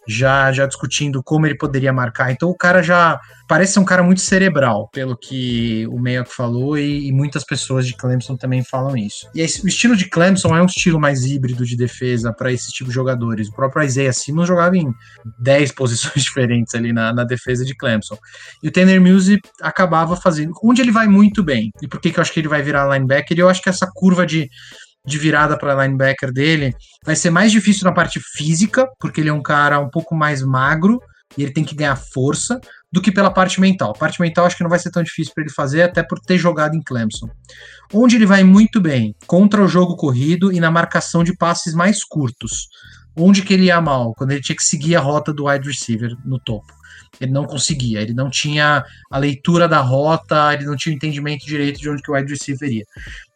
já, 0.08 0.51
já 0.51 0.66
discutindo 0.66 1.22
como 1.22 1.45
ele 1.45 1.55
poderia 1.55 1.91
marcar. 1.91 2.32
Então 2.32 2.49
o 2.49 2.58
cara 2.58 2.82
já 2.82 3.20
parece 3.47 3.74
ser 3.74 3.80
um 3.80 3.86
cara 3.86 4.03
muito 4.03 4.22
cerebral, 4.22 4.89
pelo 4.89 5.18
que 5.18 5.88
o 5.88 5.97
Mayock 5.97 6.34
falou, 6.34 6.78
e, 6.78 7.08
e, 7.08 7.12
muitas 7.12 7.45
pessoas 7.45 7.88
de 7.88 7.95
Clemson 7.95 8.36
também 8.36 8.64
falam 8.64 8.95
isso. 8.97 9.28
E 9.34 9.41
esse, 9.41 9.64
o 9.64 9.68
estilo 9.68 9.95
de 9.95 10.10
Clemson 10.10 10.55
é 10.55 10.62
um 10.62 10.66
estilo 10.66 10.99
mais 10.99 11.26
híbrido 11.26 11.66
de 11.66 11.78
defesa 11.78 12.34
para 12.34 12.51
esse 12.51 12.72
tipo 12.72 12.89
de 12.89 12.95
jogadores. 12.95 13.47
O 13.47 13.53
próprio 13.53 13.84
Isaiah 13.84 14.14
Simmons 14.14 14.47
jogava 14.47 14.76
em 14.78 14.93
10 15.39 15.72
posições 15.74 16.24
diferentes 16.24 16.76
ali 16.76 16.91
na, 16.91 17.14
na 17.14 17.24
defesa 17.24 17.64
de 17.64 17.76
Clemson. 17.76 18.18
E 18.62 18.68
o 18.68 18.72
Tanner 18.72 19.01
Muse 19.01 19.39
acabava 19.62 20.16
fazendo. 20.16 20.51
Onde 20.64 20.82
ele 20.82 20.91
vai 20.91 21.08
muito 21.08 21.43
bem. 21.43 21.72
E 21.82 21.88
por 21.88 22.01
que, 22.01 22.12
que 22.12 22.20
eu 22.20 22.22
acho 22.22 22.34
que 22.34 22.39
ele 22.39 22.49
vai 22.49 22.62
virar 22.62 22.91
linebacker? 22.91 23.38
Eu 23.38 23.49
acho 23.49 23.62
que 23.62 23.70
essa 23.70 23.88
curva 23.93 24.26
de 24.26 24.49
de 25.08 25.18
virada 25.18 25.58
para 25.58 25.86
linebacker 25.86 26.34
dele 26.34 26.76
vai 27.05 27.16
ser 27.16 27.30
mais 27.30 27.51
difícil 27.51 27.86
na 27.86 27.93
parte 27.93 28.20
física, 28.20 28.86
porque 28.99 29.22
ele 29.22 29.30
é 29.30 29.34
um 29.34 29.41
cara 29.41 29.80
um 29.80 29.89
pouco 29.89 30.14
mais 30.14 30.43
magro 30.43 30.99
e 31.38 31.43
ele 31.43 31.53
tem 31.53 31.64
que 31.64 31.76
ganhar 31.76 31.95
força, 31.95 32.60
do 32.91 33.01
que 33.01 33.12
pela 33.12 33.30
parte 33.30 33.60
mental. 33.60 33.91
A 33.91 33.97
parte 33.97 34.20
mental 34.22 34.45
acho 34.45 34.55
que 34.55 34.64
não 34.64 34.70
vai 34.70 34.80
ser 34.80 34.91
tão 34.91 35.03
difícil 35.03 35.34
para 35.34 35.43
ele 35.43 35.53
fazer, 35.53 35.82
até 35.82 36.01
por 36.01 36.20
ter 36.20 36.38
jogado 36.38 36.76
em 36.76 36.82
Clemson. 36.82 37.30
Onde 37.93 38.16
ele 38.16 38.26
vai 38.26 38.43
muito 38.43 38.80
bem, 38.80 39.14
contra 39.26 39.64
o 39.64 39.68
jogo 39.68 39.95
corrido 39.95 40.51
e 40.53 40.60
na 40.60 40.72
marcação 40.72 41.24
de 41.24 41.36
passes 41.36 41.74
mais 41.74 42.03
curtos. 42.03 42.68
Onde 43.16 43.41
que 43.41 43.53
ele 43.53 43.66
ia 43.66 43.82
mal? 43.82 44.14
Quando 44.16 44.32
ele 44.32 44.41
tinha 44.41 44.55
que 44.55 44.64
seguir 44.64 44.95
a 44.95 45.01
rota 45.01 45.34
do 45.34 45.47
wide 45.47 45.68
receiver 45.68 46.16
no 46.24 46.39
topo. 46.39 46.72
Ele 47.20 47.32
não 47.32 47.45
conseguia, 47.45 48.01
ele 48.01 48.14
não 48.14 48.30
tinha 48.30 48.84
a 49.12 49.18
leitura 49.18 49.68
da 49.68 49.80
rota, 49.80 50.53
ele 50.53 50.66
não 50.66 50.76
tinha 50.76 50.93
o 50.93 50.95
entendimento 50.95 51.45
direito 51.45 51.80
de 51.80 51.89
onde 51.89 52.01
que 52.01 52.12
o 52.12 52.16
wide 52.16 52.32
receiver 52.32 52.70
ia. 52.70 52.86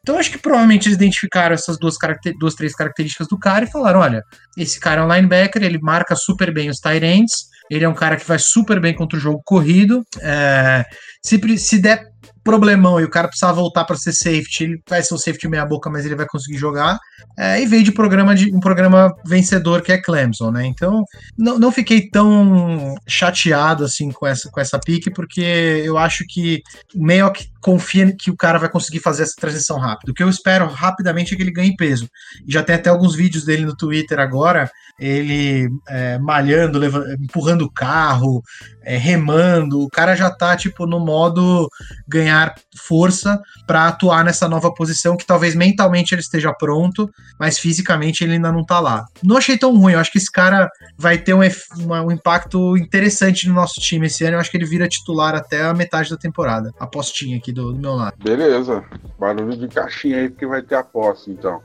Então 0.02 0.18
acho 0.18 0.32
que 0.32 0.38
provavelmente 0.38 0.88
eles 0.88 0.98
identificaram 0.98 1.54
essas 1.54 1.78
duas, 1.78 1.96
duas, 2.40 2.56
três 2.56 2.74
características 2.74 3.28
do 3.28 3.38
cara 3.38 3.66
e 3.66 3.72
falaram: 3.72 4.00
olha, 4.00 4.24
esse 4.58 4.80
cara 4.80 5.02
é 5.02 5.04
um 5.04 5.14
linebacker, 5.14 5.64
ele 5.64 5.80
marca 5.80 6.16
super 6.16 6.52
bem 6.54 6.70
os 6.70 6.78
tight 6.78 7.06
ends, 7.06 7.46
ele 7.70 7.86
é 7.86 7.90
um 7.90 7.94
cara 7.94 8.18
que 8.18 8.28
vai 8.28 8.40
super 8.40 8.80
bem 8.80 8.96
contra 8.96 9.18
o 9.18 9.22
jogo 9.22 9.42
corrido. 9.46 10.04
É, 10.22 10.84
se, 11.24 11.58
se 11.58 11.80
der 11.80 12.11
problemão 12.44 13.00
e 13.00 13.04
o 13.04 13.10
cara 13.10 13.28
precisar 13.28 13.52
voltar 13.52 13.86
para 13.86 13.96
ser 13.96 14.14
safety, 14.14 14.64
ele 14.64 14.82
vai 14.90 15.04
ser 15.04 15.14
um 15.14 15.18
safety 15.18 15.48
meia 15.48 15.66
boca, 15.66 15.90
mas 15.90 16.06
ele 16.06 16.16
vai 16.16 16.26
conseguir 16.26 16.58
jogar. 16.58 17.00
É, 17.38 17.62
e 17.62 17.66
veio 17.66 17.84
de 17.84 17.92
programa 17.92 18.36
de 18.36 18.54
um 18.54 18.60
programa 18.60 19.14
vencedor 19.26 19.82
que 19.82 19.92
é 19.92 20.02
Clemson, 20.02 20.52
né? 20.52 20.66
Então 20.66 21.04
não, 21.38 21.60
não 21.60 21.72
fiquei 21.72 22.10
tão 22.10 22.96
chateado 23.08 23.84
assim 23.84 24.12
com 24.12 24.26
essa 24.26 24.50
com 24.50 24.60
essa 24.60 24.80
pique, 24.80 25.12
porque 25.12 25.42
eu 25.86 25.98
acho 25.98 26.24
que 26.28 26.62
meio 26.96 27.32
que 27.32 27.52
confia 27.62 28.14
que 28.16 28.32
o 28.32 28.36
cara 28.36 28.58
vai 28.58 28.70
conseguir 28.70 29.00
fazer 29.00 29.24
essa 29.24 29.36
transição 29.40 29.78
rápido. 29.78 30.10
O 30.10 30.14
que 30.14 30.24
eu 30.24 30.30
espero 30.30 30.68
rapidamente 30.68 31.34
é 31.34 31.38
que 31.38 31.44
ele 31.44 31.52
ganhe 31.52 31.76
peso. 31.76 32.10
Já 32.48 32.64
tem 32.64 32.76
até 32.76 32.90
alguns 32.90 33.16
vídeos 33.16 33.46
dele 33.46 33.66
no 33.66 33.76
Twitter 33.76 34.20
agora, 34.20 34.70
ele 35.00 35.70
é, 35.88 36.18
malhando, 36.20 36.80
levando, 36.80 37.14
empurrando 37.14 37.64
o 37.64 37.72
carro, 37.72 38.42
é, 38.84 38.98
remando. 38.98 39.80
O 39.82 39.90
cara 39.90 40.16
já 40.16 40.30
tá 40.30 40.56
tipo 40.56 40.86
no 40.86 41.00
modo 41.00 41.70
ganhar 42.12 42.54
força 42.76 43.42
para 43.66 43.88
atuar 43.88 44.24
nessa 44.24 44.48
nova 44.48 44.74
posição 44.74 45.16
que 45.16 45.26
talvez 45.26 45.56
mentalmente 45.56 46.14
ele 46.14 46.22
esteja 46.22 46.54
pronto, 46.54 47.10
mas 47.40 47.58
fisicamente 47.58 48.24
ele 48.24 48.34
ainda 48.34 48.52
não 48.52 48.66
tá 48.66 48.80
lá. 48.80 49.06
Não 49.24 49.38
achei 49.38 49.58
tão 49.58 49.76
ruim, 49.76 49.94
eu 49.94 50.00
acho 50.00 50.12
que 50.12 50.18
esse 50.18 50.32
cara 50.32 50.70
vai 50.98 51.18
ter 51.18 51.34
um, 51.34 51.40
uma, 51.78 52.02
um 52.04 52.12
impacto 52.12 52.78
interessante 52.78 53.48
no 53.48 53.56
nosso 53.56 53.80
time 53.80 54.08
esse 54.08 54.24
ano. 54.24 54.36
Eu 54.36 54.40
acho 54.40 54.52
que 54.52 54.58
ele 54.58 54.66
vira 54.66 54.88
titular 54.88 55.36
até 55.36 55.64
a 55.64 55.74
metade 55.74 56.10
da 56.10 56.18
temporada. 56.18 56.72
Apostinha 56.80 57.38
aqui 57.38 57.52
do, 57.52 57.72
do 57.72 57.80
meu 57.80 57.94
lado. 57.94 58.16
Beleza. 58.22 58.84
Barulho 59.18 59.56
de 59.56 59.68
caixinha 59.68 60.18
aí, 60.18 60.30
porque 60.30 60.46
vai 60.46 60.62
ter 60.62 60.76
aposta, 60.76 61.32
então. 61.32 61.62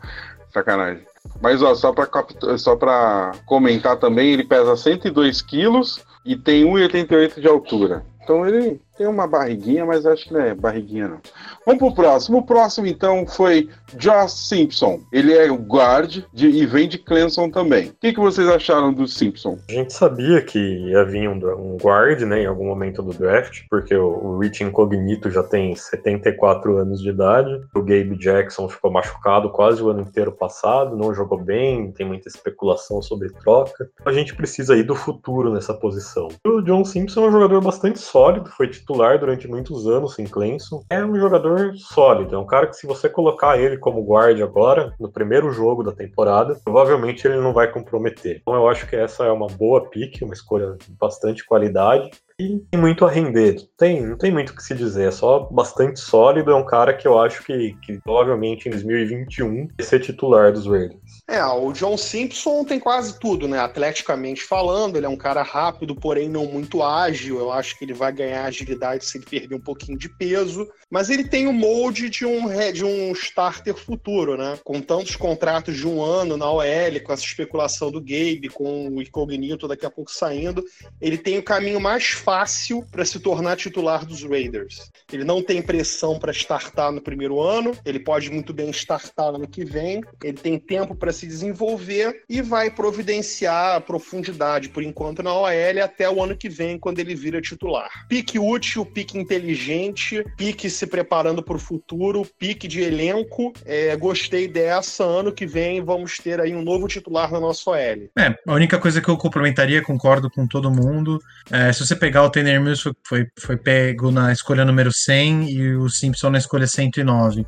Sacanagem. 0.52 1.04
Mas 1.40 1.60
ó, 1.62 1.74
só 1.74 1.92
para 1.92 2.08
só 2.56 2.76
pra 2.76 3.32
comentar 3.44 3.96
também, 3.96 4.32
ele 4.32 4.44
pesa 4.44 4.76
102 4.76 5.42
quilos 5.42 6.04
e 6.24 6.36
tem 6.36 6.64
1,88 6.64 7.40
de 7.40 7.48
altura. 7.48 8.04
Então 8.22 8.46
ele 8.46 8.80
tem 8.96 9.06
uma 9.06 9.26
barriguinha, 9.26 9.84
mas 9.84 10.06
acho 10.06 10.26
que 10.26 10.32
não 10.32 10.40
é 10.40 10.54
barriguinha, 10.54 11.08
não. 11.08 11.20
Vamos 11.64 11.80
pro 11.80 11.94
próximo. 11.94 12.38
O 12.38 12.42
próximo, 12.42 12.86
então, 12.86 13.26
foi 13.26 13.68
Josh 13.94 14.48
Simpson. 14.48 15.00
Ele 15.12 15.34
é 15.34 15.50
o 15.50 15.56
guard 15.56 16.24
de, 16.32 16.48
e 16.48 16.66
vem 16.66 16.88
de 16.88 16.98
Clemson 16.98 17.50
também. 17.50 17.88
O 17.88 17.94
que, 18.00 18.12
que 18.12 18.20
vocês 18.20 18.48
acharam 18.48 18.92
do 18.92 19.06
Simpson? 19.06 19.58
A 19.68 19.72
gente 19.72 19.92
sabia 19.92 20.40
que 20.42 20.58
ia 20.58 21.04
vir 21.04 21.28
um, 21.28 21.34
um 21.34 21.76
guard, 21.76 22.20
né, 22.22 22.42
em 22.42 22.46
algum 22.46 22.66
momento 22.66 23.02
do 23.02 23.12
draft, 23.12 23.62
porque 23.68 23.94
o, 23.94 24.06
o 24.06 24.38
Rich 24.38 24.64
Incognito 24.64 25.30
já 25.30 25.42
tem 25.42 25.74
74 25.74 26.76
anos 26.78 27.00
de 27.00 27.10
idade. 27.10 27.50
O 27.74 27.80
Gabe 27.80 28.16
Jackson 28.16 28.68
ficou 28.68 28.90
machucado 28.90 29.50
quase 29.50 29.82
o 29.82 29.90
ano 29.90 30.02
inteiro 30.02 30.32
passado, 30.32 30.96
não 30.96 31.14
jogou 31.14 31.38
bem, 31.38 31.92
tem 31.92 32.06
muita 32.06 32.28
especulação 32.28 33.02
sobre 33.02 33.28
troca. 33.28 33.90
A 34.04 34.12
gente 34.12 34.34
precisa 34.34 34.76
ir 34.76 34.84
do 34.84 34.94
futuro 34.94 35.52
nessa 35.52 35.74
posição. 35.74 36.28
O 36.46 36.60
John 36.62 36.84
Simpson 36.84 37.24
é 37.24 37.28
um 37.28 37.32
jogador 37.32 37.60
bastante 37.60 37.98
sólido, 37.98 38.50
foi 38.50 38.68
titular 38.68 38.85
durante 39.18 39.48
muitos 39.48 39.86
anos 39.86 40.18
em 40.18 40.24
Clemson. 40.24 40.82
É 40.88 41.04
um 41.04 41.18
jogador 41.18 41.74
sólido, 41.76 42.34
é 42.34 42.38
um 42.38 42.46
cara 42.46 42.66
que 42.66 42.76
se 42.76 42.86
você 42.86 43.08
colocar 43.08 43.58
ele 43.58 43.76
como 43.76 44.02
guarda 44.02 44.42
agora, 44.42 44.94
no 44.98 45.10
primeiro 45.10 45.50
jogo 45.52 45.82
da 45.82 45.92
temporada, 45.92 46.58
provavelmente 46.64 47.26
ele 47.26 47.36
não 47.36 47.52
vai 47.52 47.70
comprometer. 47.70 48.38
Então 48.40 48.54
eu 48.54 48.68
acho 48.68 48.86
que 48.86 48.96
essa 48.96 49.24
é 49.24 49.30
uma 49.30 49.46
boa 49.46 49.88
pick, 49.88 50.22
uma 50.22 50.34
escolha 50.34 50.76
de 50.78 50.92
bastante 50.98 51.44
qualidade. 51.44 52.10
e 52.38 52.58
tem 52.70 52.80
muito 52.80 53.04
a 53.04 53.10
render. 53.10 53.56
Tem, 53.78 54.04
não 54.04 54.16
tem 54.16 54.32
muito 54.32 54.50
o 54.50 54.56
que 54.56 54.62
se 54.62 54.74
dizer, 54.74 55.08
é 55.08 55.10
só 55.10 55.40
bastante 55.50 56.00
sólido. 56.00 56.50
É 56.50 56.54
um 56.54 56.64
cara 56.64 56.92
que 56.92 57.06
eu 57.06 57.18
acho 57.18 57.44
que, 57.44 57.74
que 57.82 57.98
provavelmente 58.00 58.68
em 58.68 58.72
2021 58.72 59.68
vai 59.76 59.86
ser 59.86 60.00
titular 60.00 60.52
dos 60.52 60.66
Raiders. 60.66 61.24
É, 61.28 61.44
o 61.44 61.72
John 61.72 61.96
Simpson 61.96 62.64
tem 62.64 62.78
quase 62.78 63.18
tudo, 63.18 63.48
né? 63.48 63.58
Atleticamente 63.58 64.44
falando, 64.44 64.96
ele 64.96 65.06
é 65.06 65.08
um 65.08 65.16
cara 65.16 65.42
rápido, 65.42 65.92
porém 65.92 66.28
não 66.28 66.46
muito 66.46 66.84
ágil. 66.84 67.40
Eu 67.40 67.50
acho 67.50 67.76
que 67.76 67.84
ele 67.84 67.92
vai 67.92 68.12
ganhar 68.12 68.44
agilidade 68.44 69.04
se 69.04 69.18
ele 69.18 69.26
perder 69.26 69.56
um 69.56 69.60
pouquinho 69.60 69.98
de 69.98 70.08
peso. 70.08 70.68
Mas 70.88 71.10
ele 71.10 71.24
tem 71.24 71.48
o 71.48 71.52
molde 71.52 72.08
de 72.08 72.24
um, 72.24 72.46
de 72.72 72.84
um 72.84 73.10
starter 73.10 73.74
futuro, 73.74 74.36
né? 74.36 74.56
Com 74.62 74.80
tantos 74.80 75.16
contratos 75.16 75.76
de 75.76 75.84
um 75.84 76.00
ano 76.00 76.36
na 76.36 76.48
OL, 76.48 77.00
com 77.04 77.12
essa 77.12 77.24
especulação 77.24 77.90
do 77.90 78.00
Gabe, 78.00 78.48
com 78.48 78.88
o 78.88 79.02
Incognito 79.02 79.66
daqui 79.66 79.84
a 79.84 79.90
pouco 79.90 80.12
saindo, 80.12 80.64
ele 81.00 81.18
tem 81.18 81.38
o 81.38 81.42
caminho 81.42 81.80
mais 81.80 82.06
fácil 82.06 82.86
para 82.88 83.04
se 83.04 83.18
tornar 83.18 83.56
titular 83.56 84.06
dos 84.06 84.22
Raiders. 84.22 84.92
Ele 85.12 85.24
não 85.24 85.42
tem 85.42 85.60
pressão 85.60 86.20
para 86.20 86.30
startar 86.30 86.92
no 86.92 87.02
primeiro 87.02 87.40
ano, 87.40 87.76
ele 87.84 87.98
pode 87.98 88.30
muito 88.30 88.54
bem 88.54 88.70
startar 88.70 89.32
no 89.32 89.48
que 89.48 89.64
vem, 89.64 90.00
ele 90.22 90.38
tem 90.38 90.56
tempo 90.56 90.94
para 90.94 91.15
se 91.16 91.26
desenvolver 91.26 92.22
e 92.28 92.42
vai 92.42 92.70
providenciar 92.70 93.80
profundidade, 93.80 94.68
por 94.68 94.82
enquanto, 94.82 95.22
na 95.22 95.32
OL 95.32 95.48
até 95.82 96.08
o 96.08 96.22
ano 96.22 96.36
que 96.36 96.48
vem, 96.48 96.78
quando 96.78 96.98
ele 96.98 97.14
vira 97.14 97.40
titular. 97.40 97.88
Pique 98.08 98.38
útil, 98.38 98.84
pique 98.84 99.18
inteligente, 99.18 100.24
pique 100.36 100.68
se 100.68 100.86
preparando 100.86 101.42
para 101.42 101.56
o 101.56 101.60
futuro, 101.60 102.26
pique 102.38 102.68
de 102.68 102.82
elenco. 102.82 103.52
É, 103.64 103.96
gostei 103.96 104.46
dessa. 104.46 105.04
Ano 105.04 105.32
que 105.32 105.46
vem 105.46 105.82
vamos 105.82 106.18
ter 106.18 106.40
aí 106.40 106.54
um 106.54 106.62
novo 106.62 106.86
titular 106.88 107.30
na 107.30 107.40
nossa 107.40 107.70
OL. 107.70 107.76
É, 108.18 108.34
a 108.46 108.54
única 108.54 108.78
coisa 108.78 109.00
que 109.00 109.08
eu 109.08 109.16
complementaria, 109.16 109.82
concordo 109.82 110.30
com 110.30 110.46
todo 110.46 110.70
mundo. 110.70 111.18
É, 111.50 111.72
se 111.72 111.86
você 111.86 111.96
pegar 111.96 112.24
o 112.24 112.30
Tanner 112.30 112.60
Mills, 112.60 112.90
foi, 113.06 113.26
foi, 113.38 113.56
pego 113.56 114.10
na 114.10 114.32
escolha 114.32 114.64
número 114.64 114.92
100 114.92 115.50
e 115.50 115.74
o 115.74 115.88
Simpson 115.88 116.30
na 116.30 116.38
escolha 116.38 116.66
109. 116.66 117.46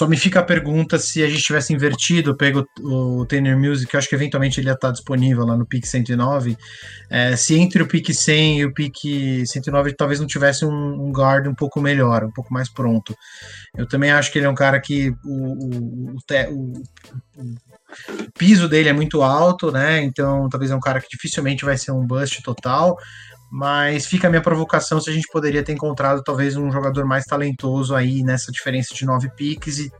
Só 0.00 0.08
me 0.08 0.16
fica 0.16 0.40
a 0.40 0.42
pergunta 0.42 0.98
se 0.98 1.22
a 1.22 1.28
gente 1.28 1.42
tivesse 1.42 1.74
invertido, 1.74 2.34
pego 2.34 2.66
o 2.80 3.26
Tanner 3.26 3.54
Music, 3.54 3.92
eu 3.92 3.98
acho 3.98 4.08
que 4.08 4.14
eventualmente 4.14 4.58
ele 4.58 4.68
ia 4.68 4.72
estar 4.72 4.90
disponível 4.90 5.44
lá 5.44 5.54
no 5.58 5.66
PIC 5.66 5.86
109, 5.86 6.56
é, 7.10 7.36
se 7.36 7.54
entre 7.58 7.82
o 7.82 7.86
PIC 7.86 8.14
100 8.14 8.60
e 8.60 8.64
o 8.64 8.72
PIC 8.72 9.46
109 9.46 9.92
talvez 9.92 10.18
não 10.18 10.26
tivesse 10.26 10.64
um, 10.64 10.70
um, 10.70 11.12
guard 11.12 11.48
um 11.48 11.54
pouco 11.54 11.82
melhor, 11.82 12.24
um 12.24 12.30
pouco 12.30 12.50
mais 12.50 12.70
pronto. 12.72 13.14
Eu 13.76 13.86
também 13.86 14.10
acho 14.10 14.32
que 14.32 14.38
ele 14.38 14.46
é 14.46 14.48
um 14.48 14.54
cara 14.54 14.80
que 14.80 15.10
o, 15.22 15.34
o, 15.34 16.14
o, 16.14 16.82
o 17.36 18.32
piso 18.38 18.70
dele 18.70 18.88
é 18.88 18.94
muito 18.94 19.20
alto, 19.20 19.70
né? 19.70 20.00
Então 20.00 20.48
talvez 20.48 20.70
é 20.70 20.74
um 20.74 20.80
cara 20.80 20.98
que 21.02 21.08
dificilmente 21.10 21.62
vai 21.62 21.76
ser 21.76 21.92
um 21.92 22.06
bust 22.06 22.42
total 22.42 22.96
mas 23.50 24.06
fica 24.06 24.28
a 24.28 24.30
minha 24.30 24.42
provocação 24.42 25.00
se 25.00 25.10
a 25.10 25.12
gente 25.12 25.26
poderia 25.32 25.62
ter 25.62 25.72
encontrado 25.72 26.22
talvez 26.22 26.56
um 26.56 26.70
jogador 26.70 27.04
mais 27.04 27.24
talentoso 27.24 27.94
aí 27.94 28.22
nessa 28.22 28.52
diferença 28.52 28.94
de 28.94 29.04
nove 29.04 29.28
piques 29.30 29.78
e 29.78 29.90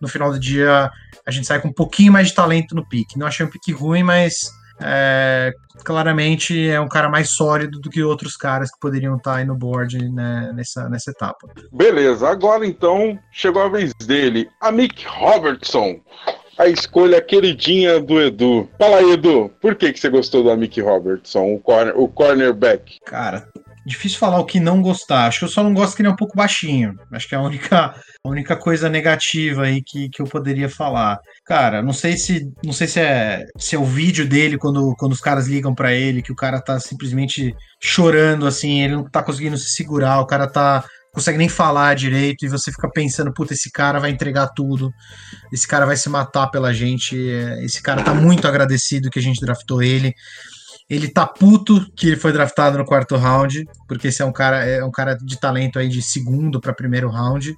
no 0.00 0.06
final 0.06 0.30
do 0.30 0.38
dia 0.38 0.90
a 1.26 1.30
gente 1.30 1.46
sai 1.46 1.60
com 1.60 1.68
um 1.68 1.72
pouquinho 1.72 2.12
mais 2.12 2.28
de 2.28 2.34
talento 2.34 2.74
no 2.74 2.86
pique. 2.86 3.18
Não 3.18 3.26
achei 3.26 3.46
um 3.46 3.50
pique 3.50 3.72
ruim, 3.72 4.02
mas 4.02 4.50
é, 4.80 5.52
claramente 5.84 6.68
é 6.68 6.80
um 6.80 6.88
cara 6.88 7.08
mais 7.08 7.30
sólido 7.30 7.80
do 7.80 7.90
que 7.90 8.02
outros 8.02 8.36
caras 8.36 8.70
que 8.70 8.78
poderiam 8.78 9.16
estar 9.16 9.36
aí 9.36 9.44
no 9.44 9.56
board 9.56 9.98
né, 10.10 10.52
nessa, 10.54 10.88
nessa 10.88 11.10
etapa. 11.10 11.48
Beleza, 11.72 12.28
agora 12.28 12.66
então 12.66 13.18
chegou 13.32 13.62
a 13.62 13.68
vez 13.68 13.92
dele, 13.94 14.48
a 14.60 14.70
Mick 14.70 15.04
Robertson 15.06 16.00
a 16.58 16.66
escolha 16.66 17.22
queridinha 17.22 18.00
do 18.00 18.20
Edu. 18.20 18.68
Fala 18.76 18.96
aí, 18.96 19.12
Edu, 19.12 19.50
por 19.60 19.76
que, 19.76 19.92
que 19.92 20.00
você 20.00 20.10
gostou 20.10 20.42
da 20.42 20.56
Mickey 20.56 20.80
Robertson, 20.80 21.54
o, 21.54 21.60
corner, 21.60 21.98
o 21.98 22.08
cornerback? 22.08 22.98
Cara, 23.06 23.48
difícil 23.86 24.18
falar 24.18 24.40
o 24.40 24.44
que 24.44 24.58
não 24.58 24.82
gostar. 24.82 25.26
Acho 25.26 25.40
que 25.40 25.44
eu 25.44 25.48
só 25.48 25.62
não 25.62 25.72
gosto 25.72 25.94
que 25.94 26.02
ele 26.02 26.08
é 26.08 26.12
um 26.12 26.16
pouco 26.16 26.36
baixinho. 26.36 26.94
Acho 27.12 27.28
que 27.28 27.34
é 27.34 27.38
a 27.38 27.42
única, 27.42 27.94
a 28.24 28.28
única 28.28 28.56
coisa 28.56 28.88
negativa 28.88 29.62
aí 29.62 29.80
que, 29.82 30.08
que 30.08 30.20
eu 30.20 30.26
poderia 30.26 30.68
falar. 30.68 31.20
Cara, 31.44 31.80
não 31.80 31.92
sei 31.92 32.16
se 32.16 32.50
não 32.64 32.72
sei 32.72 32.88
se 32.88 33.00
é, 33.00 33.46
se 33.56 33.76
é 33.76 33.78
o 33.78 33.84
vídeo 33.84 34.26
dele 34.26 34.58
quando, 34.58 34.94
quando 34.98 35.12
os 35.12 35.20
caras 35.20 35.46
ligam 35.46 35.74
para 35.74 35.94
ele, 35.94 36.22
que 36.22 36.32
o 36.32 36.36
cara 36.36 36.60
tá 36.60 36.78
simplesmente 36.80 37.54
chorando 37.80 38.46
assim, 38.46 38.82
ele 38.82 38.96
não 38.96 39.08
tá 39.08 39.22
conseguindo 39.22 39.56
se 39.56 39.70
segurar, 39.70 40.20
o 40.20 40.26
cara 40.26 40.48
tá 40.48 40.84
consegue 41.12 41.38
nem 41.38 41.48
falar 41.48 41.94
direito 41.94 42.44
e 42.44 42.48
você 42.48 42.70
fica 42.70 42.88
pensando, 42.90 43.32
puta, 43.32 43.54
esse 43.54 43.70
cara 43.70 43.98
vai 43.98 44.10
entregar 44.10 44.48
tudo, 44.48 44.92
esse 45.52 45.66
cara 45.66 45.86
vai 45.86 45.96
se 45.96 46.08
matar 46.08 46.48
pela 46.48 46.72
gente, 46.72 47.16
é, 47.30 47.64
esse 47.64 47.82
cara 47.82 48.02
tá 48.02 48.14
muito 48.14 48.46
agradecido 48.46 49.10
que 49.10 49.18
a 49.18 49.22
gente 49.22 49.40
draftou 49.40 49.82
ele. 49.82 50.14
Ele 50.88 51.08
tá 51.08 51.26
puto 51.26 51.86
que 51.94 52.06
ele 52.06 52.16
foi 52.16 52.32
draftado 52.32 52.78
no 52.78 52.84
quarto 52.84 53.16
round, 53.16 53.62
porque 53.86 54.08
esse 54.08 54.22
é 54.22 54.24
um 54.24 54.32
cara, 54.32 54.64
é 54.64 54.82
um 54.82 54.90
cara 54.90 55.14
de 55.14 55.38
talento 55.38 55.78
aí 55.78 55.88
de 55.88 56.00
segundo 56.00 56.60
para 56.60 56.72
primeiro 56.72 57.10
round. 57.10 57.54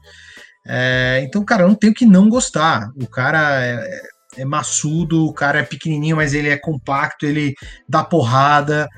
É, 0.67 1.21
então, 1.25 1.45
cara, 1.45 1.67
não 1.67 1.75
tenho 1.75 1.95
que 1.95 2.05
não 2.05 2.29
gostar. 2.29 2.91
O 2.97 3.07
cara 3.07 3.65
é, 3.65 4.01
é 4.37 4.45
maçudo, 4.45 5.27
o 5.27 5.33
cara 5.33 5.61
é 5.61 5.63
pequenininho, 5.63 6.17
mas 6.17 6.35
ele 6.35 6.49
é 6.49 6.57
compacto, 6.57 7.27
ele 7.27 7.55
dá 7.89 8.05
porrada. 8.05 8.89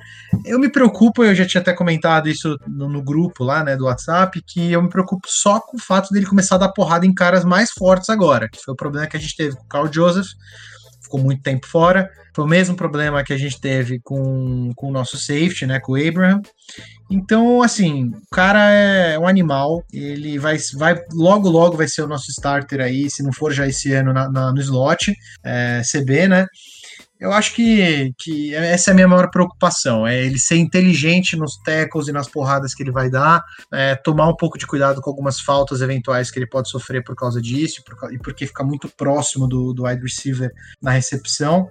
Eu 0.45 0.59
me 0.59 0.71
preocupo, 0.71 1.25
eu 1.25 1.35
já 1.35 1.47
tinha 1.47 1.61
até 1.61 1.73
comentado 1.73 2.29
isso 2.29 2.59
no, 2.67 2.89
no, 2.89 3.03
grupo 3.03 3.45
lá, 3.45 3.63
né, 3.63 3.77
do 3.77 3.85
WhatsApp, 3.85 4.43
que 4.47 4.73
eu 4.73 4.83
me 4.83 4.89
preocupo 4.89 5.27
só 5.29 5.61
com 5.61 5.77
o 5.77 5.81
fato 5.81 6.13
dele 6.13 6.27
começar 6.27 6.57
a 6.57 6.59
dar 6.59 6.73
porrada 6.73 7.07
em 7.07 7.15
caras 7.15 7.45
mais 7.45 7.71
fortes 7.71 8.09
agora, 8.09 8.49
que 8.49 8.61
foi 8.63 8.73
o 8.73 8.77
problema 8.77 9.07
que 9.07 9.17
a 9.17 9.21
gente 9.21 9.37
teve 9.37 9.57
com 9.57 9.65
o 9.65 9.69
Carl 9.69 9.93
Joseph, 9.93 10.29
ficou 11.13 11.21
muito 11.21 11.43
tempo 11.43 11.67
fora. 11.67 12.11
Foi 12.35 12.45
o 12.45 12.49
mesmo 12.49 12.75
problema 12.75 13.23
que 13.23 13.33
a 13.33 13.37
gente 13.37 13.61
teve 13.61 14.01
com, 14.01 14.73
com 14.75 14.89
o 14.89 14.91
nosso 14.91 15.19
safety, 15.19 15.67
né, 15.67 15.79
com 15.79 15.93
o 15.93 16.09
Abraham. 16.09 16.41
Então, 17.11 17.63
assim, 17.63 18.07
o 18.09 18.35
cara 18.35 18.71
é 18.71 19.19
um 19.19 19.29
animal, 19.29 19.85
ele 19.93 20.39
vai, 20.39 20.57
vai 20.75 20.99
logo, 21.13 21.51
logo 21.51 21.77
vai 21.77 21.87
ser 21.87 22.03
o 22.03 22.09
nosso 22.09 22.31
starter 22.31 22.81
aí, 22.81 23.11
se 23.11 23.23
não 23.23 23.33
for 23.33 23.53
já 23.53 23.67
esse 23.67 23.93
ano 23.93 24.15
na, 24.15 24.31
na 24.31 24.51
no 24.51 24.61
slot, 24.61 25.15
é, 25.45 25.83
CB, 25.85 26.29
né? 26.29 26.47
Eu 27.23 27.33
acho 27.33 27.55
que, 27.55 28.13
que 28.19 28.53
essa 28.53 28.91
é 28.91 28.93
a 28.93 28.95
minha 28.95 29.07
maior 29.07 29.31
preocupação, 29.31 30.05
é 30.05 30.27
ele 30.27 30.41
ser 30.41 30.57
inteligente 30.57 31.37
nos 31.37 31.57
tackles 31.57 32.09
e 32.09 32.13
nas 32.13 32.27
porradas 32.27 32.75
que 32.75 32.83
ele 32.83 32.91
vai 32.91 33.09
dar, 33.09 33.45
é, 33.73 33.95
tomar 33.95 34.27
um 34.27 34.35
pouco 34.35 34.59
de 34.59 34.67
cuidado 34.67 35.01
com 35.01 35.09
algumas 35.09 35.39
faltas 35.39 35.81
eventuais 35.81 36.33
que 36.33 36.39
ele 36.41 36.49
pode 36.49 36.69
sofrer 36.69 37.05
por 37.05 37.15
causa 37.15 37.41
disso, 37.41 37.81
por, 37.85 38.13
e 38.13 38.19
porque 38.19 38.45
fica 38.45 38.65
muito 38.65 38.89
próximo 38.89 39.47
do, 39.47 39.73
do 39.73 39.85
wide 39.85 40.03
receiver 40.03 40.51
na 40.83 40.91
recepção. 40.91 41.71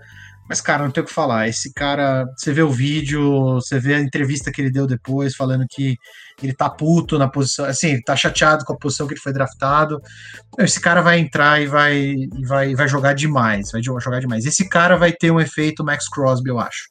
Mas, 0.51 0.59
cara, 0.59 0.83
não 0.83 0.91
tem 0.91 1.01
o 1.01 1.05
que 1.07 1.13
falar. 1.13 1.47
Esse 1.47 1.73
cara, 1.73 2.25
você 2.35 2.51
vê 2.51 2.61
o 2.61 2.69
vídeo, 2.69 3.53
você 3.53 3.79
vê 3.79 3.93
a 3.93 4.01
entrevista 4.01 4.51
que 4.51 4.59
ele 4.59 4.69
deu 4.69 4.85
depois, 4.85 5.33
falando 5.33 5.65
que 5.65 5.97
ele 6.43 6.51
tá 6.53 6.69
puto 6.69 7.17
na 7.17 7.29
posição, 7.29 7.63
assim, 7.63 7.91
ele 7.91 8.01
tá 8.01 8.17
chateado 8.17 8.65
com 8.65 8.73
a 8.73 8.77
posição 8.77 9.07
que 9.07 9.13
ele 9.13 9.21
foi 9.21 9.31
draftado. 9.31 10.01
Esse 10.59 10.81
cara 10.81 11.01
vai 11.01 11.19
entrar 11.19 11.61
e 11.61 11.67
vai, 11.67 11.95
e 11.95 12.45
vai, 12.45 12.75
vai 12.75 12.89
jogar 12.89 13.13
demais, 13.13 13.71
vai 13.71 13.81
jogar 13.81 14.19
demais. 14.19 14.45
Esse 14.45 14.67
cara 14.67 14.97
vai 14.97 15.13
ter 15.13 15.31
um 15.31 15.39
efeito 15.39 15.85
Max 15.85 16.09
Crosby, 16.09 16.49
eu 16.49 16.59
acho 16.59 16.89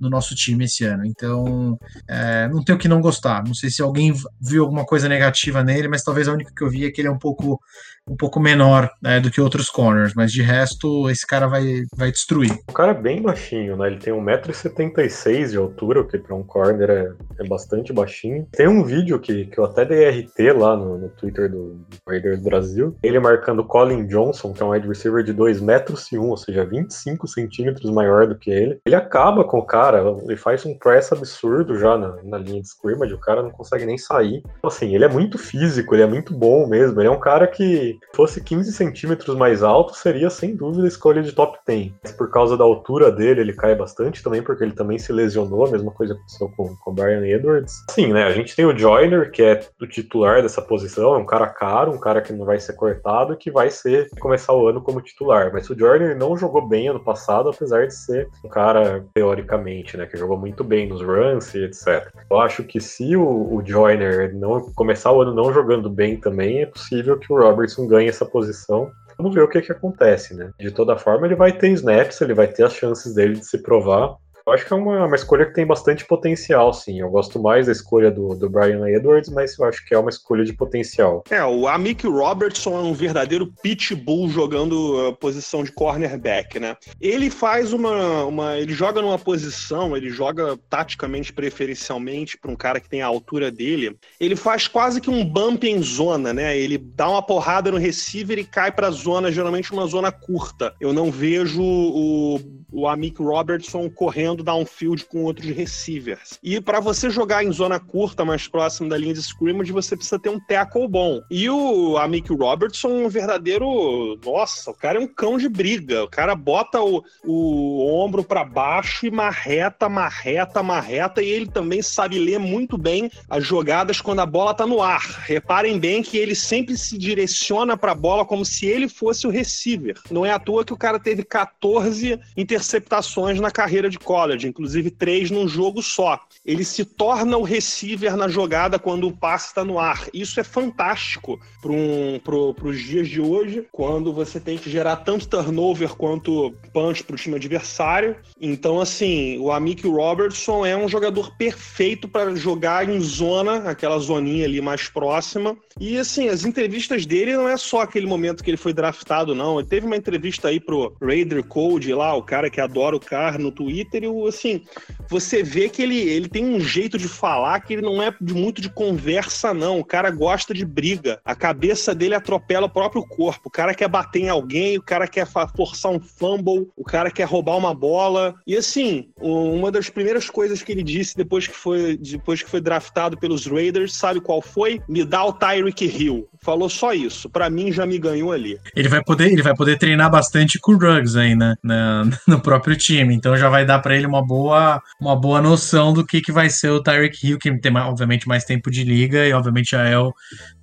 no 0.00 0.08
nosso 0.08 0.34
time 0.34 0.64
esse 0.64 0.84
ano. 0.84 1.04
Então, 1.04 1.78
é, 2.08 2.48
não 2.48 2.62
tenho 2.62 2.76
o 2.76 2.80
que 2.80 2.88
não 2.88 3.00
gostar. 3.00 3.44
Não 3.44 3.54
sei 3.54 3.70
se 3.70 3.82
alguém 3.82 4.12
viu 4.40 4.64
alguma 4.64 4.84
coisa 4.84 5.08
negativa 5.08 5.62
nele, 5.62 5.88
mas 5.88 6.02
talvez 6.02 6.28
a 6.28 6.32
única 6.32 6.52
que 6.54 6.62
eu 6.62 6.70
vi 6.70 6.84
é 6.84 6.90
que 6.90 7.00
ele 7.00 7.08
é 7.08 7.10
um 7.10 7.18
pouco, 7.18 7.60
um 8.08 8.16
pouco 8.16 8.40
menor 8.40 8.90
né, 9.02 9.20
do 9.20 9.30
que 9.30 9.40
outros 9.40 9.68
corners. 9.68 10.14
Mas 10.14 10.32
de 10.32 10.42
resto, 10.42 11.10
esse 11.10 11.26
cara 11.26 11.46
vai, 11.46 11.84
vai 11.96 12.10
destruir. 12.10 12.52
O 12.68 12.72
cara 12.72 12.92
é 12.92 12.94
bem 12.94 13.22
baixinho, 13.22 13.76
né? 13.76 13.88
Ele 13.88 13.98
tem 13.98 14.12
1,76m 14.12 15.50
de 15.50 15.56
altura, 15.56 16.00
o 16.00 16.06
que 16.06 16.18
para 16.18 16.34
um 16.34 16.42
corner 16.42 16.90
é, 16.90 17.12
é 17.40 17.48
bastante 17.48 17.92
baixinho. 17.92 18.46
Tem 18.52 18.68
um 18.68 18.84
vídeo 18.84 19.18
que, 19.18 19.46
que 19.46 19.58
eu 19.58 19.64
até 19.64 19.84
dei 19.84 20.08
RT 20.08 20.52
lá 20.56 20.76
no, 20.76 20.98
no 20.98 21.08
Twitter 21.10 21.50
do, 21.50 21.80
Raiders 22.06 22.42
Brasil. 22.42 22.96
Ele 23.02 23.18
marcando 23.18 23.64
Colin 23.64 24.06
Johnson, 24.06 24.52
que 24.52 24.62
é 24.62 24.66
um 24.66 24.70
wide 24.70 24.86
receiver 24.86 25.22
de 25.22 25.32
2 25.32 25.60
metros 25.60 26.10
e 26.12 26.18
1, 26.18 26.22
ou 26.22 26.36
seja, 26.36 26.64
25 26.64 27.26
centímetros 27.26 27.90
maior 27.90 28.26
do 28.26 28.36
que 28.36 28.50
ele. 28.50 28.78
Ele 28.84 28.94
acaba 28.94 29.44
com 29.44 29.58
o 29.58 29.66
cara 29.66 29.78
cara, 29.78 30.16
ele 30.24 30.36
faz 30.36 30.64
um 30.66 30.76
press 30.76 31.12
absurdo 31.12 31.78
já 31.78 31.96
na, 31.96 32.16
na 32.22 32.38
linha 32.38 32.60
de 32.60 32.68
scrimmage, 32.68 33.14
o 33.14 33.18
cara 33.18 33.42
não 33.42 33.50
consegue 33.50 33.86
nem 33.86 33.96
sair. 33.96 34.42
Então, 34.58 34.68
assim, 34.68 34.94
ele 34.94 35.04
é 35.04 35.08
muito 35.08 35.38
físico, 35.38 35.94
ele 35.94 36.02
é 36.02 36.06
muito 36.06 36.34
bom 36.34 36.66
mesmo. 36.66 37.00
Ele 37.00 37.08
é 37.08 37.10
um 37.10 37.20
cara 37.20 37.46
que, 37.46 37.97
fosse 38.14 38.42
15 38.42 38.72
centímetros 38.72 39.36
mais 39.36 39.62
alto, 39.62 39.94
seria 39.94 40.30
sem 40.30 40.54
dúvida 40.54 40.86
escolha 40.86 41.22
de 41.22 41.32
top 41.32 41.58
10. 41.66 41.92
Mas 42.02 42.12
por 42.12 42.30
causa 42.30 42.56
da 42.56 42.64
altura 42.64 43.10
dele, 43.10 43.40
ele 43.40 43.52
cai 43.52 43.74
bastante 43.74 44.22
também, 44.22 44.42
porque 44.42 44.64
ele 44.64 44.72
também 44.72 44.98
se 44.98 45.12
lesionou, 45.12 45.66
a 45.66 45.70
mesma 45.70 45.90
coisa 45.90 46.14
aconteceu 46.14 46.50
com 46.56 46.76
o 46.86 46.92
Brian 46.92 47.26
Edwards. 47.26 47.84
Sim, 47.90 48.12
né? 48.12 48.24
A 48.24 48.32
gente 48.32 48.54
tem 48.54 48.64
o 48.64 48.76
Joyner, 48.76 49.30
que 49.30 49.42
é 49.42 49.60
o 49.80 49.86
titular 49.86 50.42
dessa 50.42 50.62
posição, 50.62 51.14
é 51.14 51.18
um 51.18 51.26
cara 51.26 51.46
caro, 51.46 51.92
um 51.92 51.98
cara 51.98 52.20
que 52.20 52.32
não 52.32 52.44
vai 52.44 52.58
ser 52.58 52.74
cortado 52.74 53.32
e 53.32 53.36
que 53.36 53.50
vai 53.50 53.70
ser 53.70 54.08
começar 54.20 54.52
o 54.52 54.68
ano 54.68 54.80
como 54.80 55.00
titular. 55.00 55.50
Mas 55.52 55.68
o 55.68 55.78
Joyner 55.78 56.16
não 56.16 56.36
jogou 56.36 56.66
bem 56.66 56.88
ano 56.88 57.00
passado, 57.00 57.48
apesar 57.48 57.86
de 57.86 57.94
ser 57.94 58.28
um 58.44 58.48
cara, 58.48 59.04
teoricamente, 59.14 59.96
né? 59.96 60.06
Que 60.06 60.16
jogou 60.16 60.36
muito 60.36 60.62
bem 60.62 60.88
nos 60.88 61.02
runs 61.02 61.54
e 61.54 61.64
etc. 61.64 62.12
Eu 62.30 62.40
acho 62.40 62.62
que 62.64 62.80
se 62.80 63.16
o, 63.16 63.54
o 63.54 63.62
Joyner 63.64 64.34
não 64.34 64.60
começar 64.74 65.12
o 65.12 65.22
ano 65.22 65.34
não 65.34 65.52
jogando 65.52 65.90
bem 65.90 66.16
também, 66.16 66.62
é 66.62 66.66
possível 66.66 67.18
que 67.18 67.32
o 67.32 67.38
Robertson 67.38 67.87
ganhe 67.88 68.08
essa 68.08 68.26
posição. 68.26 68.90
Vamos 69.16 69.34
ver 69.34 69.42
o 69.42 69.48
que, 69.48 69.60
que 69.60 69.72
acontece, 69.72 70.34
né? 70.34 70.52
De 70.60 70.70
toda 70.70 70.96
forma, 70.96 71.26
ele 71.26 71.34
vai 71.34 71.52
ter 71.52 71.70
snaps, 71.72 72.20
ele 72.20 72.34
vai 72.34 72.46
ter 72.46 72.64
as 72.64 72.74
chances 72.74 73.14
dele 73.14 73.34
de 73.34 73.44
se 73.44 73.58
provar. 73.58 74.14
Acho 74.50 74.66
que 74.66 74.72
é 74.72 74.76
uma, 74.76 75.06
uma 75.06 75.16
escolha 75.16 75.46
que 75.46 75.54
tem 75.54 75.66
bastante 75.66 76.04
potencial, 76.04 76.72
sim. 76.72 77.00
Eu 77.00 77.10
gosto 77.10 77.40
mais 77.40 77.66
da 77.66 77.72
escolha 77.72 78.10
do, 78.10 78.34
do 78.34 78.48
Brian 78.48 78.88
Edwards, 78.88 79.30
mas 79.30 79.58
eu 79.58 79.64
acho 79.64 79.84
que 79.84 79.94
é 79.94 79.98
uma 79.98 80.10
escolha 80.10 80.44
de 80.44 80.52
potencial. 80.52 81.24
É, 81.30 81.44
o 81.44 81.66
Amik 81.66 82.06
Robertson 82.06 82.76
é 82.76 82.82
um 82.82 82.92
verdadeiro 82.92 83.52
pitbull 83.62 84.28
jogando 84.28 85.08
a 85.08 85.12
posição 85.12 85.62
de 85.62 85.72
cornerback, 85.72 86.58
né? 86.58 86.76
Ele 87.00 87.30
faz 87.30 87.72
uma, 87.72 88.24
uma. 88.24 88.56
Ele 88.56 88.72
joga 88.72 89.00
numa 89.02 89.18
posição, 89.18 89.96
ele 89.96 90.10
joga 90.10 90.58
taticamente, 90.68 91.32
preferencialmente, 91.32 92.38
para 92.38 92.50
um 92.50 92.56
cara 92.56 92.80
que 92.80 92.88
tem 92.88 93.02
a 93.02 93.06
altura 93.06 93.50
dele. 93.50 93.96
Ele 94.18 94.36
faz 94.36 94.68
quase 94.68 95.00
que 95.00 95.10
um 95.10 95.24
bump 95.24 95.64
em 95.64 95.82
zona, 95.82 96.32
né? 96.32 96.56
Ele 96.56 96.78
dá 96.78 97.08
uma 97.08 97.22
porrada 97.22 97.70
no 97.70 97.78
receiver 97.78 98.38
e 98.38 98.44
cai 98.44 98.72
para 98.72 98.88
a 98.88 98.92
zona, 98.92 99.32
geralmente 99.32 99.72
uma 99.72 99.86
zona 99.86 100.10
curta. 100.10 100.74
Eu 100.80 100.92
não 100.92 101.10
vejo 101.10 101.62
o, 101.62 102.40
o 102.72 102.86
Amik 102.86 103.22
Robertson 103.22 103.88
correndo 103.90 104.37
downfield 104.42 105.04
com 105.06 105.24
outros 105.24 105.50
receivers. 105.50 106.38
E 106.42 106.60
para 106.60 106.80
você 106.80 107.10
jogar 107.10 107.44
em 107.44 107.52
zona 107.52 107.78
curta, 107.78 108.24
mais 108.24 108.46
próximo 108.46 108.88
da 108.88 108.96
linha 108.96 109.14
de 109.14 109.20
scrimmage, 109.20 109.72
você 109.72 109.96
precisa 109.96 110.18
ter 110.18 110.28
um 110.28 110.40
tackle 110.40 110.88
bom. 110.88 111.20
E 111.30 111.48
o 111.48 111.96
Amik 111.96 112.32
Robertson 112.32 112.88
é 112.88 113.06
um 113.06 113.08
verdadeiro. 113.08 114.18
Nossa, 114.24 114.70
o 114.70 114.74
cara 114.74 114.98
é 114.98 115.00
um 115.00 115.06
cão 115.06 115.38
de 115.38 115.48
briga. 115.48 116.04
O 116.04 116.08
cara 116.08 116.34
bota 116.34 116.80
o, 116.80 117.02
o 117.24 117.86
ombro 117.86 118.22
para 118.22 118.44
baixo 118.44 119.06
e 119.06 119.10
marreta, 119.10 119.88
marreta, 119.88 120.62
marreta. 120.62 121.22
E 121.22 121.28
ele 121.28 121.46
também 121.46 121.82
sabe 121.82 122.18
ler 122.18 122.38
muito 122.38 122.76
bem 122.76 123.10
as 123.28 123.44
jogadas 123.44 124.00
quando 124.00 124.20
a 124.20 124.26
bola 124.26 124.54
tá 124.54 124.66
no 124.66 124.82
ar. 124.82 125.02
Reparem 125.24 125.78
bem 125.78 126.02
que 126.02 126.16
ele 126.16 126.34
sempre 126.34 126.76
se 126.76 126.96
direciona 126.96 127.76
para 127.76 127.92
a 127.92 127.94
bola 127.94 128.24
como 128.24 128.44
se 128.44 128.66
ele 128.66 128.88
fosse 128.88 129.26
o 129.26 129.30
receiver. 129.30 129.96
Não 130.10 130.24
é 130.24 130.30
à 130.30 130.38
toa 130.38 130.64
que 130.64 130.72
o 130.72 130.76
cara 130.76 130.98
teve 130.98 131.22
14 131.22 132.18
interceptações 132.36 133.40
na 133.40 133.50
carreira 133.50 133.88
de 133.88 133.98
college, 133.98 134.27
inclusive 134.36 134.90
três 134.90 135.30
num 135.30 135.48
jogo 135.48 135.82
só. 135.82 136.20
Ele 136.44 136.64
se 136.64 136.84
torna 136.84 137.36
o 137.36 137.42
receiver 137.42 138.16
na 138.16 138.28
jogada 138.28 138.78
quando 138.78 139.06
o 139.06 139.16
passe 139.16 139.48
está 139.48 139.64
no 139.64 139.78
ar. 139.78 140.06
Isso 140.12 140.40
é 140.40 140.44
fantástico 140.44 141.38
para 141.60 141.72
um, 141.72 142.20
os 142.62 142.80
dias 142.80 143.08
de 143.08 143.20
hoje, 143.20 143.66
quando 143.72 144.12
você 144.12 144.40
tem 144.40 144.58
que 144.58 144.70
gerar 144.70 144.96
tanto 144.96 145.28
turnover 145.28 145.94
quanto 145.96 146.52
punch 146.72 147.02
para 147.04 147.14
o 147.14 147.18
time 147.18 147.36
adversário. 147.36 148.16
Então, 148.40 148.80
assim, 148.80 149.38
o 149.38 149.50
Amik 149.50 149.86
Robertson 149.86 150.64
é 150.64 150.76
um 150.76 150.88
jogador 150.88 151.36
perfeito 151.36 152.08
para 152.08 152.34
jogar 152.34 152.88
em 152.88 153.00
zona, 153.00 153.68
aquela 153.68 153.98
zoninha 153.98 154.44
ali 154.44 154.60
mais 154.60 154.88
próxima. 154.88 155.56
E, 155.80 155.96
assim, 155.96 156.28
as 156.28 156.44
entrevistas 156.44 157.06
dele 157.06 157.36
não 157.36 157.48
é 157.48 157.56
só 157.56 157.80
aquele 157.80 158.06
momento 158.06 158.42
que 158.42 158.50
ele 158.50 158.56
foi 158.56 158.72
draftado, 158.72 159.34
não. 159.34 159.58
Ele 159.58 159.68
teve 159.68 159.86
uma 159.86 159.96
entrevista 159.96 160.48
aí 160.48 160.60
pro 160.60 160.94
Raider 161.00 161.44
Code 161.44 161.92
lá, 161.92 162.14
o 162.14 162.22
cara 162.22 162.50
que 162.50 162.60
adora 162.60 162.96
o 162.96 163.00
cara 163.00 163.38
no 163.38 163.52
Twitter, 163.52 164.04
e, 164.04 164.08
assim, 164.26 164.62
você 165.08 165.42
vê 165.42 165.68
que 165.68 165.82
ele, 165.82 165.98
ele 165.98 166.28
tem 166.28 166.44
um 166.44 166.60
jeito 166.60 166.98
de 166.98 167.08
falar 167.08 167.60
que 167.60 167.72
ele 167.72 167.82
não 167.82 168.02
é 168.02 168.12
muito 168.20 168.60
de 168.60 168.68
conversa, 168.68 169.54
não. 169.54 169.78
O 169.78 169.84
cara 169.84 170.10
gosta 170.10 170.52
de 170.52 170.64
briga. 170.64 171.20
A 171.24 171.34
cabeça 171.34 171.94
dele 171.94 172.14
atropela 172.14 172.66
o 172.66 172.70
próprio 172.70 173.02
corpo. 173.02 173.48
O 173.48 173.50
cara 173.50 173.74
quer 173.74 173.88
bater 173.88 174.22
em 174.22 174.28
alguém, 174.28 174.78
o 174.78 174.82
cara 174.82 175.06
quer 175.06 175.26
forçar 175.54 175.92
um 175.92 176.00
fumble, 176.00 176.68
o 176.76 176.84
cara 176.84 177.10
quer 177.10 177.24
roubar 177.24 177.56
uma 177.56 177.74
bola. 177.74 178.34
E 178.46 178.56
assim, 178.56 179.08
uma 179.20 179.70
das 179.70 179.88
primeiras 179.88 180.28
coisas 180.28 180.62
que 180.62 180.72
ele 180.72 180.82
disse 180.82 181.16
depois 181.16 181.46
que 181.46 181.54
foi, 181.54 181.96
depois 181.96 182.42
que 182.42 182.50
foi 182.50 182.60
draftado 182.60 183.16
pelos 183.18 183.46
Raiders, 183.46 183.94
sabe 183.94 184.20
qual 184.20 184.42
foi? 184.42 184.80
Me 184.88 185.04
dá 185.04 185.24
o 185.24 185.32
Tyreek 185.32 185.84
Hill. 185.84 186.28
Falou 186.40 186.68
só 186.68 186.92
isso. 186.92 187.28
Para 187.28 187.50
mim 187.50 187.72
já 187.72 187.84
me 187.84 187.98
ganhou 187.98 188.32
ali. 188.32 188.58
Ele 188.74 188.88
vai 188.88 189.02
poder, 189.02 189.32
ele 189.32 189.42
vai 189.42 189.54
poder 189.54 189.78
treinar 189.78 190.10
bastante 190.10 190.58
com 190.58 190.72
o 190.72 190.78
Ruggs 190.78 191.16
aí, 191.18 191.34
né? 191.34 191.54
no 192.26 192.40
próprio 192.40 192.76
time. 192.76 193.14
Então 193.14 193.36
já 193.36 193.48
vai 193.48 193.64
dar 193.64 193.78
para 193.80 193.96
ele 193.98 194.06
uma 194.06 194.24
boa, 194.24 194.82
uma 195.00 195.14
boa 195.14 195.42
noção 195.42 195.92
do 195.92 196.04
que, 196.04 196.20
que 196.20 196.32
vai 196.32 196.48
ser 196.48 196.70
o 196.70 196.82
Tyreek 196.82 197.26
Hill, 197.26 197.38
que 197.38 197.58
tem 197.58 197.76
obviamente 197.76 198.26
mais 198.26 198.44
tempo 198.44 198.70
de 198.70 198.84
liga 198.84 199.26
e 199.26 199.32
obviamente 199.32 199.72
já 199.72 199.84
é 199.84 199.98
o 199.98 200.12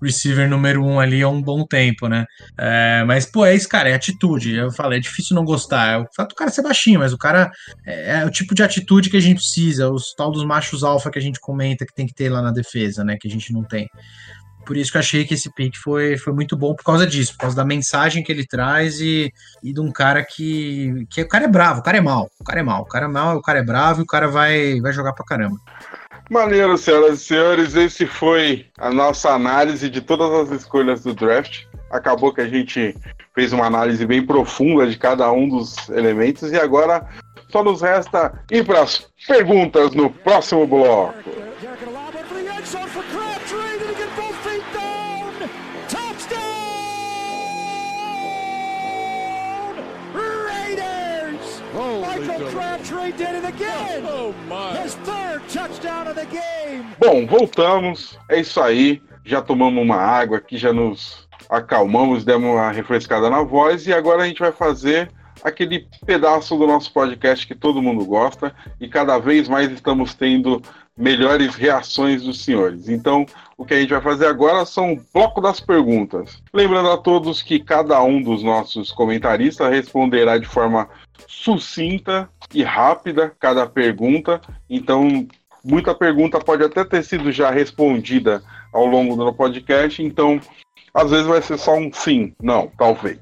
receiver 0.02 0.50
número 0.50 0.84
um 0.84 1.00
ali 1.00 1.22
há 1.22 1.30
um 1.30 1.42
bom 1.42 1.66
tempo, 1.66 2.08
né? 2.08 2.26
É, 2.58 3.04
mas, 3.06 3.26
pô, 3.26 3.46
é 3.46 3.56
isso, 3.56 3.70
cara, 3.70 3.90
é 3.90 3.94
atitude. 3.94 4.56
Eu 4.56 4.72
falei, 4.72 5.00
é 5.00 5.02
difícil 5.02 5.36
não 5.36 5.44
gostar. 5.44 5.94
É 5.94 5.98
o 5.98 6.08
fato 6.16 6.30
do 6.30 6.36
cara 6.36 6.52
ser 6.52 6.62
baixinho, 6.62 7.00
mas 7.00 7.14
o 7.14 7.18
cara 7.18 7.52
é, 7.86 8.20
é 8.20 8.26
o 8.26 8.32
tipo 8.32 8.56
de 8.56 8.64
atitude 8.64 9.10
que 9.10 9.18
a 9.18 9.22
gente 9.22 9.38
precisa, 9.38 9.90
os 9.90 10.14
tal 10.14 10.32
dos 10.32 10.46
machos 10.46 10.84
alfa 10.84 11.12
que 11.12 11.20
a 11.20 11.22
gente 11.22 11.40
comenta 11.40 11.86
que 11.86 11.94
tem 11.94 12.08
que 12.08 12.14
ter 12.14 12.30
lá 12.30 12.42
na 12.42 12.52
defesa, 12.52 13.04
né? 13.04 13.18
Que 13.20 13.28
a 13.28 13.32
gente 13.32 13.54
não 13.54 13.64
tem. 13.64 13.90
Por 14.66 14.76
isso 14.76 14.91
que 14.91 14.97
eu 14.97 14.99
achei 14.99 15.26
que 15.26 15.34
esse 15.34 15.53
pick 15.53 15.76
foi, 15.78 16.18
foi 16.18 16.34
muito 16.34 16.57
bom 16.57 16.74
por 16.74 16.84
causa 16.84 17.05
disso, 17.05 17.34
por 17.34 17.41
causa 17.41 17.55
da 17.55 17.66
mensagem 17.66 18.24
que 18.24 18.32
ele 18.32 18.45
traz 18.45 18.99
e, 18.99 19.32
e 19.63 19.74
de 19.74 19.80
um 19.80 19.91
cara 19.91 20.24
que, 20.24 21.05
que. 21.09 21.22
O 21.22 21.28
cara 21.28 21.45
é 21.45 21.47
bravo, 21.47 21.80
o 21.80 21.84
cara 21.84 21.97
é 21.97 22.01
mal. 22.01 22.30
O 22.39 22.43
cara 22.43 22.59
é 22.59 22.63
mal. 22.63 22.82
O 22.82 22.86
cara 22.86 23.05
é 23.05 23.07
mal, 23.07 23.38
o 23.38 23.41
cara 23.41 23.59
é 23.59 23.63
bravo 23.63 24.01
e 24.01 24.03
o 24.03 24.07
cara 24.07 24.28
vai, 24.28 24.80
vai 24.82 24.91
jogar 24.91 25.13
pra 25.13 25.26
caramba. 25.26 25.57
Maneiro, 26.30 26.76
senhoras 26.78 27.22
e 27.22 27.24
senhores, 27.24 27.76
esse 27.76 28.07
foi 28.07 28.66
a 28.80 28.89
nossa 28.89 29.30
análise 29.30 29.89
de 29.89 30.01
todas 30.01 30.49
as 30.49 30.61
escolhas 30.61 31.03
do 31.03 31.13
draft. 31.13 31.66
Acabou 31.91 32.34
que 32.34 32.41
a 32.41 32.47
gente 32.47 32.95
fez 33.36 33.53
uma 33.53 33.66
análise 33.66 34.05
bem 34.07 34.26
profunda 34.26 34.88
de 34.88 34.97
cada 34.97 35.32
um 35.32 35.47
dos 35.47 35.88
elementos 35.89 36.51
e 36.51 36.55
agora 36.55 37.07
só 37.51 37.63
nos 37.63 37.82
resta 37.82 38.34
ir 38.51 38.66
para 38.66 38.82
as 38.82 39.07
perguntas 39.28 39.93
no 39.93 40.09
próximo 40.09 40.66
bloco. 40.66 41.13
Bom, 56.99 57.26
voltamos. 57.26 58.20
É 58.30 58.39
isso 58.39 58.61
aí. 58.61 59.01
Já 59.24 59.41
tomamos 59.41 59.82
uma 59.84 59.97
água 59.97 60.38
aqui, 60.38 60.57
já 60.57 60.72
nos 60.72 61.28
acalmamos, 61.49 62.24
demos 62.24 62.49
uma 62.49 62.72
refrescada 62.72 63.30
na 63.30 63.41
voz 63.41 63.88
e 63.88 63.93
agora 63.93 64.24
a 64.24 64.28
gente 64.28 64.39
vai 64.39 64.51
fazer 64.51 65.11
aquele 65.43 65.88
pedaço 66.05 66.55
do 66.57 66.66
nosso 66.66 66.91
podcast 66.91 67.45
que 67.45 67.55
todo 67.55 67.82
mundo 67.82 68.05
gosta 68.05 68.55
e 68.80 68.88
cada 68.88 69.18
vez 69.18 69.47
mais 69.47 69.72
estamos 69.72 70.13
tendo 70.13 70.61
melhores 70.98 71.56
reações 71.56 72.24
dos 72.24 72.43
senhores. 72.43 72.88
Então, 72.88 73.26
o 73.58 73.66
que 73.66 73.74
a 73.74 73.80
gente 73.80 73.89
vai 73.89 74.02
fazer 74.02 74.28
agora 74.28 74.66
são 74.66 74.93
um 74.93 75.06
bloco 75.14 75.41
das 75.41 75.60
perguntas. 75.60 76.41
Lembrando 76.54 76.89
a 76.89 76.98
todos 76.98 77.41
que 77.41 77.60
cada 77.60 78.02
um 78.02 78.22
dos 78.22 78.41
nossos 78.43 78.91
comentaristas 78.91 79.70
responderá 79.70 80.38
de 80.38 80.48
forma 80.48 80.89
sucinta 81.28 82.30
e 82.54 82.64
rápida 82.64 83.34
cada 83.39 83.68
pergunta. 83.68 84.41
Então, 84.70 85.28
muita 85.64 85.93
pergunta 85.93 86.39
pode 86.39 86.64
até 86.64 86.84
ter 86.84 87.04
sido 87.04 87.32
já 87.32 87.52
respondida 87.52 88.41
ao 88.72 88.86
longo 88.86 89.16
do 89.16 89.34
podcast. 89.34 90.02
Então, 90.02 90.39
às 90.96 91.12
vezes 91.12 91.28
vai 91.28 91.41
ser 91.41 91.60
só 91.60 91.76
um 91.76 91.91
sim, 91.91 92.34
não, 92.41 92.72
talvez. 92.78 93.20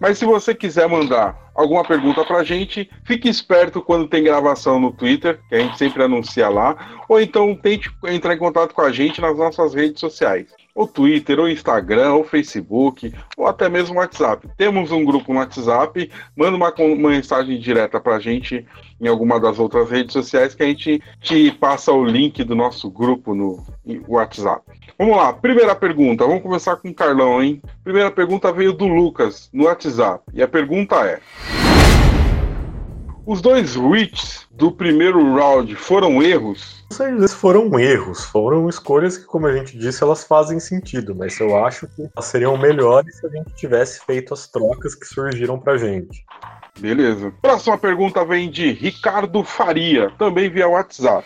Mas 0.00 0.18
se 0.18 0.24
você 0.24 0.54
quiser 0.54 0.88
mandar 0.88 1.36
alguma 1.54 1.84
pergunta 1.84 2.24
pra 2.24 2.44
gente, 2.44 2.88
fique 3.04 3.28
esperto 3.28 3.82
quando 3.82 4.08
tem 4.08 4.22
gravação 4.22 4.78
no 4.78 4.92
Twitter, 4.92 5.40
que 5.48 5.56
a 5.56 5.58
gente 5.58 5.76
sempre 5.76 6.04
anuncia 6.04 6.48
lá, 6.48 7.02
ou 7.08 7.20
então 7.20 7.54
tente 7.56 7.90
entrar 8.06 8.34
em 8.34 8.38
contato 8.38 8.72
com 8.72 8.82
a 8.82 8.92
gente 8.92 9.20
nas 9.20 9.36
nossas 9.36 9.74
redes 9.74 9.98
sociais 9.98 10.46
o 10.78 10.86
Twitter, 10.86 11.40
o 11.40 11.48
Instagram, 11.48 12.14
o 12.14 12.22
Facebook, 12.22 13.12
ou 13.36 13.48
até 13.48 13.68
mesmo 13.68 13.96
o 13.96 13.98
WhatsApp. 13.98 14.48
Temos 14.56 14.92
um 14.92 15.04
grupo 15.04 15.32
no 15.32 15.40
WhatsApp, 15.40 16.08
manda 16.36 16.56
uma, 16.56 16.72
uma 16.72 17.10
mensagem 17.10 17.58
direta 17.58 17.98
para 17.98 18.14
a 18.14 18.20
gente 18.20 18.64
em 19.00 19.08
alguma 19.08 19.40
das 19.40 19.58
outras 19.58 19.90
redes 19.90 20.12
sociais 20.12 20.54
que 20.54 20.62
a 20.62 20.66
gente 20.66 21.02
te 21.20 21.50
passa 21.50 21.92
o 21.92 22.04
link 22.04 22.44
do 22.44 22.54
nosso 22.54 22.88
grupo 22.88 23.34
no 23.34 23.60
WhatsApp. 24.06 24.77
Vamos 25.00 25.16
lá, 25.16 25.32
primeira 25.32 25.76
pergunta, 25.76 26.26
vamos 26.26 26.42
começar 26.42 26.74
com 26.74 26.88
o 26.88 26.94
Carlão, 26.94 27.40
hein? 27.40 27.62
Primeira 27.84 28.10
pergunta 28.10 28.50
veio 28.50 28.72
do 28.72 28.88
Lucas 28.88 29.48
no 29.52 29.66
WhatsApp, 29.66 30.24
e 30.34 30.42
a 30.42 30.48
pergunta 30.48 30.96
é. 31.06 31.20
Os 33.24 33.40
dois 33.40 33.76
reaches 33.76 34.48
do 34.50 34.72
primeiro 34.72 35.36
round 35.36 35.72
foram 35.76 36.20
erros? 36.20 36.84
Não 36.90 36.96
sei 36.96 37.28
se 37.28 37.32
foram 37.36 37.78
erros, 37.78 38.24
foram 38.24 38.68
escolhas 38.68 39.16
que, 39.16 39.24
como 39.24 39.46
a 39.46 39.56
gente 39.56 39.78
disse, 39.78 40.02
elas 40.02 40.24
fazem 40.24 40.58
sentido, 40.58 41.14
mas 41.14 41.38
eu 41.38 41.64
acho 41.64 41.86
que 41.86 42.02
elas 42.02 42.24
seriam 42.24 42.58
melhores 42.58 43.18
se 43.18 43.26
a 43.26 43.30
gente 43.30 43.54
tivesse 43.54 44.04
feito 44.04 44.34
as 44.34 44.48
trocas 44.48 44.96
que 44.96 45.06
surgiram 45.06 45.60
pra 45.60 45.78
gente. 45.78 46.24
Beleza. 46.76 47.32
Próxima 47.40 47.78
pergunta 47.78 48.24
vem 48.24 48.50
de 48.50 48.72
Ricardo 48.72 49.44
Faria, 49.44 50.10
também 50.18 50.50
via 50.50 50.66
WhatsApp. 50.66 51.24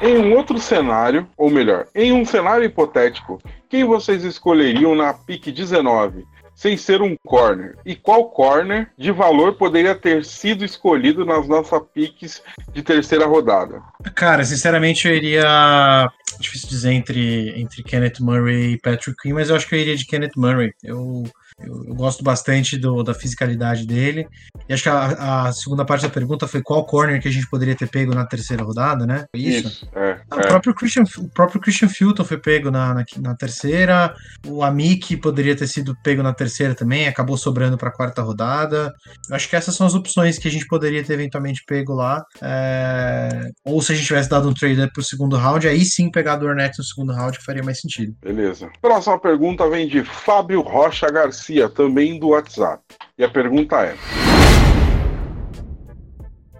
Em 0.00 0.16
um 0.16 0.36
outro 0.36 0.58
cenário, 0.58 1.28
ou 1.36 1.50
melhor, 1.50 1.86
em 1.94 2.12
um 2.12 2.24
cenário 2.24 2.64
hipotético, 2.64 3.40
quem 3.68 3.84
vocês 3.84 4.24
escolheriam 4.24 4.94
na 4.94 5.12
pick 5.12 5.50
19? 5.52 6.24
sem 6.58 6.76
ser 6.76 7.00
um 7.00 7.16
corner? 7.24 7.76
E 7.86 7.94
qual 7.94 8.30
corner 8.30 8.90
de 8.98 9.12
valor 9.12 9.54
poderia 9.54 9.94
ter 9.94 10.24
sido 10.24 10.64
escolhido 10.64 11.24
nas 11.24 11.46
nossas 11.46 11.80
piques 11.94 12.42
de 12.72 12.82
terceira 12.82 13.26
rodada? 13.26 13.80
Cara, 14.16 14.44
sinceramente 14.44 15.06
eu 15.06 15.14
iria 15.14 16.10
difícil 16.40 16.68
dizer 16.68 16.92
entre, 16.94 17.60
entre 17.60 17.84
Kenneth 17.84 18.18
Murray 18.18 18.72
e 18.72 18.78
Patrick 18.78 19.16
Quinn, 19.22 19.34
mas 19.34 19.50
eu 19.50 19.54
acho 19.54 19.68
que 19.68 19.76
eu 19.76 19.78
iria 19.78 19.96
de 19.96 20.04
Kenneth 20.04 20.32
Murray. 20.36 20.72
Eu, 20.82 21.30
eu, 21.58 21.84
eu 21.86 21.94
gosto 21.94 22.22
bastante 22.22 22.78
do, 22.78 23.02
da 23.02 23.14
fisicalidade 23.14 23.86
dele. 23.86 24.26
E 24.68 24.72
acho 24.72 24.82
que 24.82 24.88
a, 24.88 25.46
a, 25.46 25.52
segunda 25.52 25.84
parte 25.84 26.02
da 26.02 26.08
pergunta 26.08 26.46
foi 26.46 26.62
qual 26.62 26.84
corner 26.84 27.20
que 27.20 27.28
a 27.28 27.32
gente 27.32 27.48
poderia 27.48 27.74
ter 27.74 27.88
pego 27.88 28.14
na 28.14 28.24
terceira 28.26 28.62
rodada, 28.62 29.06
né? 29.06 29.24
Foi 29.30 29.40
isso? 29.40 29.68
isso 29.68 29.88
é, 29.94 30.20
ah, 30.30 30.36
é. 30.36 30.44
O, 30.44 30.48
próprio 30.48 30.74
Christian, 30.74 31.04
o 31.18 31.28
próprio 31.28 31.60
Christian 31.60 31.88
Fulton 31.88 32.24
foi 32.24 32.38
pego 32.38 32.70
na, 32.70 32.94
na, 32.94 33.04
na 33.20 33.34
terceira. 33.34 34.14
O 34.46 34.62
Amik 34.62 35.16
poderia 35.16 35.56
ter 35.56 35.66
sido 35.66 35.96
pego 36.02 36.22
na 36.22 36.32
terceira 36.32 36.74
também, 36.74 37.08
acabou 37.08 37.36
sobrando 37.36 37.76
para 37.76 37.88
a 37.88 37.92
quarta 37.92 38.22
rodada. 38.22 38.92
Eu 39.28 39.36
acho 39.36 39.48
que 39.48 39.56
essas 39.56 39.74
são 39.74 39.86
as 39.86 39.94
opções 39.94 40.38
que 40.38 40.46
a 40.46 40.50
gente 40.50 40.66
poderia 40.66 41.02
ter 41.02 41.14
eventualmente 41.14 41.62
pego 41.66 41.94
lá. 41.94 42.22
É... 42.40 43.50
Ou 43.64 43.82
se 43.82 43.92
a 43.92 43.94
gente 43.94 44.06
tivesse 44.06 44.28
dado 44.28 44.48
um 44.48 44.54
trade 44.54 44.80
up 44.80 44.92
pro 44.92 45.02
segundo 45.02 45.36
round, 45.36 45.66
aí 45.66 45.84
sim 45.84 46.10
pegar 46.10 46.40
o 46.42 46.46
Ornette 46.46 46.78
no 46.78 46.84
segundo 46.84 47.12
round 47.12 47.38
que 47.38 47.44
faria 47.44 47.62
mais 47.62 47.80
sentido. 47.80 48.14
Beleza. 48.22 48.70
Próxima 48.80 49.18
pergunta 49.18 49.68
vem 49.68 49.88
de 49.88 50.04
Fábio 50.04 50.60
Rocha 50.60 51.10
Garcia. 51.10 51.47
Também 51.74 52.18
do 52.18 52.28
WhatsApp. 52.28 52.82
E 53.16 53.24
a 53.24 53.28
pergunta 53.28 53.76
é: 53.82 53.96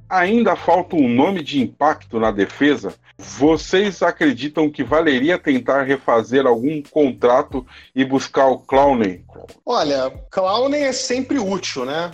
Ainda 0.09 0.57
falta 0.57 0.97
um 0.97 1.09
nome 1.09 1.43
de 1.43 1.61
impacto 1.61 2.18
na 2.18 2.30
defesa? 2.30 2.95
Vocês 3.18 4.03
acreditam 4.03 4.70
que 4.70 4.82
valeria 4.82 5.36
tentar 5.36 5.82
refazer 5.82 6.47
algum 6.47 6.80
contrato 6.82 7.66
e 7.95 8.05
buscar 8.05 8.47
o 8.47 8.59
Clowney? 8.61 9.24
Olha, 9.66 10.11
Clowney 10.30 10.82
é 10.82 10.93
sempre 10.93 11.39
útil, 11.39 11.84
né? 11.84 12.11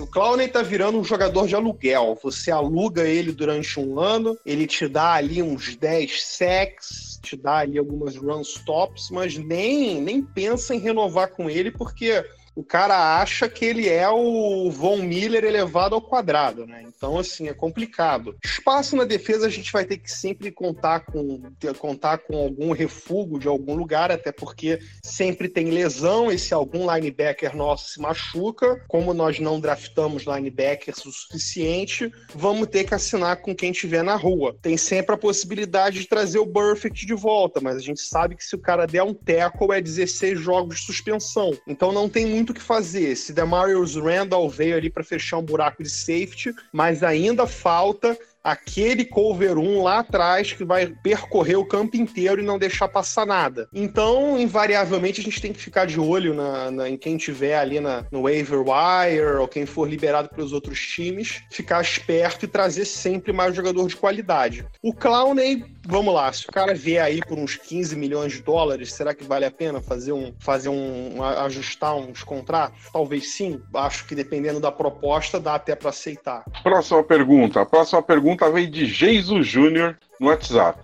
O 0.00 0.06
Clowney 0.06 0.48
tá 0.48 0.62
virando 0.62 0.98
um 0.98 1.04
jogador 1.04 1.48
de 1.48 1.54
aluguel. 1.54 2.16
Você 2.22 2.50
aluga 2.50 3.02
ele 3.02 3.32
durante 3.32 3.80
um 3.80 3.98
ano, 3.98 4.38
ele 4.46 4.66
te 4.66 4.86
dá 4.86 5.14
ali 5.14 5.42
uns 5.42 5.74
10 5.74 6.22
sacks, 6.22 7.18
te 7.20 7.36
dá 7.36 7.58
ali 7.58 7.76
algumas 7.78 8.16
run 8.16 8.40
stops, 8.42 9.10
mas 9.10 9.36
nem, 9.36 10.00
nem 10.00 10.22
pensa 10.22 10.74
em 10.74 10.78
renovar 10.78 11.30
com 11.30 11.50
ele, 11.50 11.70
porque 11.72 12.24
o 12.54 12.64
cara 12.64 13.20
acha 13.20 13.48
que 13.48 13.64
ele 13.64 13.88
é 13.88 14.08
o 14.08 14.70
Von 14.70 14.98
Miller 14.98 15.44
elevado 15.44 15.94
ao 15.94 16.02
quadrado, 16.02 16.66
né? 16.66 16.84
Então, 16.86 17.18
assim, 17.18 17.48
é 17.48 17.54
complicado. 17.54 18.36
Espaço 18.44 18.96
na 18.96 19.04
defesa 19.04 19.46
a 19.46 19.50
gente 19.50 19.72
vai 19.72 19.84
ter 19.84 19.98
que 19.98 20.10
sempre 20.10 20.50
contar 20.50 21.00
com, 21.00 21.50
ter, 21.58 21.74
contar 21.74 22.18
com 22.18 22.36
algum 22.36 22.72
refúgio 22.72 23.38
de 23.38 23.48
algum 23.48 23.74
lugar, 23.74 24.10
até 24.10 24.32
porque 24.32 24.78
sempre 25.02 25.48
tem 25.48 25.70
lesão, 25.70 26.30
e 26.30 26.38
se 26.38 26.52
algum 26.52 26.92
linebacker 26.92 27.56
nosso 27.56 27.90
se 27.90 28.00
machuca, 28.00 28.84
como 28.88 29.14
nós 29.14 29.38
não 29.38 29.60
draftamos 29.60 30.24
linebackers 30.24 31.04
o 31.04 31.12
suficiente, 31.12 32.10
vamos 32.34 32.68
ter 32.68 32.84
que 32.84 32.94
assinar 32.94 33.40
com 33.40 33.54
quem 33.54 33.72
tiver 33.72 34.02
na 34.02 34.16
rua. 34.16 34.56
Tem 34.60 34.76
sempre 34.76 35.14
a 35.14 35.18
possibilidade 35.18 36.00
de 36.00 36.08
trazer 36.08 36.38
o 36.38 36.46
Burfict 36.46 37.06
de 37.06 37.14
volta, 37.14 37.60
mas 37.60 37.76
a 37.76 37.80
gente 37.80 38.00
sabe 38.00 38.36
que 38.36 38.44
se 38.44 38.54
o 38.54 38.60
cara 38.60 38.86
der 38.86 39.02
um 39.02 39.14
tackle 39.14 39.72
é 39.72 39.80
16 39.80 40.40
jogos 40.40 40.80
de 40.80 40.86
suspensão. 40.86 41.52
Então 41.66 41.92
não 41.92 42.08
tem 42.08 42.26
muito 42.26 42.47
muito 42.48 42.50
o 42.50 42.54
que 42.54 42.62
fazer. 42.62 43.14
Se 43.16 43.32
Demarius 43.32 43.96
Randall 43.96 44.48
veio 44.48 44.76
ali 44.76 44.90
para 44.90 45.04
fechar 45.04 45.38
um 45.38 45.42
buraco 45.42 45.82
de 45.82 45.90
safety, 45.90 46.54
mas 46.72 47.02
ainda 47.02 47.46
falta 47.46 48.18
aquele 48.42 49.04
cover 49.04 49.58
1 49.58 49.82
lá 49.82 49.98
atrás 49.98 50.52
que 50.52 50.64
vai 50.64 50.86
percorrer 51.02 51.56
o 51.56 51.66
campo 51.66 51.96
inteiro 51.96 52.40
e 52.40 52.44
não 52.44 52.58
deixar 52.58 52.88
passar 52.88 53.26
nada. 53.26 53.68
Então, 53.74 54.38
invariavelmente, 54.38 55.20
a 55.20 55.24
gente 55.24 55.40
tem 55.40 55.52
que 55.52 55.60
ficar 55.60 55.86
de 55.86 56.00
olho 56.00 56.32
na, 56.34 56.70
na 56.70 56.88
em 56.88 56.96
quem 56.96 57.16
tiver 57.16 57.58
ali 57.58 57.78
na, 57.80 58.06
no 58.10 58.22
waiver 58.22 58.60
wire 58.60 59.38
ou 59.38 59.48
quem 59.48 59.66
for 59.66 59.88
liberado 59.88 60.30
pelos 60.30 60.52
outros 60.52 60.80
times, 60.80 61.42
ficar 61.50 61.82
esperto 61.82 62.44
e 62.44 62.48
trazer 62.48 62.86
sempre 62.86 63.32
mais 63.32 63.54
jogador 63.54 63.86
de 63.86 63.96
qualidade. 63.96 64.64
O 64.82 64.94
Clowney, 64.94 65.64
vamos 65.88 66.14
lá, 66.14 66.30
se 66.30 66.46
o 66.46 66.52
cara 66.52 66.74
vier 66.74 67.02
aí 67.02 67.20
por 67.20 67.38
uns 67.38 67.56
15 67.56 67.96
milhões 67.96 68.32
de 68.32 68.42
dólares, 68.42 68.92
será 68.92 69.14
que 69.14 69.24
vale 69.24 69.46
a 69.46 69.50
pena 69.50 69.80
fazer 69.80 70.12
um, 70.12 70.34
fazer 70.38 70.68
um, 70.68 71.22
ajustar 71.22 71.96
uns 71.96 72.22
contratos? 72.22 72.78
Talvez 72.92 73.32
sim. 73.32 73.60
Acho 73.74 74.04
que 74.04 74.14
dependendo 74.14 74.60
da 74.60 74.70
proposta, 74.70 75.40
dá 75.40 75.54
até 75.54 75.74
para 75.74 75.88
aceitar. 75.88 76.44
Próxima 76.62 77.02
pergunta. 77.02 77.64
Próxima 77.64 78.02
pergunta 78.02 78.50
veio 78.50 78.70
de 78.70 78.86
Geiso 78.86 79.42
Júnior 79.42 79.98
no 80.20 80.28
WhatsApp. 80.28 80.78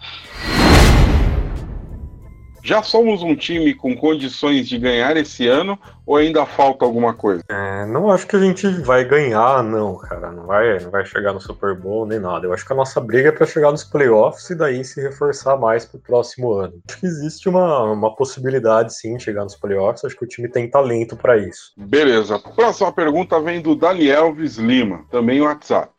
Já 2.65 2.83
somos 2.83 3.23
um 3.23 3.37
time 3.37 3.75
com 3.75 3.95
condições 3.95 4.67
de 4.67 4.79
ganhar 4.79 5.15
esse 5.19 5.47
ano 5.47 5.79
ou 6.07 6.17
ainda 6.17 6.47
falta 6.47 6.83
alguma 6.83 7.13
coisa? 7.13 7.45
É, 7.47 7.85
não 7.85 8.11
acho 8.11 8.27
que 8.27 8.37
a 8.37 8.39
gente 8.39 8.67
vai 8.81 9.05
ganhar, 9.05 9.63
não, 9.63 9.99
cara. 9.99 10.33
Não 10.33 10.47
vai, 10.47 10.79
não 10.79 10.91
vai 10.91 11.05
chegar 11.05 11.35
no 11.35 11.41
Super 11.43 11.75
Bowl 11.75 12.07
nem 12.07 12.19
nada. 12.19 12.47
Eu 12.47 12.55
acho 12.55 12.67
que 12.67 12.73
a 12.73 12.77
nossa 12.77 13.03
briga 13.03 13.29
é 13.29 13.33
para 13.33 13.47
chegar 13.47 13.71
nos 13.71 13.85
playoffs 13.85 14.49
e 14.49 14.55
daí 14.55 14.83
se 14.83 14.99
reforçar 14.99 15.59
mais 15.59 15.85
para 15.85 15.99
o 15.99 16.01
próximo 16.01 16.55
ano. 16.55 16.81
Acho 16.89 17.01
que 17.01 17.07
existe 17.07 17.51
uma, 17.51 17.83
uma 17.83 18.17
possibilidade, 18.17 18.95
sim, 18.95 19.19
de 19.19 19.23
chegar 19.23 19.45
nos 19.45 19.57
playoffs. 19.57 20.03
Acho 20.03 20.17
que 20.17 20.25
o 20.25 20.29
time 20.29 20.49
tem 20.49 20.67
talento 20.67 21.19
para 21.19 21.37
isso. 21.37 21.75
Beleza. 21.77 22.39
Próxima 22.39 22.91
pergunta 22.91 23.39
vem 23.41 23.61
do 23.61 23.75
Daniel 23.75 24.35
Lima, 24.35 25.05
também 25.11 25.39
no 25.39 25.45
WhatsApp. 25.45 25.93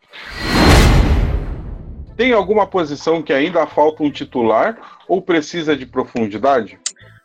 Tem 2.16 2.32
alguma 2.32 2.66
posição 2.66 3.22
que 3.22 3.34
ainda 3.34 3.68
falta 3.68 4.02
um 4.04 4.10
titular 4.10 4.78
ou 5.08 5.22
precisa 5.22 5.76
de 5.76 5.86
profundidade? 5.86 6.80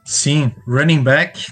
Sim, 0.04 0.52
running 0.66 1.02
back. 1.02 1.46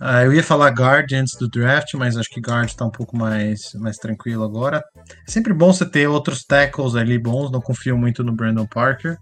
Uh, 0.00 0.24
eu 0.24 0.34
ia 0.34 0.42
falar 0.42 0.70
guard 0.70 1.12
antes 1.12 1.36
do 1.36 1.48
draft, 1.48 1.94
mas 1.94 2.16
acho 2.16 2.28
que 2.28 2.40
guard 2.40 2.68
está 2.68 2.84
um 2.84 2.90
pouco 2.90 3.16
mais, 3.16 3.72
mais 3.74 3.96
tranquilo 3.96 4.44
agora. 4.44 4.82
É 5.26 5.30
sempre 5.30 5.52
bom 5.52 5.72
você 5.72 5.88
ter 5.88 6.08
outros 6.08 6.44
tackles 6.44 6.94
ali 6.94 7.18
bons, 7.18 7.50
não 7.50 7.60
confio 7.60 7.96
muito 7.96 8.22
no 8.22 8.32
Brandon 8.32 8.66
Parker. 8.66 9.16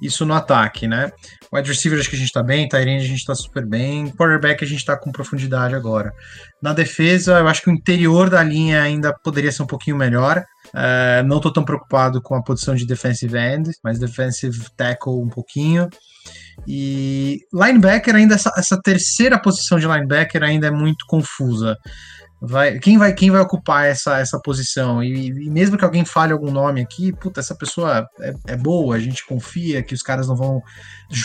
Isso 0.00 0.24
no 0.24 0.34
ataque, 0.34 0.86
né? 0.86 1.10
Wide 1.52 1.68
receiver 1.68 1.98
acho 1.98 2.10
que 2.10 2.16
a 2.16 2.18
gente 2.18 2.28
está 2.28 2.42
bem, 2.42 2.68
Tyrande 2.68 3.04
a 3.04 3.08
gente 3.08 3.20
está 3.20 3.34
super 3.34 3.64
bem, 3.64 4.10
quarterback 4.10 4.64
a 4.64 4.66
gente 4.66 4.78
está 4.78 4.96
com 4.96 5.12
profundidade 5.12 5.74
agora. 5.74 6.12
Na 6.60 6.72
defesa, 6.72 7.38
eu 7.38 7.48
acho 7.48 7.62
que 7.62 7.70
o 7.70 7.72
interior 7.72 8.28
da 8.28 8.42
linha 8.42 8.82
ainda 8.82 9.14
poderia 9.22 9.52
ser 9.52 9.62
um 9.62 9.66
pouquinho 9.66 9.96
melhor. 9.96 10.44
Uh, 10.68 11.22
não 11.26 11.36
estou 11.36 11.52
tão 11.52 11.64
preocupado 11.64 12.20
com 12.20 12.34
a 12.34 12.42
posição 12.42 12.74
de 12.74 12.86
defensive 12.86 13.36
end, 13.36 13.70
mas 13.82 13.98
defensive 13.98 14.58
tackle 14.76 15.22
um 15.22 15.28
pouquinho. 15.28 15.88
E 16.66 17.40
linebacker 17.52 18.14
ainda 18.14 18.34
essa, 18.34 18.52
essa 18.56 18.80
terceira 18.80 19.40
posição 19.40 19.78
de 19.78 19.86
linebacker 19.86 20.42
ainda 20.42 20.66
é 20.66 20.70
muito 20.70 21.04
confusa. 21.06 21.76
Vai, 22.46 22.78
quem 22.78 22.98
vai 22.98 23.14
quem 23.14 23.30
vai 23.30 23.40
ocupar 23.40 23.86
essa, 23.86 24.18
essa 24.18 24.38
posição? 24.38 25.02
E, 25.02 25.28
e, 25.28 25.50
mesmo 25.50 25.78
que 25.78 25.84
alguém 25.84 26.04
fale 26.04 26.32
algum 26.32 26.50
nome 26.50 26.82
aqui, 26.82 27.10
puta, 27.12 27.40
essa 27.40 27.54
pessoa 27.54 28.06
é, 28.20 28.34
é, 28.48 28.56
boa, 28.56 28.96
a 28.96 28.98
gente 28.98 29.26
confia 29.26 29.82
que 29.82 29.94
os 29.94 30.02
caras 30.02 30.28
não 30.28 30.36
vão 30.36 30.62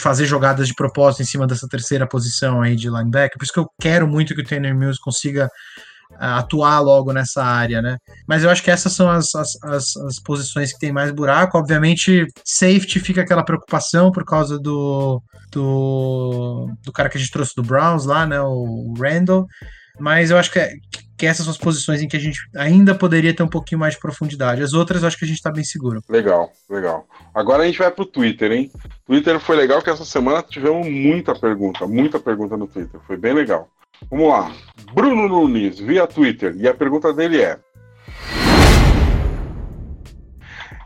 fazer 0.01 0.25
jogadas 0.25 0.67
de 0.67 0.73
propósito 0.73 1.21
em 1.21 1.25
cima 1.25 1.45
dessa 1.45 1.67
terceira 1.67 2.07
posição 2.07 2.61
aí 2.61 2.75
de 2.75 2.89
linebacker. 2.89 3.37
Por 3.37 3.43
isso 3.43 3.53
que 3.53 3.59
eu 3.59 3.69
quero 3.81 4.07
muito 4.07 4.33
que 4.33 4.41
o 4.41 4.45
Tanner 4.45 4.73
Mills 4.73 4.99
consiga 5.01 5.49
atuar 6.19 6.79
logo 6.81 7.13
nessa 7.13 7.43
área, 7.43 7.81
né? 7.81 7.97
Mas 8.27 8.43
eu 8.43 8.49
acho 8.49 8.61
que 8.61 8.69
essas 8.69 8.91
são 8.93 9.09
as, 9.09 9.33
as, 9.33 9.63
as, 9.63 9.95
as, 9.95 10.19
posições 10.21 10.73
que 10.73 10.79
tem 10.79 10.91
mais 10.91 11.11
buraco. 11.11 11.57
Obviamente, 11.57 12.27
safety 12.43 12.99
fica 12.99 13.21
aquela 13.21 13.43
preocupação 13.43 14.11
por 14.11 14.25
causa 14.25 14.59
do, 14.59 15.21
do, 15.51 16.69
do 16.83 16.91
cara 16.91 17.09
que 17.09 17.17
a 17.17 17.19
gente 17.19 17.31
trouxe 17.31 17.55
do 17.55 17.63
Browns 17.63 18.05
lá, 18.05 18.25
né? 18.25 18.41
O 18.41 18.93
Randall. 18.99 19.47
Mas 19.97 20.29
eu 20.31 20.37
acho 20.37 20.51
que, 20.51 20.59
que 21.17 21.25
essas 21.25 21.45
são 21.45 21.51
as 21.51 21.57
posições 21.57 22.01
em 22.01 22.07
que 22.07 22.17
a 22.17 22.19
gente 22.19 22.39
ainda 22.55 22.95
poderia 22.95 23.33
ter 23.33 23.43
um 23.43 23.47
pouquinho 23.47 23.79
mais 23.79 23.93
de 23.93 23.99
profundidade. 23.99 24.61
As 24.61 24.73
outras 24.73 25.01
eu 25.01 25.07
acho 25.07 25.17
que 25.17 25.25
a 25.25 25.27
gente 25.27 25.37
está 25.37 25.51
bem 25.51 25.63
seguro. 25.63 26.01
Legal, 26.09 26.51
legal. 26.69 27.07
Agora 27.33 27.63
a 27.63 27.65
gente 27.65 27.79
vai 27.79 27.91
pro 27.91 28.05
Twitter, 28.05 28.51
hein? 28.51 28.71
Twitter 29.05 29.39
foi 29.39 29.55
legal 29.55 29.81
que 29.81 29.89
essa 29.89 30.05
semana 30.05 30.43
tivemos 30.43 30.87
muita 30.87 31.33
pergunta, 31.33 31.87
muita 31.87 32.19
pergunta 32.19 32.55
no 32.55 32.67
Twitter. 32.67 32.99
Foi 33.05 33.17
bem 33.17 33.33
legal. 33.33 33.69
Vamos 34.09 34.29
lá. 34.29 34.51
Bruno 34.93 35.27
Nunes, 35.27 35.79
via 35.79 36.07
Twitter, 36.07 36.55
e 36.57 36.67
a 36.67 36.73
pergunta 36.73 37.13
dele 37.13 37.41
é: 37.41 37.59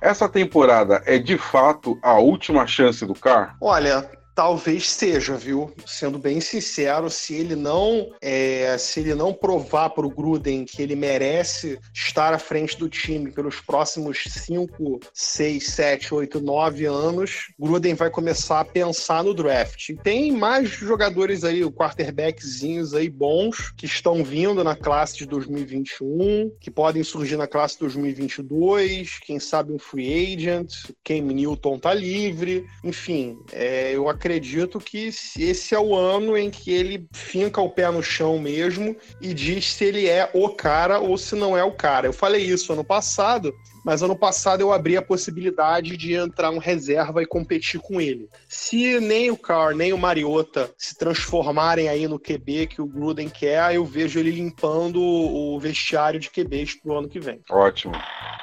Essa 0.02 0.28
temporada 0.28 1.02
é 1.06 1.18
de 1.18 1.38
fato 1.38 1.98
a 2.02 2.20
última 2.20 2.66
chance 2.66 3.06
do 3.06 3.14
Car? 3.14 3.56
Olha, 3.62 4.10
Talvez 4.36 4.90
seja, 4.90 5.36
viu? 5.38 5.72
Sendo 5.86 6.18
bem 6.18 6.42
sincero, 6.42 7.08
se 7.08 7.36
ele 7.36 7.56
não 7.56 8.12
é, 8.20 8.76
se 8.80 9.00
ele 9.00 9.14
não 9.14 9.32
provar 9.32 9.92
para 9.92 10.08
o 10.08 10.10
Gruden 10.10 10.66
que 10.66 10.82
ele 10.82 10.96
merece 10.96 11.80
estar 11.94 12.34
à 12.34 12.40
frente 12.40 12.78
do 12.78 12.90
time 12.90 13.32
pelos 13.32 13.62
próximos 13.62 14.24
5, 14.28 15.00
6, 15.14 15.68
7, 15.68 16.14
8, 16.16 16.42
9 16.42 16.86
anos, 16.86 17.54
Gruden 17.60 17.94
vai 17.94 18.10
começar 18.10 18.60
a 18.60 18.66
pensar 18.66 19.24
no 19.24 19.36
draft. 19.36 19.90
E 19.90 19.96
tem 19.96 20.32
mais 20.32 20.68
jogadores 20.70 21.44
aí, 21.44 21.64
quarterbackzinhos 21.72 22.96
aí 22.96 23.10
bons 23.10 23.72
que 23.78 23.86
estão 23.86 24.24
vindo 24.24 24.64
na 24.64 24.76
classe 24.76 25.16
de 25.18 25.28
2021, 25.28 26.52
que 26.60 26.72
podem 26.72 27.04
surgir 27.04 27.38
na 27.38 27.48
classe 27.48 27.76
de 27.76 27.82
2022, 27.82 29.20
quem 29.20 29.40
sabe 29.40 29.72
um 29.72 29.78
free 29.78 30.34
agent, 30.34 30.74
Cam 31.04 31.22
Newton 31.22 31.78
tá 31.78 31.94
livre, 31.94 32.66
enfim, 32.84 33.38
é, 33.52 33.92
eu 33.96 34.10
acredito 34.10 34.23
acredito 34.24 34.80
que 34.80 35.08
esse 35.38 35.76
é 35.76 35.80
o 35.80 35.94
ano 35.94 36.38
em 36.38 36.50
que 36.50 36.72
ele 36.72 37.06
finca 37.12 37.60
o 37.60 37.70
pé 37.70 37.92
no 37.92 38.02
chão 38.02 38.40
mesmo 38.40 38.96
e 39.20 39.34
diz 39.34 39.74
se 39.74 39.84
ele 39.84 40.08
é 40.08 40.30
o 40.34 40.48
cara 40.48 41.00
ou 41.00 41.18
se 41.18 41.36
não 41.36 41.58
é 41.58 41.64
o 41.64 41.74
cara. 41.74 42.08
Eu 42.08 42.14
falei 42.14 42.42
isso 42.42 42.72
ano 42.72 42.86
passado 42.86 43.54
mas 43.84 44.02
ano 44.02 44.16
passado 44.16 44.62
eu 44.62 44.72
abri 44.72 44.96
a 44.96 45.02
possibilidade 45.02 45.98
de 45.98 46.14
entrar 46.14 46.50
um 46.50 46.58
reserva 46.58 47.22
e 47.22 47.26
competir 47.26 47.82
com 47.82 48.00
ele. 48.00 48.30
Se 48.48 49.00
nem 49.00 49.30
o 49.30 49.38
Carr, 49.38 49.76
nem 49.76 49.92
o 49.92 49.98
Mariota 49.98 50.72
se 50.78 50.98
transformarem 50.98 51.90
aí 51.90 52.08
no 52.08 52.18
QB 52.18 52.68
que 52.68 52.82
o 52.82 52.88
Gruden 52.88 53.28
quer, 53.28 53.76
eu 53.76 53.84
vejo 53.84 54.20
ele 54.20 54.32
limpando 54.32 55.02
o 55.02 55.60
vestiário 55.60 56.20
de 56.20 56.30
QBs 56.30 56.76
pro 56.76 56.98
ano 56.98 57.10
que 57.10 57.20
vem. 57.20 57.42
Ótimo. 57.52 57.94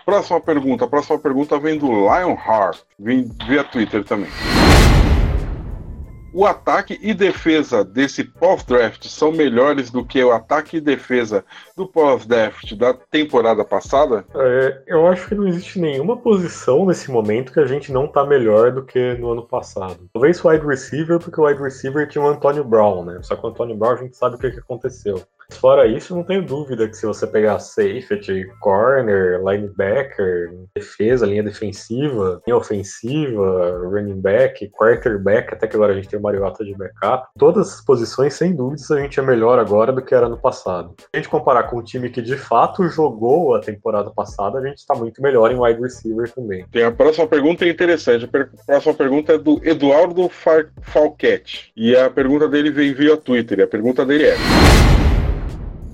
Próxima 0.04 0.40
pergunta. 0.40 0.84
A 0.84 0.88
próxima 0.88 1.18
pergunta 1.18 1.58
vem 1.58 1.78
do 1.78 1.86
Lionheart. 1.86 2.80
Vem 2.98 3.30
via 3.46 3.64
Twitter 3.64 4.04
também. 4.04 4.30
O 6.32 6.46
ataque 6.46 6.98
e 7.02 7.12
defesa 7.12 7.84
desse 7.84 8.22
pós-draft 8.22 9.04
são 9.06 9.32
melhores 9.32 9.90
do 9.90 10.04
que 10.04 10.22
o 10.22 10.30
ataque 10.30 10.76
e 10.76 10.80
defesa 10.80 11.44
do 11.76 11.88
pós-draft 11.88 12.74
da 12.76 12.94
temporada 12.94 13.64
passada? 13.64 14.24
É, 14.34 14.82
eu 14.86 15.08
acho 15.08 15.28
que 15.28 15.34
não 15.34 15.48
existe 15.48 15.80
nenhuma 15.80 16.16
posição 16.16 16.86
nesse 16.86 17.10
momento 17.10 17.52
que 17.52 17.58
a 17.58 17.66
gente 17.66 17.92
não 17.92 18.06
tá 18.06 18.24
melhor 18.24 18.70
do 18.70 18.84
que 18.84 19.14
no 19.14 19.32
ano 19.32 19.46
passado. 19.46 20.08
Talvez 20.12 20.42
o 20.44 20.48
wide 20.48 20.64
receiver, 20.64 21.18
porque 21.18 21.40
o 21.40 21.46
wide 21.46 21.60
receiver 21.60 22.08
tinha 22.08 22.22
o 22.22 22.28
Antônio 22.28 22.62
Brown, 22.62 23.04
né? 23.04 23.18
Só 23.22 23.34
que 23.34 23.44
o 23.44 23.48
Antônio 23.48 23.76
Brown 23.76 23.92
a 23.92 23.96
gente 23.96 24.16
sabe 24.16 24.36
o 24.36 24.38
que, 24.38 24.52
que 24.52 24.60
aconteceu. 24.60 25.20
Fora 25.50 25.86
isso, 25.86 26.14
não 26.14 26.22
tenho 26.22 26.44
dúvida 26.44 26.88
que 26.88 26.96
se 26.96 27.06
você 27.06 27.26
pegar 27.26 27.58
safety, 27.58 28.46
corner, 28.60 29.40
linebacker, 29.44 30.50
defesa, 30.74 31.26
linha 31.26 31.42
defensiva, 31.42 32.40
linha 32.46 32.56
ofensiva, 32.56 33.80
running 33.84 34.20
back, 34.20 34.68
quarterback, 34.70 35.54
até 35.54 35.66
que 35.66 35.76
agora 35.76 35.92
a 35.92 35.96
gente 35.96 36.08
tem 36.08 36.18
o 36.18 36.22
Mariota 36.22 36.64
de 36.64 36.74
backup, 36.74 37.28
todas 37.38 37.74
as 37.74 37.84
posições, 37.84 38.34
sem 38.34 38.54
dúvidas, 38.54 38.90
a 38.90 39.00
gente 39.00 39.18
é 39.18 39.22
melhor 39.22 39.58
agora 39.58 39.92
do 39.92 40.02
que 40.02 40.14
era 40.14 40.28
no 40.28 40.36
passado. 40.36 40.94
Se 40.98 41.06
a 41.12 41.16
gente 41.16 41.28
comparar 41.28 41.64
com 41.64 41.78
um 41.78 41.82
time 41.82 42.10
que 42.10 42.22
de 42.22 42.36
fato 42.36 42.88
jogou 42.88 43.54
a 43.54 43.60
temporada 43.60 44.10
passada, 44.10 44.58
a 44.58 44.66
gente 44.66 44.78
está 44.78 44.94
muito 44.94 45.20
melhor 45.22 45.50
em 45.50 45.58
wide 45.58 45.80
receiver 45.80 46.30
também. 46.32 46.66
Tem 46.70 46.84
a 46.84 46.90
próxima 46.90 47.26
pergunta 47.26 47.64
é 47.64 47.68
interessante. 47.68 48.24
A 48.24 48.66
próxima 48.66 48.94
pergunta 48.94 49.34
é 49.34 49.38
do 49.38 49.60
Eduardo 49.62 50.28
Fal 50.28 50.64
Falquete. 50.82 51.72
E 51.76 51.96
a 51.96 52.10
pergunta 52.10 52.48
dele 52.48 52.70
veio 52.70 52.94
via 52.94 53.16
Twitter. 53.16 53.60
E 53.60 53.62
a 53.62 53.66
pergunta 53.66 54.04
dele 54.04 54.24
é: 54.24 54.36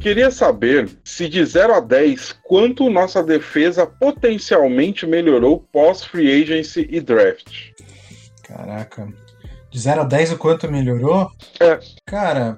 Queria 0.07 0.31
saber 0.31 0.89
se 1.03 1.29
de 1.29 1.45
0 1.45 1.75
a 1.75 1.81
10, 1.81 2.39
quanto 2.45 2.89
nossa 2.89 3.25
defesa 3.25 3.85
potencialmente 3.85 5.05
melhorou 5.05 5.67
pós-free 5.73 6.45
agency 6.45 6.87
e 6.89 7.01
draft. 7.01 7.73
Caraca. 8.45 9.13
De 9.69 9.81
0 9.81 10.03
a 10.03 10.05
10 10.05 10.35
o 10.35 10.39
quanto 10.39 10.71
melhorou? 10.71 11.29
É. 11.59 11.81
Cara, 12.07 12.57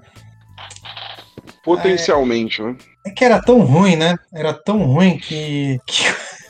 Potencialmente, 1.65 2.61
né? 2.61 2.77
é 3.07 3.11
que 3.11 3.25
era 3.25 3.41
tão 3.41 3.63
ruim, 3.63 3.97
né? 3.97 4.15
Era 4.31 4.53
tão 4.53 4.85
ruim 4.85 5.17
que, 5.17 5.81
que 5.87 6.03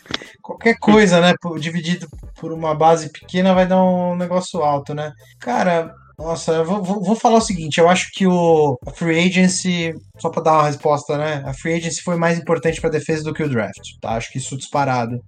qualquer 0.42 0.80
coisa, 0.80 1.20
né? 1.20 1.32
Dividido 1.60 2.08
por 2.40 2.52
uma 2.52 2.74
base 2.74 3.12
pequena 3.12 3.54
vai 3.54 3.68
dar 3.68 3.80
um 3.84 4.16
negócio 4.16 4.64
alto, 4.64 4.94
né? 4.94 5.12
Cara, 5.38 5.94
nossa, 6.18 6.52
eu 6.52 6.64
vou, 6.64 6.82
vou- 6.82 7.16
falar 7.16 7.38
o 7.38 7.40
seguinte: 7.40 7.78
eu 7.78 7.88
acho 7.88 8.10
que 8.12 8.26
o 8.26 8.78
a 8.86 8.90
Free 8.92 9.18
Agency, 9.28 9.92
só 10.18 10.28
pra 10.30 10.42
dar 10.42 10.52
uma 10.54 10.66
resposta, 10.66 11.16
né? 11.16 11.42
A 11.46 11.54
Free 11.54 11.74
Agency 11.74 12.02
foi 12.02 12.16
mais 12.16 12.38
importante 12.38 12.80
pra 12.80 12.90
defesa 12.90 13.22
do 13.24 13.32
que 13.34 13.42
o 13.42 13.48
draft, 13.48 13.80
tá? 14.00 14.10
Acho 14.16 14.30
que 14.32 14.38
isso 14.38 14.56
disparado. 14.56 15.20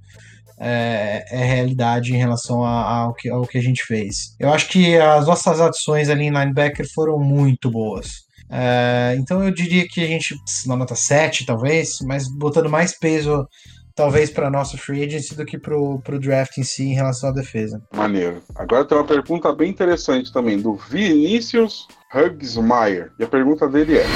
É, 0.59 1.25
é 1.31 1.45
realidade 1.45 2.15
em 2.15 2.19
relação 2.19 2.65
a- 2.65 2.85
ao, 3.05 3.15
que, 3.15 3.31
ao 3.31 3.47
que 3.47 3.59
a 3.59 3.63
gente 3.63 3.83
fez. 3.85 4.35
Eu 4.39 4.53
acho 4.53 4.69
que 4.69 4.97
as 4.99 5.27
nossas 5.27 5.61
adições 5.61 6.11
ali 6.11 6.25
em 6.27 6.31
linebacker 6.31 6.87
foram 6.95 7.19
muito 7.19 7.71
boas. 7.71 8.09
É, 8.51 9.15
então 9.19 9.43
eu 9.45 9.51
diria 9.53 9.87
que 9.89 10.03
a 10.05 10.07
gente, 10.07 10.35
uma 10.67 10.77
nota 10.77 10.95
7 10.95 11.47
talvez, 11.47 11.99
mas 12.05 12.29
botando 12.29 12.69
mais 12.69 12.99
peso 12.99 13.47
talvez 13.95 14.31
para 14.31 14.51
nossa 14.51 14.77
free 14.77 15.05
agency 15.05 15.35
do 15.35 15.45
que 15.45 15.59
pro, 15.59 16.01
pro 16.01 16.19
draft 16.19 16.59
em 16.59 16.63
si 16.63 16.85
em 16.85 16.95
relação 16.95 17.31
à 17.31 17.33
defesa. 17.33 17.83
Maneiro. 17.95 18.43
Agora 18.55 18.85
tem 18.85 18.97
uma 18.97 19.07
pergunta 19.07 19.53
bem 19.53 19.71
interessante 19.71 20.33
também, 20.33 20.61
do 20.61 20.75
Vinícius 20.75 21.87
Hugsmeyer. 22.15 23.13
E 23.19 23.25
a 23.25 23.27
pergunta 23.27 23.69
dele 23.69 23.99
é: 23.99 24.07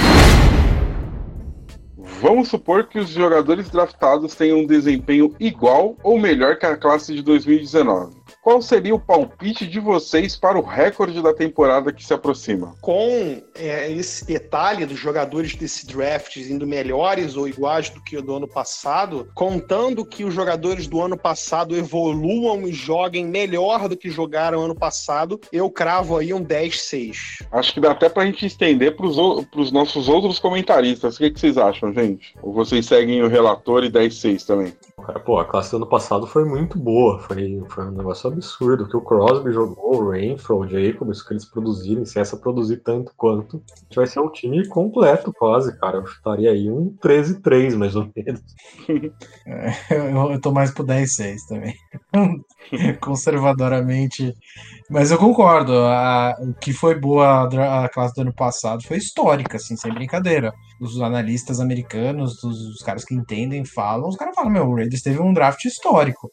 Vamos 2.20 2.48
supor 2.48 2.86
que 2.86 2.98
os 2.98 3.10
jogadores 3.10 3.68
draftados 3.70 4.34
tenham 4.34 4.60
um 4.60 4.66
desempenho 4.66 5.34
igual 5.38 5.96
ou 6.02 6.18
melhor 6.18 6.56
que 6.58 6.66
a 6.66 6.76
classe 6.76 7.14
de 7.14 7.22
2019. 7.22 8.23
Qual 8.44 8.60
seria 8.60 8.94
o 8.94 9.00
palpite 9.00 9.66
de 9.66 9.80
vocês 9.80 10.36
para 10.36 10.58
o 10.58 10.62
recorde 10.62 11.22
da 11.22 11.32
temporada 11.32 11.90
que 11.90 12.04
se 12.04 12.12
aproxima? 12.12 12.74
Com 12.82 13.40
é, 13.54 13.90
esse 13.90 14.26
detalhe 14.26 14.84
dos 14.84 14.98
jogadores 14.98 15.56
desse 15.56 15.86
draft 15.86 16.36
indo 16.36 16.66
melhores 16.66 17.38
ou 17.38 17.48
iguais 17.48 17.88
do 17.88 18.02
que 18.02 18.18
o 18.18 18.22
do 18.22 18.34
ano 18.34 18.46
passado, 18.46 19.26
contando 19.34 20.04
que 20.04 20.24
os 20.24 20.34
jogadores 20.34 20.86
do 20.86 21.00
ano 21.00 21.16
passado 21.16 21.74
evoluam 21.74 22.68
e 22.68 22.72
joguem 22.74 23.24
melhor 23.24 23.88
do 23.88 23.96
que 23.96 24.10
jogaram 24.10 24.60
ano 24.60 24.74
passado, 24.74 25.40
eu 25.50 25.70
cravo 25.70 26.18
aí 26.18 26.34
um 26.34 26.44
10-6. 26.44 27.46
Acho 27.50 27.72
que 27.72 27.80
dá 27.80 27.92
até 27.92 28.10
pra 28.10 28.26
gente 28.26 28.44
estender 28.44 28.94
pros, 28.94 29.16
o- 29.16 29.42
pros 29.44 29.72
nossos 29.72 30.06
outros 30.06 30.38
comentaristas. 30.38 31.14
O 31.14 31.18
que, 31.18 31.30
que 31.30 31.40
vocês 31.40 31.56
acham, 31.56 31.94
gente? 31.94 32.34
Ou 32.42 32.52
vocês 32.52 32.84
seguem 32.84 33.22
o 33.22 33.28
relator 33.28 33.84
e 33.84 33.90
10-6 33.90 34.44
também? 34.44 34.74
Cara, 35.06 35.18
pô, 35.18 35.38
a 35.38 35.44
classe 35.46 35.70
do 35.70 35.78
ano 35.78 35.86
passado 35.86 36.26
foi 36.26 36.44
muito 36.44 36.78
boa. 36.78 37.18
Foi, 37.20 37.62
foi 37.68 37.84
um 37.84 37.90
negócio 37.90 38.33
absurdo. 38.34 38.88
Que 38.88 38.96
o 38.96 39.00
Crosby 39.00 39.52
jogou, 39.52 40.02
o 40.02 40.10
Rainford, 40.10 40.74
o 40.74 40.80
Jacobs, 40.80 41.22
que 41.22 41.32
eles 41.32 41.44
produzirem, 41.44 42.04
se 42.04 42.18
essa 42.18 42.36
produzir 42.36 42.78
tanto 42.78 43.12
quanto, 43.16 43.62
a 43.72 43.80
gente 43.84 43.96
vai 43.96 44.06
ser 44.06 44.20
um 44.20 44.30
time 44.30 44.66
completo 44.68 45.32
quase, 45.32 45.78
cara. 45.78 45.98
Eu 45.98 46.06
chutaria 46.06 46.50
aí 46.50 46.70
um 46.70 46.94
13-3, 47.02 47.76
mais 47.76 47.96
ou 47.96 48.10
menos. 48.14 48.42
Eu, 49.90 50.32
eu 50.32 50.40
tô 50.40 50.50
mais 50.52 50.70
pro 50.70 50.84
10-6 50.84 51.36
também. 51.48 51.74
Conservadoramente. 53.00 54.34
Mas 54.90 55.10
eu 55.10 55.18
concordo. 55.18 55.72
A, 55.84 56.36
o 56.40 56.54
que 56.54 56.72
foi 56.72 56.98
boa 56.98 57.48
a, 57.48 57.84
a 57.84 57.88
classe 57.88 58.14
do 58.14 58.22
ano 58.22 58.34
passado 58.34 58.82
foi 58.86 58.96
histórica, 58.96 59.56
assim, 59.56 59.76
sem 59.76 59.92
brincadeira. 59.92 60.52
Os 60.80 61.00
analistas 61.00 61.60
americanos, 61.60 62.42
os, 62.42 62.60
os 62.60 62.82
caras 62.82 63.04
que 63.04 63.14
entendem, 63.14 63.64
falam, 63.64 64.08
os 64.08 64.16
caras 64.16 64.34
falam, 64.34 64.50
meu, 64.50 64.66
o 64.66 64.74
Raiders 64.74 65.02
teve 65.02 65.20
um 65.20 65.32
draft 65.32 65.64
histórico. 65.64 66.30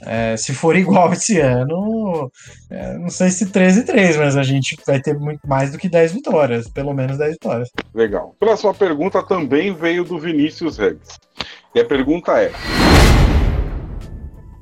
É, 0.00 0.36
se 0.36 0.54
for 0.54 0.76
igual 0.76 1.12
esse 1.14 1.38
ano, 1.38 2.30
é, 2.70 2.98
não 2.98 3.10
sei 3.10 3.30
se 3.30 3.46
13-3, 3.46 4.18
mas 4.18 4.36
a 4.36 4.42
gente 4.42 4.76
vai 4.86 5.00
ter 5.00 5.18
muito 5.18 5.46
mais 5.46 5.72
do 5.72 5.78
que 5.78 5.88
10 5.88 6.12
vitórias, 6.12 6.68
pelo 6.68 6.92
menos 6.94 7.18
10 7.18 7.32
vitórias. 7.32 7.70
Legal. 7.94 8.34
Próxima 8.38 8.74
pergunta 8.74 9.22
também 9.22 9.74
veio 9.74 10.04
do 10.04 10.18
Vinícius 10.18 10.78
Regs. 10.78 11.18
E 11.74 11.80
a 11.80 11.84
pergunta 11.84 12.40
é: 12.40 12.52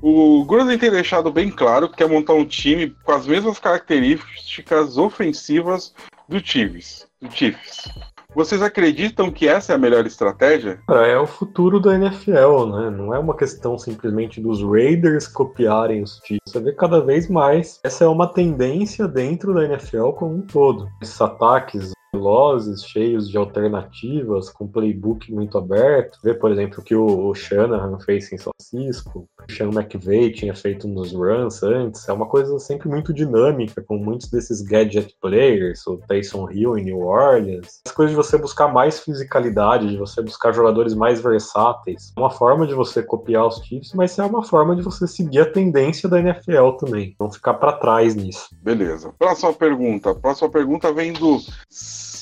O 0.03 0.45
Gruden 0.45 0.79
tem 0.79 0.91
deixado 0.91 1.33
bem 1.33 1.51
claro 1.51 1.89
que 1.89 1.97
quer 1.97 2.09
montar 2.09 2.35
um 2.35 2.45
time 2.45 2.95
com 3.05 3.13
as 3.13 3.27
mesmas 3.27 3.59
características 3.59 4.97
ofensivas 4.97 5.93
do 6.29 6.39
Chiefs. 6.39 7.07
Do 7.21 7.31
Chiefs. 7.31 7.89
Vocês 8.35 8.63
acreditam 8.63 9.31
que 9.31 9.49
essa 9.49 9.73
é 9.73 9.75
a 9.75 9.79
melhor 9.79 10.07
estratégia? 10.07 10.81
É 10.89 11.19
o 11.19 11.27
futuro 11.27 11.81
da 11.81 11.95
NFL, 11.95 12.67
né? 12.67 12.91
Não 12.91 13.15
é 13.15 13.19
uma 13.19 13.37
questão 13.37 13.77
simplesmente 13.77 14.41
dos 14.41 14.63
Raiders 14.63 15.27
copiarem 15.27 16.03
os 16.03 16.21
Chiefs. 16.25 16.41
Você 16.47 16.61
vê 16.61 16.73
cada 16.73 17.01
vez 17.01 17.29
mais. 17.29 17.81
Essa 17.83 18.05
é 18.05 18.09
uma 18.09 18.33
tendência 18.33 19.09
dentro 19.09 19.53
da 19.53 19.65
NFL 19.65 20.11
como 20.11 20.37
um 20.37 20.43
todo. 20.43 20.89
Esses 21.03 21.21
ataques 21.21 21.93
velozes, 22.13 22.85
cheios 22.85 23.29
de 23.31 23.37
alternativas, 23.37 24.51
com 24.51 24.67
playbook 24.67 25.33
muito 25.33 25.57
aberto. 25.57 26.19
Vê, 26.23 26.35
por 26.35 26.51
exemplo, 26.51 26.83
que 26.83 26.95
o 26.95 27.35
Shanahan 27.35 27.99
fez 28.01 28.31
em 28.33 28.39
São 28.39 28.53
Francisco, 28.61 29.29
o 29.49 29.53
Sean 29.53 29.71
McVay 29.71 30.33
tinha 30.33 30.55
feito 30.55 30.87
nos 30.89 31.13
runs 31.13 31.63
antes. 31.63 32.09
É 32.09 32.13
uma 32.13 32.27
coisa 32.27 32.59
sempre 32.59 32.89
muito 32.89 33.13
dinâmica, 33.13 33.83
com 33.83 33.97
muitos 33.97 34.29
desses 34.31 34.61
gadget 34.61 35.17
players, 35.21 35.87
o 35.87 35.99
Taysom 36.09 36.51
Hill 36.51 36.79
em 36.79 36.85
New 36.85 37.01
Orleans. 37.01 37.81
As 37.87 37.93
coisas 37.93 38.11
de 38.11 38.17
você 38.17 38.37
buscar 38.37 38.69
mais 38.69 39.01
fisicalidade, 39.01 39.89
de 39.89 39.97
você 39.97 40.23
buscar 40.23 40.53
jogadores 40.53 40.95
mais 40.95 41.21
versáteis. 41.21 42.13
É 42.17 42.21
uma 42.21 42.31
forma 42.31 42.67
de 42.67 42.75
você 42.75 43.03
copiar 43.03 43.47
os 43.47 43.61
Chiefs, 43.65 43.93
mas 43.95 44.19
é 44.19 44.25
uma 44.25 44.43
forma 44.43 44.75
de 44.75 44.83
você 44.83 45.07
seguir 45.07 45.41
a 45.41 45.51
tendência 45.51 46.09
da 46.09 46.19
NFL 46.19 46.71
também. 46.79 47.15
Não 47.19 47.31
ficar 47.31 47.55
para 47.55 47.73
trás 47.73 48.15
nisso. 48.15 48.49
Beleza. 48.63 49.13
Próxima 49.19 49.53
pergunta. 49.53 50.15
Próxima 50.15 50.51
pergunta 50.51 50.93
vem 50.93 51.13
do 51.13 51.39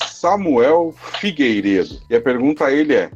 Samuel 0.07 0.93
Figueiredo. 1.19 2.01
E 2.09 2.15
a 2.15 2.21
pergunta 2.21 2.65
a 2.65 2.71
ele 2.71 2.93
é: 2.93 3.11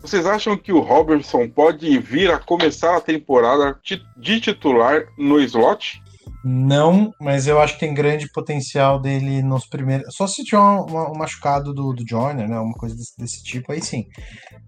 Vocês 0.00 0.26
acham 0.26 0.56
que 0.56 0.72
o 0.72 0.80
Robertson 0.80 1.48
pode 1.48 1.98
vir 1.98 2.30
a 2.30 2.38
começar 2.38 2.96
a 2.96 3.00
temporada 3.00 3.78
de 4.16 4.40
titular 4.40 5.06
no 5.16 5.40
slot? 5.40 6.02
Não, 6.44 7.12
mas 7.20 7.46
eu 7.46 7.60
acho 7.60 7.74
que 7.74 7.80
tem 7.80 7.94
grande 7.94 8.30
potencial 8.32 9.00
dele 9.00 9.42
nos 9.42 9.66
primeiros. 9.66 10.14
Só 10.14 10.26
se 10.26 10.42
tiver 10.44 10.58
um, 10.58 11.12
um 11.12 11.18
machucado 11.18 11.72
do, 11.74 11.92
do 11.92 12.04
Joyner, 12.08 12.48
né? 12.48 12.58
Uma 12.58 12.74
coisa 12.74 12.96
desse, 12.96 13.16
desse, 13.18 13.42
tipo, 13.42 13.72
aí 13.72 13.82
sim. 13.82 14.06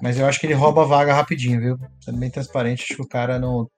Mas 0.03 0.19
eu 0.19 0.27
acho 0.27 0.39
que 0.39 0.47
ele 0.47 0.55
rouba 0.55 0.83
a 0.83 0.87
vaga 0.87 1.15
rapidinho, 1.15 1.61
viu? 1.61 1.77
Sendo 2.01 2.19
bem 2.19 2.31
transparente, 2.31 2.85
acho 2.85 2.97
que 2.97 3.03
o 3.03 3.09
cara 3.09 3.39
no 3.39 3.71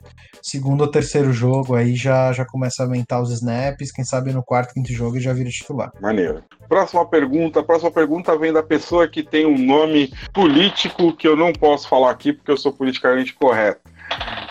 segundo 0.43 0.83
ou 0.83 0.91
terceiro 0.91 1.33
jogo 1.33 1.75
aí 1.75 1.95
já, 1.95 2.33
já 2.33 2.45
começa 2.45 2.83
a 2.83 2.87
aumentar 2.87 3.21
os 3.21 3.31
snaps. 3.31 3.93
Quem 3.93 4.05
sabe 4.05 4.33
no 4.33 4.43
quarto, 4.43 4.75
quinto 4.75 4.93
jogo 4.93 5.17
ele 5.17 5.25
já 5.25 5.33
vira 5.33 5.51
titular. 5.51 5.91
Maneiro. 6.01 6.43
Próxima 6.69 7.07
pergunta. 7.07 7.63
Próxima 7.63 7.91
pergunta 7.91 8.37
vem 8.37 8.53
da 8.53 8.63
pessoa 8.63 9.09
que 9.09 9.23
tem 9.23 9.47
um 9.47 9.59
nome 9.59 10.13
político 10.33 11.15
que 11.17 11.29
eu 11.29 11.37
não 11.37 11.53
posso 11.53 11.89
falar 11.89 12.11
aqui 12.11 12.33
porque 12.33 12.51
eu 12.51 12.57
sou 12.57 12.73
politicamente 12.73 13.35
correto. 13.35 13.81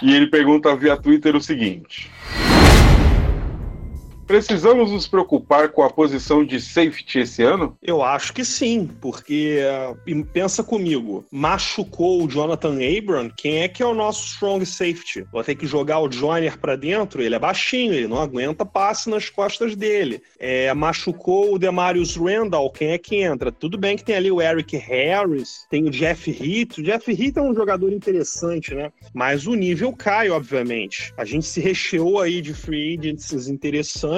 E 0.02 0.14
ele 0.14 0.28
pergunta 0.28 0.76
via 0.76 0.98
Twitter 0.98 1.36
o 1.36 1.42
seguinte. 1.42 2.12
Precisamos 4.26 4.92
nos 4.92 5.08
preocupar 5.08 5.70
com 5.70 5.84
a 5.84 5.90
posição 5.90 6.46
de 6.46 6.60
safety 6.60 7.20
esse 7.20 7.44
ano? 7.44 7.78
Eu 7.82 8.02
acho 8.02 8.34
que 8.34 8.46
sim, 8.46 8.90
porque 9.02 9.60
uh, 10.08 10.26
pensa 10.26 10.64
comigo, 10.64 11.26
machucou 11.32 12.24
o 12.24 12.30
Jonathan 12.30 12.76
Abram, 12.76 13.30
quem 13.36 13.60
é 13.60 13.68
que 13.68 13.84
é 13.84 13.86
o 13.86 13.94
nosso 13.94 14.26
strong 14.28 14.66
safety? 14.66 15.26
Vou 15.32 15.44
ter 15.44 15.56
que 15.56 15.68
jogar 15.68 16.00
o 16.00 16.12
Joyner 16.12 16.58
para 16.58 16.76
dentro, 16.76 17.22
ele 17.22 17.36
é 17.36 17.40
baixinho, 17.40 17.94
ele 17.94 18.08
não 18.08 18.22
aguenta 18.22 18.66
passe 18.66 19.10
nas 19.10 19.30
costas 19.30 19.76
dele. 19.76 20.22
É, 20.40 20.74
machucou 20.74 21.54
o 21.54 21.60
Demarius 21.60 22.16
Randall, 22.16 22.72
quem 22.72 22.92
é 22.92 22.98
que 22.98 23.18
entra? 23.18 23.52
Tudo 23.52 23.78
bem 23.78 23.98
que 23.98 24.04
tem 24.04 24.16
ali 24.16 24.32
o 24.32 24.42
Eric 24.42 24.78
Harris, 24.78 25.66
tem 25.70 25.86
o 25.86 25.92
Jeff 25.92 26.32
Heath. 26.32 26.78
O 26.78 26.84
Jeff 26.84 27.12
Heath 27.12 27.38
é 27.38 27.42
um 27.42 27.54
jogador 27.54 27.92
interessante, 27.92 28.74
né? 28.74 28.92
Mas 29.14 29.46
o 29.46 29.54
nível 29.54 29.92
cai, 29.94 30.30
obviamente. 30.30 31.14
A 31.18 31.26
gente 31.26 31.46
se 31.46 31.60
recheou 31.60 32.20
aí 32.20 32.42
de 32.42 32.54
free 32.54 32.98
agents 32.98 33.48
interessantes 33.48 34.13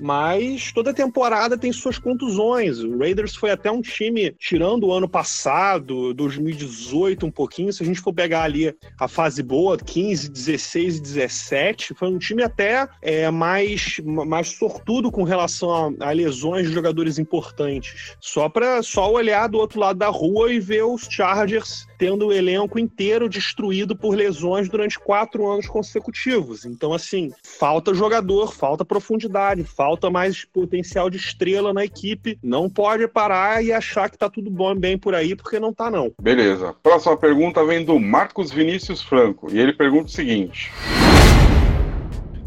mas 0.00 0.72
toda 0.72 0.94
temporada 0.94 1.58
tem 1.58 1.72
suas 1.72 1.98
contusões. 1.98 2.80
O 2.80 2.98
Raiders 2.98 3.34
foi 3.34 3.50
até 3.50 3.70
um 3.70 3.80
time, 3.80 4.34
tirando 4.38 4.86
o 4.86 4.92
ano 4.92 5.08
passado, 5.08 6.12
2018 6.14 7.26
um 7.26 7.30
pouquinho, 7.30 7.72
se 7.72 7.82
a 7.82 7.86
gente 7.86 8.00
for 8.00 8.12
pegar 8.12 8.42
ali 8.42 8.74
a 8.98 9.08
fase 9.08 9.42
boa, 9.42 9.76
15, 9.76 10.30
16 10.30 10.96
e 10.96 11.00
17, 11.00 11.94
foi 11.94 12.08
um 12.08 12.18
time 12.18 12.42
até 12.42 12.88
é, 13.02 13.30
mais, 13.30 14.00
mais 14.04 14.48
sortudo 14.48 15.10
com 15.10 15.22
relação 15.22 15.96
a, 16.00 16.08
a 16.08 16.10
lesões 16.10 16.68
de 16.68 16.74
jogadores 16.74 17.18
importantes. 17.18 18.16
Só 18.20 18.48
para 18.48 18.82
só 18.82 19.10
olhar 19.10 19.48
do 19.48 19.58
outro 19.58 19.80
lado 19.80 19.98
da 19.98 20.08
rua 20.08 20.52
e 20.52 20.60
ver 20.60 20.84
os 20.84 21.02
Chargers 21.10 21.86
tendo 21.98 22.26
o 22.26 22.32
elenco 22.32 22.78
inteiro 22.78 23.28
destruído 23.28 23.96
por 23.96 24.14
lesões 24.14 24.68
durante 24.68 24.98
quatro 24.98 25.46
anos 25.46 25.66
consecutivos. 25.66 26.64
Então, 26.64 26.92
assim, 26.92 27.32
falta 27.42 27.94
jogador, 27.94 28.52
falta 28.52 28.84
profundidade, 28.84 29.64
falta 29.64 30.10
mais 30.10 30.44
potencial 30.44 31.08
de 31.08 31.16
estrela 31.16 31.72
na 31.72 31.84
equipe. 31.84 32.38
Não 32.42 32.68
pode 32.68 33.06
parar 33.08 33.64
e 33.64 33.72
achar 33.72 34.10
que 34.10 34.18
tá 34.18 34.28
tudo 34.28 34.50
bom 34.50 34.74
bem 34.74 34.98
por 34.98 35.14
aí, 35.14 35.34
porque 35.34 35.58
não 35.58 35.72
tá, 35.72 35.90
não. 35.90 36.12
Beleza. 36.20 36.74
Próxima 36.82 37.16
pergunta 37.16 37.64
vem 37.64 37.84
do 37.84 37.98
Marcos 37.98 38.52
Vinícius 38.52 39.02
Franco. 39.02 39.48
E 39.52 39.58
ele 39.58 39.72
pergunta 39.72 40.06
o 40.06 40.12
seguinte. 40.12 40.72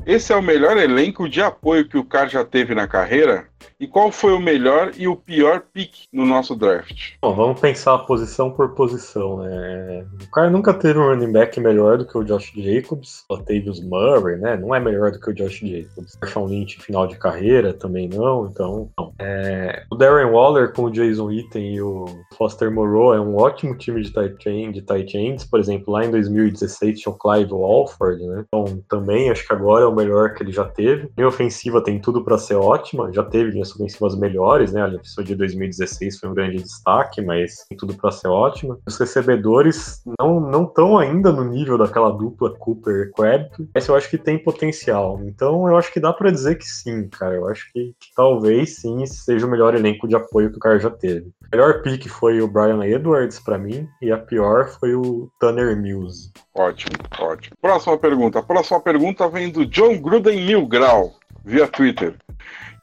Esse 0.05 0.31
é 0.31 0.35
o 0.37 0.41
melhor 0.41 0.77
elenco 0.77 1.27
de 1.27 1.41
apoio 1.41 1.87
que 1.87 1.97
o 1.97 2.05
cara 2.05 2.29
já 2.29 2.45
teve 2.45 2.73
na 2.73 2.87
carreira? 2.87 3.49
E 3.79 3.87
qual 3.87 4.11
foi 4.11 4.33
o 4.33 4.39
melhor 4.39 4.91
e 4.97 5.07
o 5.07 5.15
pior 5.15 5.63
pick 5.73 6.07
no 6.11 6.25
nosso 6.25 6.55
draft? 6.55 7.13
Bom, 7.21 7.35
vamos 7.35 7.59
pensar 7.59 7.97
posição 7.99 8.51
por 8.51 8.73
posição, 8.73 9.37
né? 9.37 10.05
O 10.23 10.31
cara 10.31 10.49
nunca 10.49 10.73
teve 10.73 10.97
um 10.99 11.07
running 11.07 11.31
back 11.31 11.59
melhor 11.59 11.97
do 11.97 12.07
que 12.07 12.17
o 12.17 12.23
Josh 12.23 12.51
Jacobs, 12.55 13.23
o 13.29 13.37
Tavius 13.37 13.83
Murray, 13.83 14.37
né? 14.37 14.57
Não 14.57 14.73
é 14.73 14.79
melhor 14.79 15.11
do 15.11 15.19
que 15.19 15.29
o 15.29 15.33
Josh 15.33 15.59
Jacobs. 15.59 16.17
Marshawn 16.21 16.45
Lynch 16.45 16.81
final 16.81 17.07
de 17.07 17.17
carreira 17.17 17.73
também 17.73 18.07
não, 18.07 18.47
então 18.47 18.89
não. 18.97 19.13
É, 19.19 19.83
o 19.91 19.95
Darren 19.95 20.31
Waller 20.31 20.73
com 20.73 20.83
o 20.83 20.91
Jason 20.91 21.25
Witten 21.25 21.75
e 21.75 21.81
o 21.81 22.05
Foster 22.37 22.71
Moreau 22.71 23.13
é 23.13 23.21
um 23.21 23.35
ótimo 23.35 23.77
time 23.77 24.01
de 24.01 24.11
tight 24.11 24.49
end, 24.49 24.73
de 24.73 24.81
tight 24.81 25.17
ends. 25.17 25.43
Por 25.43 25.59
exemplo, 25.59 25.93
lá 25.93 26.05
em 26.05 26.11
2016 26.11 26.99
tinha 26.99 27.13
o 27.13 27.17
Clive 27.17 27.51
Walford, 27.51 28.25
né? 28.25 28.45
Então 28.47 28.83
também 28.89 29.29
acho 29.29 29.45
que 29.45 29.53
agora 29.53 29.83
é 29.83 29.87
o 29.87 29.95
melhor 29.95 30.33
que 30.33 30.43
ele 30.43 30.51
já 30.51 30.65
teve. 30.65 31.09
Em 31.17 31.23
ofensiva 31.23 31.81
tem 31.81 31.99
tudo 31.99 32.23
para 32.23 32.37
ser 32.37 32.55
ótima, 32.55 33.11
já 33.13 33.23
teve 33.23 33.46
linhas 33.47 33.73
ofensivas 33.73 34.17
melhores, 34.17 34.73
né? 34.73 34.83
A 34.83 34.99
pessoa 34.99 35.23
de 35.23 35.35
2016 35.35 36.19
foi 36.19 36.29
um 36.29 36.33
grande 36.33 36.61
destaque, 36.61 37.21
mas 37.21 37.65
tem 37.67 37.77
tudo 37.77 37.93
para 37.93 38.11
ser 38.11 38.27
ótima. 38.27 38.77
Os 38.85 38.97
recebedores 38.97 40.01
não 40.19 40.39
não 40.39 40.63
estão 40.63 40.97
ainda 40.97 41.31
no 41.31 41.43
nível 41.43 41.77
daquela 41.77 42.11
dupla 42.11 42.53
Cooper 42.57 43.11
Crabtree, 43.13 43.69
mas 43.73 43.87
eu 43.87 43.95
acho 43.95 44.09
que 44.09 44.17
tem 44.17 44.37
potencial. 44.37 45.19
Então 45.23 45.67
eu 45.67 45.77
acho 45.77 45.91
que 45.91 45.99
dá 45.99 46.13
para 46.13 46.31
dizer 46.31 46.55
que 46.55 46.65
sim, 46.65 47.07
cara. 47.09 47.35
Eu 47.35 47.47
acho 47.47 47.71
que, 47.71 47.93
que 47.99 48.13
talvez 48.15 48.77
sim 48.77 49.05
seja 49.05 49.45
o 49.45 49.49
melhor 49.49 49.75
elenco 49.75 50.07
de 50.07 50.15
apoio 50.15 50.51
que 50.51 50.57
o 50.57 50.59
cara 50.59 50.79
já 50.79 50.89
teve. 50.89 51.27
O 51.27 51.55
melhor 51.55 51.81
pick 51.81 52.07
foi 52.07 52.41
o 52.41 52.47
Brian 52.47 52.83
Edwards 52.83 53.39
para 53.39 53.57
mim 53.57 53.87
e 54.01 54.11
a 54.11 54.17
pior 54.17 54.67
foi 54.67 54.95
o 54.95 55.29
Tanner 55.39 55.75
Mills. 55.77 56.31
Ótimo, 56.53 56.93
ótimo. 57.19 57.55
Próxima 57.61 57.97
pergunta. 57.97 58.39
A 58.39 58.43
próxima 58.43 58.79
pergunta 58.79 59.29
vem 59.29 59.51
do 59.51 59.65
John 59.65 59.97
Gruden 59.99 60.45
Milgrau, 60.45 61.15
via 61.45 61.67
Twitter. 61.67 62.15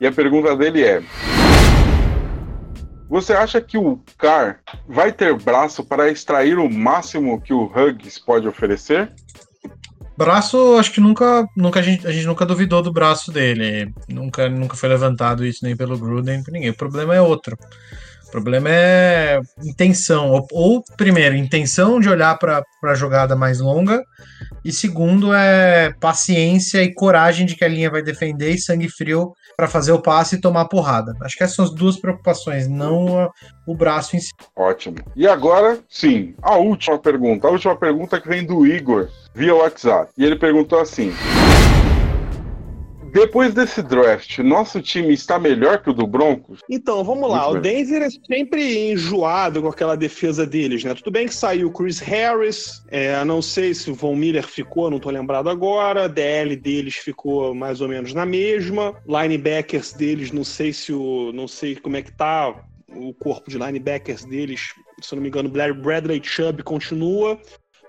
E 0.01 0.07
a 0.07 0.13
pergunta 0.13 0.57
dele 0.57 0.83
é: 0.83 1.03
Você 3.09 3.33
acha 3.33 3.61
que 3.61 3.79
o 3.79 4.01
Car 4.19 4.61
vai 4.89 5.13
ter 5.13 5.35
braço 5.35 5.85
para 5.85 6.11
extrair 6.11 6.59
o 6.59 6.69
máximo 6.69 7.41
que 7.41 7.53
o 7.53 7.65
Hugs 7.65 8.19
pode 8.19 8.49
oferecer? 8.49 9.13
Braço, 10.17 10.77
acho 10.79 10.93
que 10.93 11.01
nunca, 11.01 11.45
nunca 11.57 11.81
a, 11.81 11.83
gente, 11.83 12.07
a 12.07 12.13
gente 12.13 12.27
nunca 12.27 12.47
duvidou 12.47 12.81
do 12.81 12.93
braço 12.93 13.33
dele. 13.33 13.93
Nunca, 14.09 14.49
nunca 14.49 14.77
foi 14.77 14.89
levantado 14.89 15.45
isso 15.45 15.65
nem 15.65 15.77
pelo 15.77 15.99
Gruden, 15.99 16.37
nem 16.37 16.45
por 16.45 16.53
ninguém. 16.53 16.71
O 16.71 16.77
problema 16.77 17.15
é 17.17 17.21
outro. 17.21 17.59
O 18.29 18.31
problema 18.31 18.69
é 18.71 19.41
intenção. 19.65 20.31
Ou, 20.31 20.47
ou 20.53 20.85
primeiro, 20.97 21.35
intenção 21.35 21.99
de 21.99 22.09
olhar 22.09 22.39
para 22.39 22.63
a 22.85 22.95
jogada 22.95 23.35
mais 23.35 23.59
longa. 23.59 24.05
E 24.65 24.73
segundo, 24.73 25.35
é 25.35 25.93
paciência 26.01 26.83
e 26.83 26.95
coragem 26.95 27.45
de 27.45 27.57
que 27.57 27.65
a 27.65 27.69
linha 27.69 27.91
vai 27.91 28.03
defender 28.03 28.51
e 28.53 28.59
sangue 28.59 28.89
frio 28.89 29.33
para 29.57 29.69
fazer 29.69 29.93
o 29.93 30.01
passe 30.01 30.37
e 30.37 30.41
tomar 30.41 30.67
porrada. 30.67 31.15
Acho 31.23 31.37
que 31.37 31.45
essas 31.45 31.57
são 31.57 31.65
as 31.65 31.71
duas 31.71 31.97
preocupações, 31.97 32.69
não 32.69 33.31
o 33.67 33.75
braço 33.75 34.17
em 34.17 34.21
si. 34.21 34.33
Ótimo. 34.57 34.97
E 35.17 35.27
agora, 35.27 35.79
sim, 35.89 36.35
a 36.43 36.57
última 36.57 36.99
pergunta. 36.99 37.49
A 37.49 37.51
última 37.51 37.77
pergunta 37.77 38.21
que 38.21 38.29
vem 38.29 38.45
do 38.45 38.67
Igor 38.67 39.09
via 39.35 39.55
WhatsApp. 39.55 40.11
E 40.17 40.25
ele 40.25 40.37
perguntou 40.37 40.81
assim. 40.81 41.13
Depois 43.15 43.55
desse 43.55 43.81
draft, 43.81 44.41
nosso 44.41 44.83
time 44.83 45.15
está 45.15 45.39
melhor 45.39 45.81
que 45.81 45.89
o 45.89 45.93
do 45.93 46.05
Broncos? 46.05 46.59
Então, 46.69 47.05
vamos 47.05 47.31
lá. 47.31 47.45
Muito 47.45 47.59
o 47.59 47.61
bem. 47.61 47.85
Denver 47.85 48.03
é 48.03 48.11
sempre 48.11 48.91
enjoado 48.91 49.63
com 49.63 49.69
aquela 49.69 49.97
defesa 49.97 50.45
deles, 50.45 50.83
né? 50.83 50.93
Tudo 50.95 51.13
bem 51.13 51.29
que 51.29 51.35
saiu 51.35 51.69
o 51.69 51.73
Chris 51.73 52.01
Harris, 52.01 52.83
é, 52.89 53.23
não 53.25 53.41
sei 53.41 53.73
se 53.73 53.89
o 53.89 53.95
Von 53.95 54.17
Miller 54.17 54.45
ficou, 54.45 54.91
não 54.91 54.99
tô 54.99 55.11
lembrado 55.11 55.49
agora. 55.49 56.09
DL 56.09 56.57
deles 56.57 56.97
ficou 56.97 57.55
mais 57.55 57.81
ou 57.81 57.89
menos 57.89 58.13
na 58.13 58.27
mesma. 58.27 59.01
Linebackers 59.07 59.93
deles, 59.93 60.33
não 60.33 60.43
sei 60.43 60.73
se 60.73 60.93
o. 60.93 61.31
não 61.33 61.47
sei 61.47 61.77
como 61.77 61.97
é 61.97 62.03
que 62.03 62.11
tá 62.11 62.53
o 62.89 63.15
corpo 63.15 63.49
de 63.49 63.59
linebackers 63.59 64.25
deles, 64.25 64.75
se 65.01 65.15
eu 65.15 65.17
não 65.17 65.23
me 65.23 65.29
engano, 65.29 65.49
Bradley 65.49 66.21
Chubb 66.23 66.65
continua. 66.65 67.39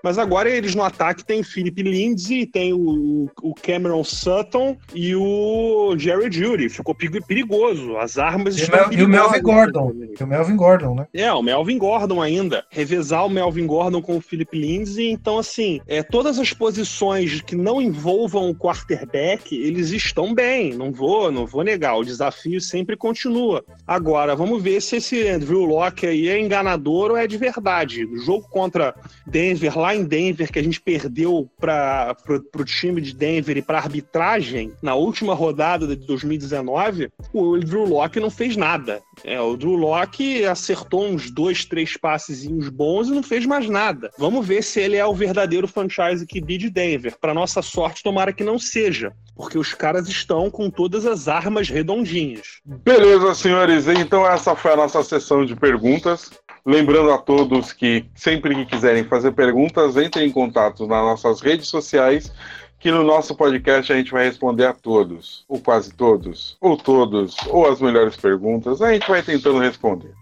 Mas 0.06 0.18
agora 0.18 0.48
eles 0.48 0.72
no 0.76 0.84
ataque 0.84 1.24
tem 1.24 1.42
Philip 1.42 1.82
Lindsay, 1.82 2.46
tem 2.46 2.72
o, 2.72 3.28
o 3.42 3.52
Cameron 3.54 4.04
Sutton 4.04 4.76
e 4.94 5.16
o 5.16 5.96
Jerry 5.98 6.30
Judy. 6.30 6.68
Ficou 6.68 6.94
perigoso. 6.94 7.96
As 7.96 8.16
armas 8.16 8.56
e 8.56 8.62
estão 8.62 8.92
E 8.92 9.02
o 9.02 9.08
Melvin 9.08 9.42
Gordon. 9.42 9.92
E 10.16 10.22
o 10.22 10.26
Melvin 10.28 10.54
Gordon, 10.54 10.94
né? 10.94 11.08
É, 11.12 11.32
o 11.32 11.42
Melvin 11.42 11.76
Gordon 11.76 12.22
ainda. 12.22 12.64
Revezar 12.70 13.26
o 13.26 13.28
Melvin 13.28 13.66
Gordon 13.66 14.00
com 14.00 14.16
o 14.16 14.20
Philip 14.20 14.56
Lindsay. 14.56 15.10
Então, 15.10 15.40
assim, 15.40 15.80
é, 15.88 16.04
todas 16.04 16.38
as 16.38 16.52
posições 16.52 17.40
que 17.40 17.56
não 17.56 17.82
envolvam 17.82 18.48
o 18.48 18.54
quarterback, 18.54 19.56
eles 19.56 19.90
estão 19.90 20.32
bem. 20.32 20.72
Não 20.72 20.92
vou, 20.92 21.32
não 21.32 21.46
vou 21.46 21.64
negar. 21.64 21.96
O 21.96 22.04
desafio 22.04 22.60
sempre 22.60 22.96
continua. 22.96 23.64
Agora, 23.84 24.36
vamos 24.36 24.62
ver 24.62 24.80
se 24.80 24.98
esse 24.98 25.26
Andrew 25.26 25.64
Locke 25.64 26.06
aí 26.06 26.28
é 26.28 26.38
enganador 26.38 27.10
ou 27.10 27.16
é 27.16 27.26
de 27.26 27.36
verdade. 27.36 28.04
O 28.04 28.16
jogo 28.18 28.48
contra 28.48 28.94
Denver 29.26 29.76
lá 29.76 29.95
em 29.96 30.04
Denver 30.04 30.50
que 30.52 30.58
a 30.58 30.62
gente 30.62 30.80
perdeu 30.80 31.50
para 31.58 32.16
o 32.54 32.64
time 32.64 33.00
de 33.00 33.14
Denver 33.14 33.56
e 33.56 33.62
para 33.62 33.78
arbitragem 33.78 34.72
na 34.82 34.94
última 34.94 35.34
rodada 35.34 35.86
de 35.86 36.06
2019, 36.06 37.10
o 37.32 37.58
Drew 37.58 37.84
Locke 37.84 38.20
não 38.20 38.30
fez 38.30 38.56
nada. 38.56 39.00
É, 39.24 39.40
o 39.40 39.56
Drew 39.56 39.74
Locke 39.74 40.44
acertou 40.44 41.06
uns 41.06 41.30
dois, 41.30 41.64
três 41.64 41.96
passezinhos 41.96 42.68
bons 42.68 43.08
e 43.08 43.12
não 43.12 43.22
fez 43.22 43.46
mais 43.46 43.68
nada. 43.68 44.10
Vamos 44.18 44.46
ver 44.46 44.62
se 44.62 44.80
ele 44.80 44.96
é 44.96 45.06
o 45.06 45.14
verdadeiro 45.14 45.66
franchise 45.66 46.26
QB 46.26 46.58
de 46.58 46.70
Denver. 46.70 47.16
Para 47.20 47.34
nossa 47.34 47.62
sorte, 47.62 48.02
tomara 48.02 48.32
que 48.32 48.44
não 48.44 48.58
seja, 48.58 49.12
porque 49.36 49.58
os 49.58 49.74
caras 49.74 50.08
estão 50.08 50.50
com 50.50 50.70
todas 50.70 51.04
as 51.04 51.28
armas 51.28 51.68
redondinhas. 51.68 52.60
Beleza, 52.64 53.34
senhores. 53.34 53.86
Então 53.86 54.26
essa 54.26 54.56
foi 54.56 54.72
a 54.72 54.76
nossa 54.76 55.04
sessão 55.04 55.44
de 55.44 55.54
perguntas. 55.54 56.30
Lembrando 56.64 57.12
a 57.12 57.18
todos 57.18 57.72
que 57.72 58.06
sempre 58.14 58.54
que 58.54 58.66
quiserem 58.66 59.04
fazer 59.04 59.32
perguntas, 59.32 59.96
entrem 59.96 60.26
em 60.26 60.32
contato 60.32 60.86
nas 60.86 61.02
nossas 61.02 61.40
redes 61.40 61.68
sociais 61.68 62.32
que 62.78 62.90
no 62.90 63.02
nosso 63.02 63.34
podcast 63.34 63.92
a 63.92 63.96
gente 63.96 64.12
vai 64.12 64.26
responder 64.26 64.66
a 64.66 64.72
todos, 64.72 65.44
ou 65.48 65.58
quase 65.58 65.92
todos, 65.94 66.56
ou 66.60 66.76
todos, 66.76 67.36
ou 67.48 67.70
as 67.70 67.80
melhores 67.80 68.16
perguntas. 68.16 68.82
A 68.82 68.92
gente 68.92 69.08
vai 69.08 69.22
tentando 69.22 69.58
responder. 69.58 70.12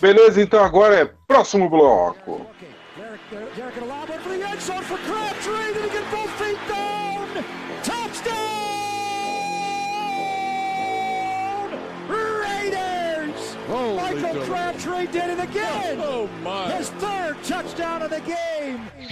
Beleza? 0.00 0.40
Então 0.40 0.64
agora 0.64 0.96
é 0.96 1.10
próximo 1.28 1.68
bloco. 1.68 2.46
Derek, 2.96 3.80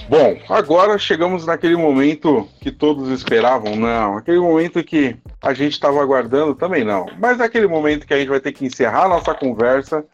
Bom, 0.09 0.39
agora 0.49 0.99
chegamos 0.99 1.47
naquele 1.47 1.77
momento 1.77 2.49
que 2.61 2.71
todos 2.71 3.09
esperavam, 3.11 3.77
não. 3.77 4.17
Aquele 4.17 4.41
momento 4.41 4.83
que 4.83 5.17
a 5.41 5.55
gente 5.55 5.73
estava 5.73 6.01
aguardando 6.03 6.55
também 6.55 6.85
não. 6.85 7.07
Mas 7.19 7.41
é 7.41 7.45
aquele 7.45 7.67
momento 7.67 8.07
que 8.07 8.15
a 8.15 8.19
gente 8.19 8.29
vai 8.29 8.41
ter 8.41 8.53
que 8.53 8.67
encerrar 8.67 9.05
a 9.05 9.09
nossa 9.09 9.35
conversa, 9.35 10.05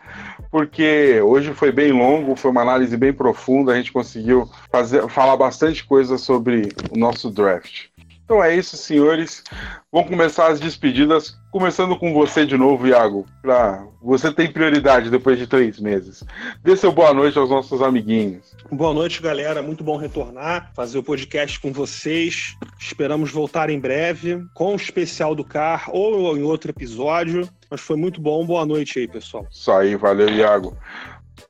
porque 0.50 1.20
hoje 1.22 1.52
foi 1.52 1.72
bem 1.72 1.92
longo, 1.92 2.36
foi 2.36 2.50
uma 2.50 2.62
análise 2.62 2.96
bem 2.96 3.12
profunda, 3.12 3.72
a 3.72 3.76
gente 3.76 3.92
conseguiu 3.92 4.48
fazer, 4.70 5.08
falar 5.08 5.36
bastante 5.36 5.84
coisa 5.84 6.18
sobre 6.18 6.68
o 6.90 6.98
nosso 6.98 7.30
draft. 7.30 7.86
Então 8.26 8.42
é 8.42 8.56
isso, 8.56 8.76
senhores. 8.76 9.44
Vamos 9.92 10.10
começar 10.10 10.48
as 10.48 10.58
despedidas, 10.58 11.38
começando 11.52 11.96
com 11.96 12.12
você 12.12 12.44
de 12.44 12.56
novo, 12.56 12.88
Iago. 12.88 13.24
Pra... 13.40 13.86
Você 14.02 14.32
tem 14.32 14.50
prioridade 14.50 15.10
depois 15.10 15.38
de 15.38 15.46
três 15.46 15.78
meses. 15.78 16.24
Dê 16.60 16.76
seu 16.76 16.90
boa 16.90 17.14
noite 17.14 17.38
aos 17.38 17.48
nossos 17.48 17.80
amiguinhos. 17.80 18.56
Boa 18.68 18.92
noite, 18.92 19.22
galera. 19.22 19.62
Muito 19.62 19.84
bom 19.84 19.96
retornar, 19.96 20.72
fazer 20.74 20.98
o 20.98 21.04
podcast 21.04 21.60
com 21.60 21.72
vocês. 21.72 22.56
Esperamos 22.80 23.30
voltar 23.30 23.70
em 23.70 23.78
breve 23.78 24.44
com 24.54 24.72
o 24.72 24.76
especial 24.76 25.32
do 25.32 25.44
CAR 25.44 25.88
ou 25.92 26.36
em 26.36 26.42
outro 26.42 26.72
episódio. 26.72 27.48
Mas 27.70 27.80
foi 27.80 27.96
muito 27.96 28.20
bom. 28.20 28.44
Boa 28.44 28.66
noite 28.66 28.98
aí, 28.98 29.06
pessoal. 29.06 29.46
Isso 29.48 29.70
aí, 29.70 29.94
valeu, 29.94 30.28
Iago. 30.28 30.76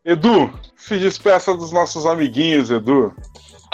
Edu, 0.05 0.53
se 0.77 0.99
despeça 0.99 1.57
dos 1.57 1.73
nossos 1.73 2.05
amiguinhos, 2.05 2.71
Edu. 2.71 3.15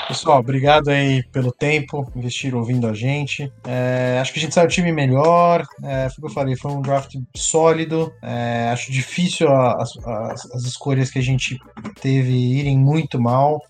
Pessoal, 0.08 0.40
obrigado 0.40 0.88
aí 0.88 1.22
pelo 1.32 1.52
tempo, 1.52 2.10
investir 2.14 2.54
ouvindo 2.54 2.86
a 2.86 2.92
gente. 2.94 3.50
É, 3.64 4.18
acho 4.20 4.32
que 4.32 4.38
a 4.38 4.42
gente 4.42 4.54
saiu 4.54 4.66
um 4.66 4.70
time 4.70 4.92
melhor. 4.92 5.64
É, 5.84 6.08
foi 6.10 6.16
o 6.18 6.20
que 6.20 6.26
eu 6.26 6.34
falei, 6.34 6.56
foi 6.56 6.72
um 6.72 6.82
draft 6.82 7.14
sólido. 7.36 8.12
É, 8.22 8.70
acho 8.72 8.90
difícil 8.92 9.48
a- 9.48 9.80
as, 9.80 9.96
as- 10.06 10.50
as 10.52 10.62
escolhas 10.64 11.10
que 11.10 11.18
a 11.18 11.22
gente 11.22 11.56
teve 12.00 12.32
irem 12.32 12.76
muito 12.78 13.20
mal. 13.20 13.60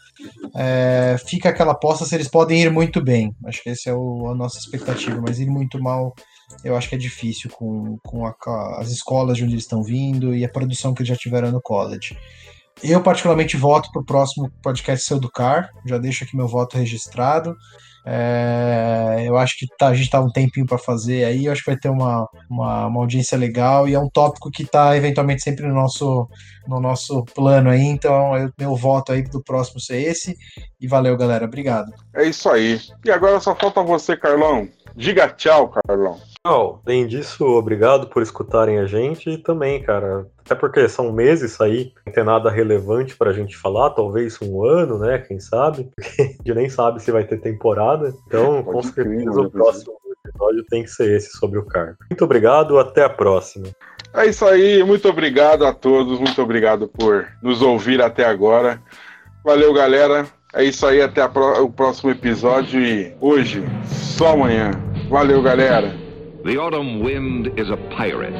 É, 0.56 1.16
fica 1.26 1.48
aquela 1.50 1.72
aposta 1.72 2.04
se 2.04 2.14
eles 2.14 2.28
podem 2.28 2.62
ir 2.62 2.70
muito 2.72 3.02
bem. 3.02 3.34
Acho 3.46 3.62
que 3.62 3.70
essa 3.70 3.90
é 3.90 3.94
o- 3.94 4.28
a 4.30 4.34
nossa 4.34 4.58
expectativa, 4.58 5.20
mas 5.20 5.38
ir 5.40 5.46
muito 5.48 5.80
mal 5.82 6.14
eu 6.62 6.76
acho 6.76 6.86
que 6.90 6.94
é 6.94 6.98
difícil 6.98 7.50
com, 7.50 7.96
com 8.04 8.26
a- 8.26 8.34
as 8.78 8.90
escolas 8.90 9.38
de 9.38 9.44
onde 9.44 9.54
eles 9.54 9.64
estão 9.64 9.82
vindo 9.82 10.34
e 10.34 10.44
a 10.44 10.48
produção 10.48 10.92
que 10.92 11.00
eles 11.00 11.08
já 11.08 11.16
tiveram 11.16 11.50
no 11.50 11.62
college. 11.62 12.14
Eu, 12.82 13.00
particularmente, 13.02 13.56
voto 13.56 13.90
para 13.92 14.02
o 14.02 14.04
próximo 14.04 14.50
podcast 14.62 15.06
Seu 15.06 15.18
do 15.20 15.30
Car. 15.30 15.70
Já 15.86 15.98
deixo 15.98 16.24
aqui 16.24 16.36
meu 16.36 16.48
voto 16.48 16.76
registrado. 16.76 17.54
É, 18.04 19.22
eu 19.26 19.36
acho 19.36 19.56
que 19.56 19.66
tá- 19.78 19.88
a 19.88 19.94
gente 19.94 20.10
tá 20.10 20.20
um 20.20 20.30
tempinho 20.30 20.66
para 20.66 20.76
fazer 20.78 21.24
aí. 21.24 21.46
Eu 21.46 21.52
acho 21.52 21.62
que 21.62 21.70
vai 21.70 21.78
ter 21.78 21.88
uma, 21.88 22.26
uma, 22.50 22.86
uma 22.86 23.00
audiência 23.00 23.38
legal 23.38 23.88
e 23.88 23.94
é 23.94 23.98
um 23.98 24.08
tópico 24.10 24.50
que 24.50 24.64
tá 24.64 24.96
eventualmente 24.96 25.42
sempre 25.42 25.66
no 25.66 25.74
nosso, 25.74 26.28
no 26.66 26.80
nosso 26.80 27.24
plano 27.26 27.70
aí. 27.70 27.82
Então, 27.82 28.36
eu, 28.36 28.50
meu 28.58 28.74
voto 28.74 29.12
aí 29.12 29.22
do 29.22 29.42
próximo 29.42 29.78
ser 29.80 30.00
esse. 30.02 30.36
E 30.80 30.88
valeu, 30.88 31.16
galera. 31.16 31.44
Obrigado. 31.44 31.92
É 32.14 32.24
isso 32.24 32.48
aí. 32.50 32.80
E 33.04 33.10
agora 33.10 33.38
só 33.38 33.54
falta 33.54 33.82
você, 33.82 34.16
Carlão. 34.16 34.68
Diga 34.96 35.28
tchau, 35.28 35.70
Carlão. 35.70 36.18
Não, 36.44 36.80
além 36.84 37.06
disso, 37.06 37.44
obrigado 37.46 38.08
por 38.08 38.20
escutarem 38.20 38.80
a 38.80 38.84
gente 38.84 39.30
e 39.30 39.38
também, 39.38 39.80
cara, 39.80 40.26
até 40.44 40.56
porque 40.56 40.88
são 40.88 41.12
meses 41.12 41.60
aí, 41.60 41.92
não 42.04 42.12
tem 42.12 42.24
nada 42.24 42.50
relevante 42.50 43.16
pra 43.16 43.32
gente 43.32 43.56
falar, 43.56 43.90
talvez 43.90 44.42
um 44.42 44.64
ano, 44.64 44.98
né, 44.98 45.18
quem 45.18 45.38
sabe, 45.38 45.88
porque 45.94 46.22
a 46.22 46.24
gente 46.24 46.54
nem 46.54 46.68
sabe 46.68 47.00
se 47.00 47.12
vai 47.12 47.22
ter 47.22 47.40
temporada, 47.40 48.12
então 48.26 48.60
Pode 48.64 48.88
com 48.88 48.92
crer, 48.92 49.06
certeza 49.06 49.40
né, 49.40 49.46
o 49.46 49.50
próximo 49.50 49.94
episódio 50.26 50.64
tem 50.68 50.82
que 50.82 50.90
ser 50.90 51.16
esse 51.16 51.30
sobre 51.38 51.60
o 51.60 51.64
CAR. 51.64 51.94
Muito 52.10 52.24
obrigado, 52.24 52.76
até 52.76 53.04
a 53.04 53.08
próxima. 53.08 53.68
É 54.12 54.26
isso 54.26 54.44
aí. 54.44 54.82
Muito 54.82 55.08
obrigado 55.08 55.64
a 55.64 55.72
todos. 55.72 56.18
Muito 56.18 56.40
obrigado 56.42 56.86
por 56.86 57.26
nos 57.42 57.62
ouvir 57.62 58.02
até 58.02 58.24
agora. 58.26 58.80
Valeu, 59.42 59.72
galera. 59.72 60.26
É 60.52 60.62
isso 60.62 60.86
aí. 60.86 61.00
Até 61.00 61.22
a 61.22 61.28
pró- 61.30 61.62
o 61.62 61.72
próximo 61.72 62.10
episódio. 62.10 62.78
E 62.78 63.16
hoje, 63.20 63.64
só 63.84 64.32
amanhã. 64.34 64.70
Valeu, 65.08 65.42
galera. 65.42 65.92
The 66.44 66.58
autumn 66.58 66.98
wind 66.98 67.56
is 67.56 67.70
a 67.70 67.76
pirate, 67.96 68.34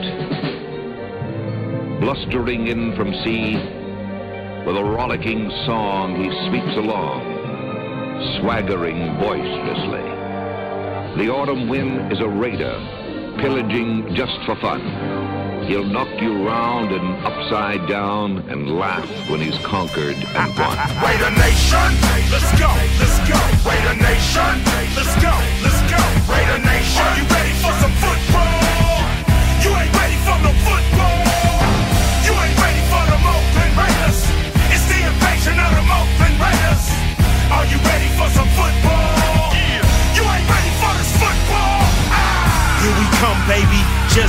blustering 2.01 2.67
in 2.67 2.97
from 2.97 3.15
sea. 3.23 3.55
With 4.67 4.77
a 4.77 4.83
rollicking 4.83 5.49
song, 5.67 6.17
he 6.17 6.27
sweeps 6.49 6.77
along, 6.77 7.23
swaggering 8.41 9.21
boisterously. 9.21 10.03
The 11.23 11.31
autumn 11.31 11.69
wind 11.69 12.13
is 12.13 12.19
a 12.19 12.29
raider, 12.29 12.75
pillaging 13.39 14.17
just 14.17 14.37
for 14.47 14.57
fun. 14.57 14.81
He'll 15.69 15.85
knock 15.85 16.21
you 16.21 16.45
round 16.45 16.91
and 16.91 17.25
upside 17.25 17.87
down 17.87 18.39
and 18.51 18.81
laugh 18.81 19.09
when 19.31 19.41
he's 19.41 19.59
conquered 19.59 20.17
and 20.17 20.59
won. 20.59 20.77
Raider 21.07 21.31
Nation, 21.39 21.91
let's 22.35 22.51
go, 22.59 22.67
let's 22.99 23.19
go. 23.31 23.39
Raider 23.63 23.95
Nation, 24.03 24.59
let's 24.99 25.15
go, 25.23 25.31
let's 25.63 25.83
go. 25.89 25.92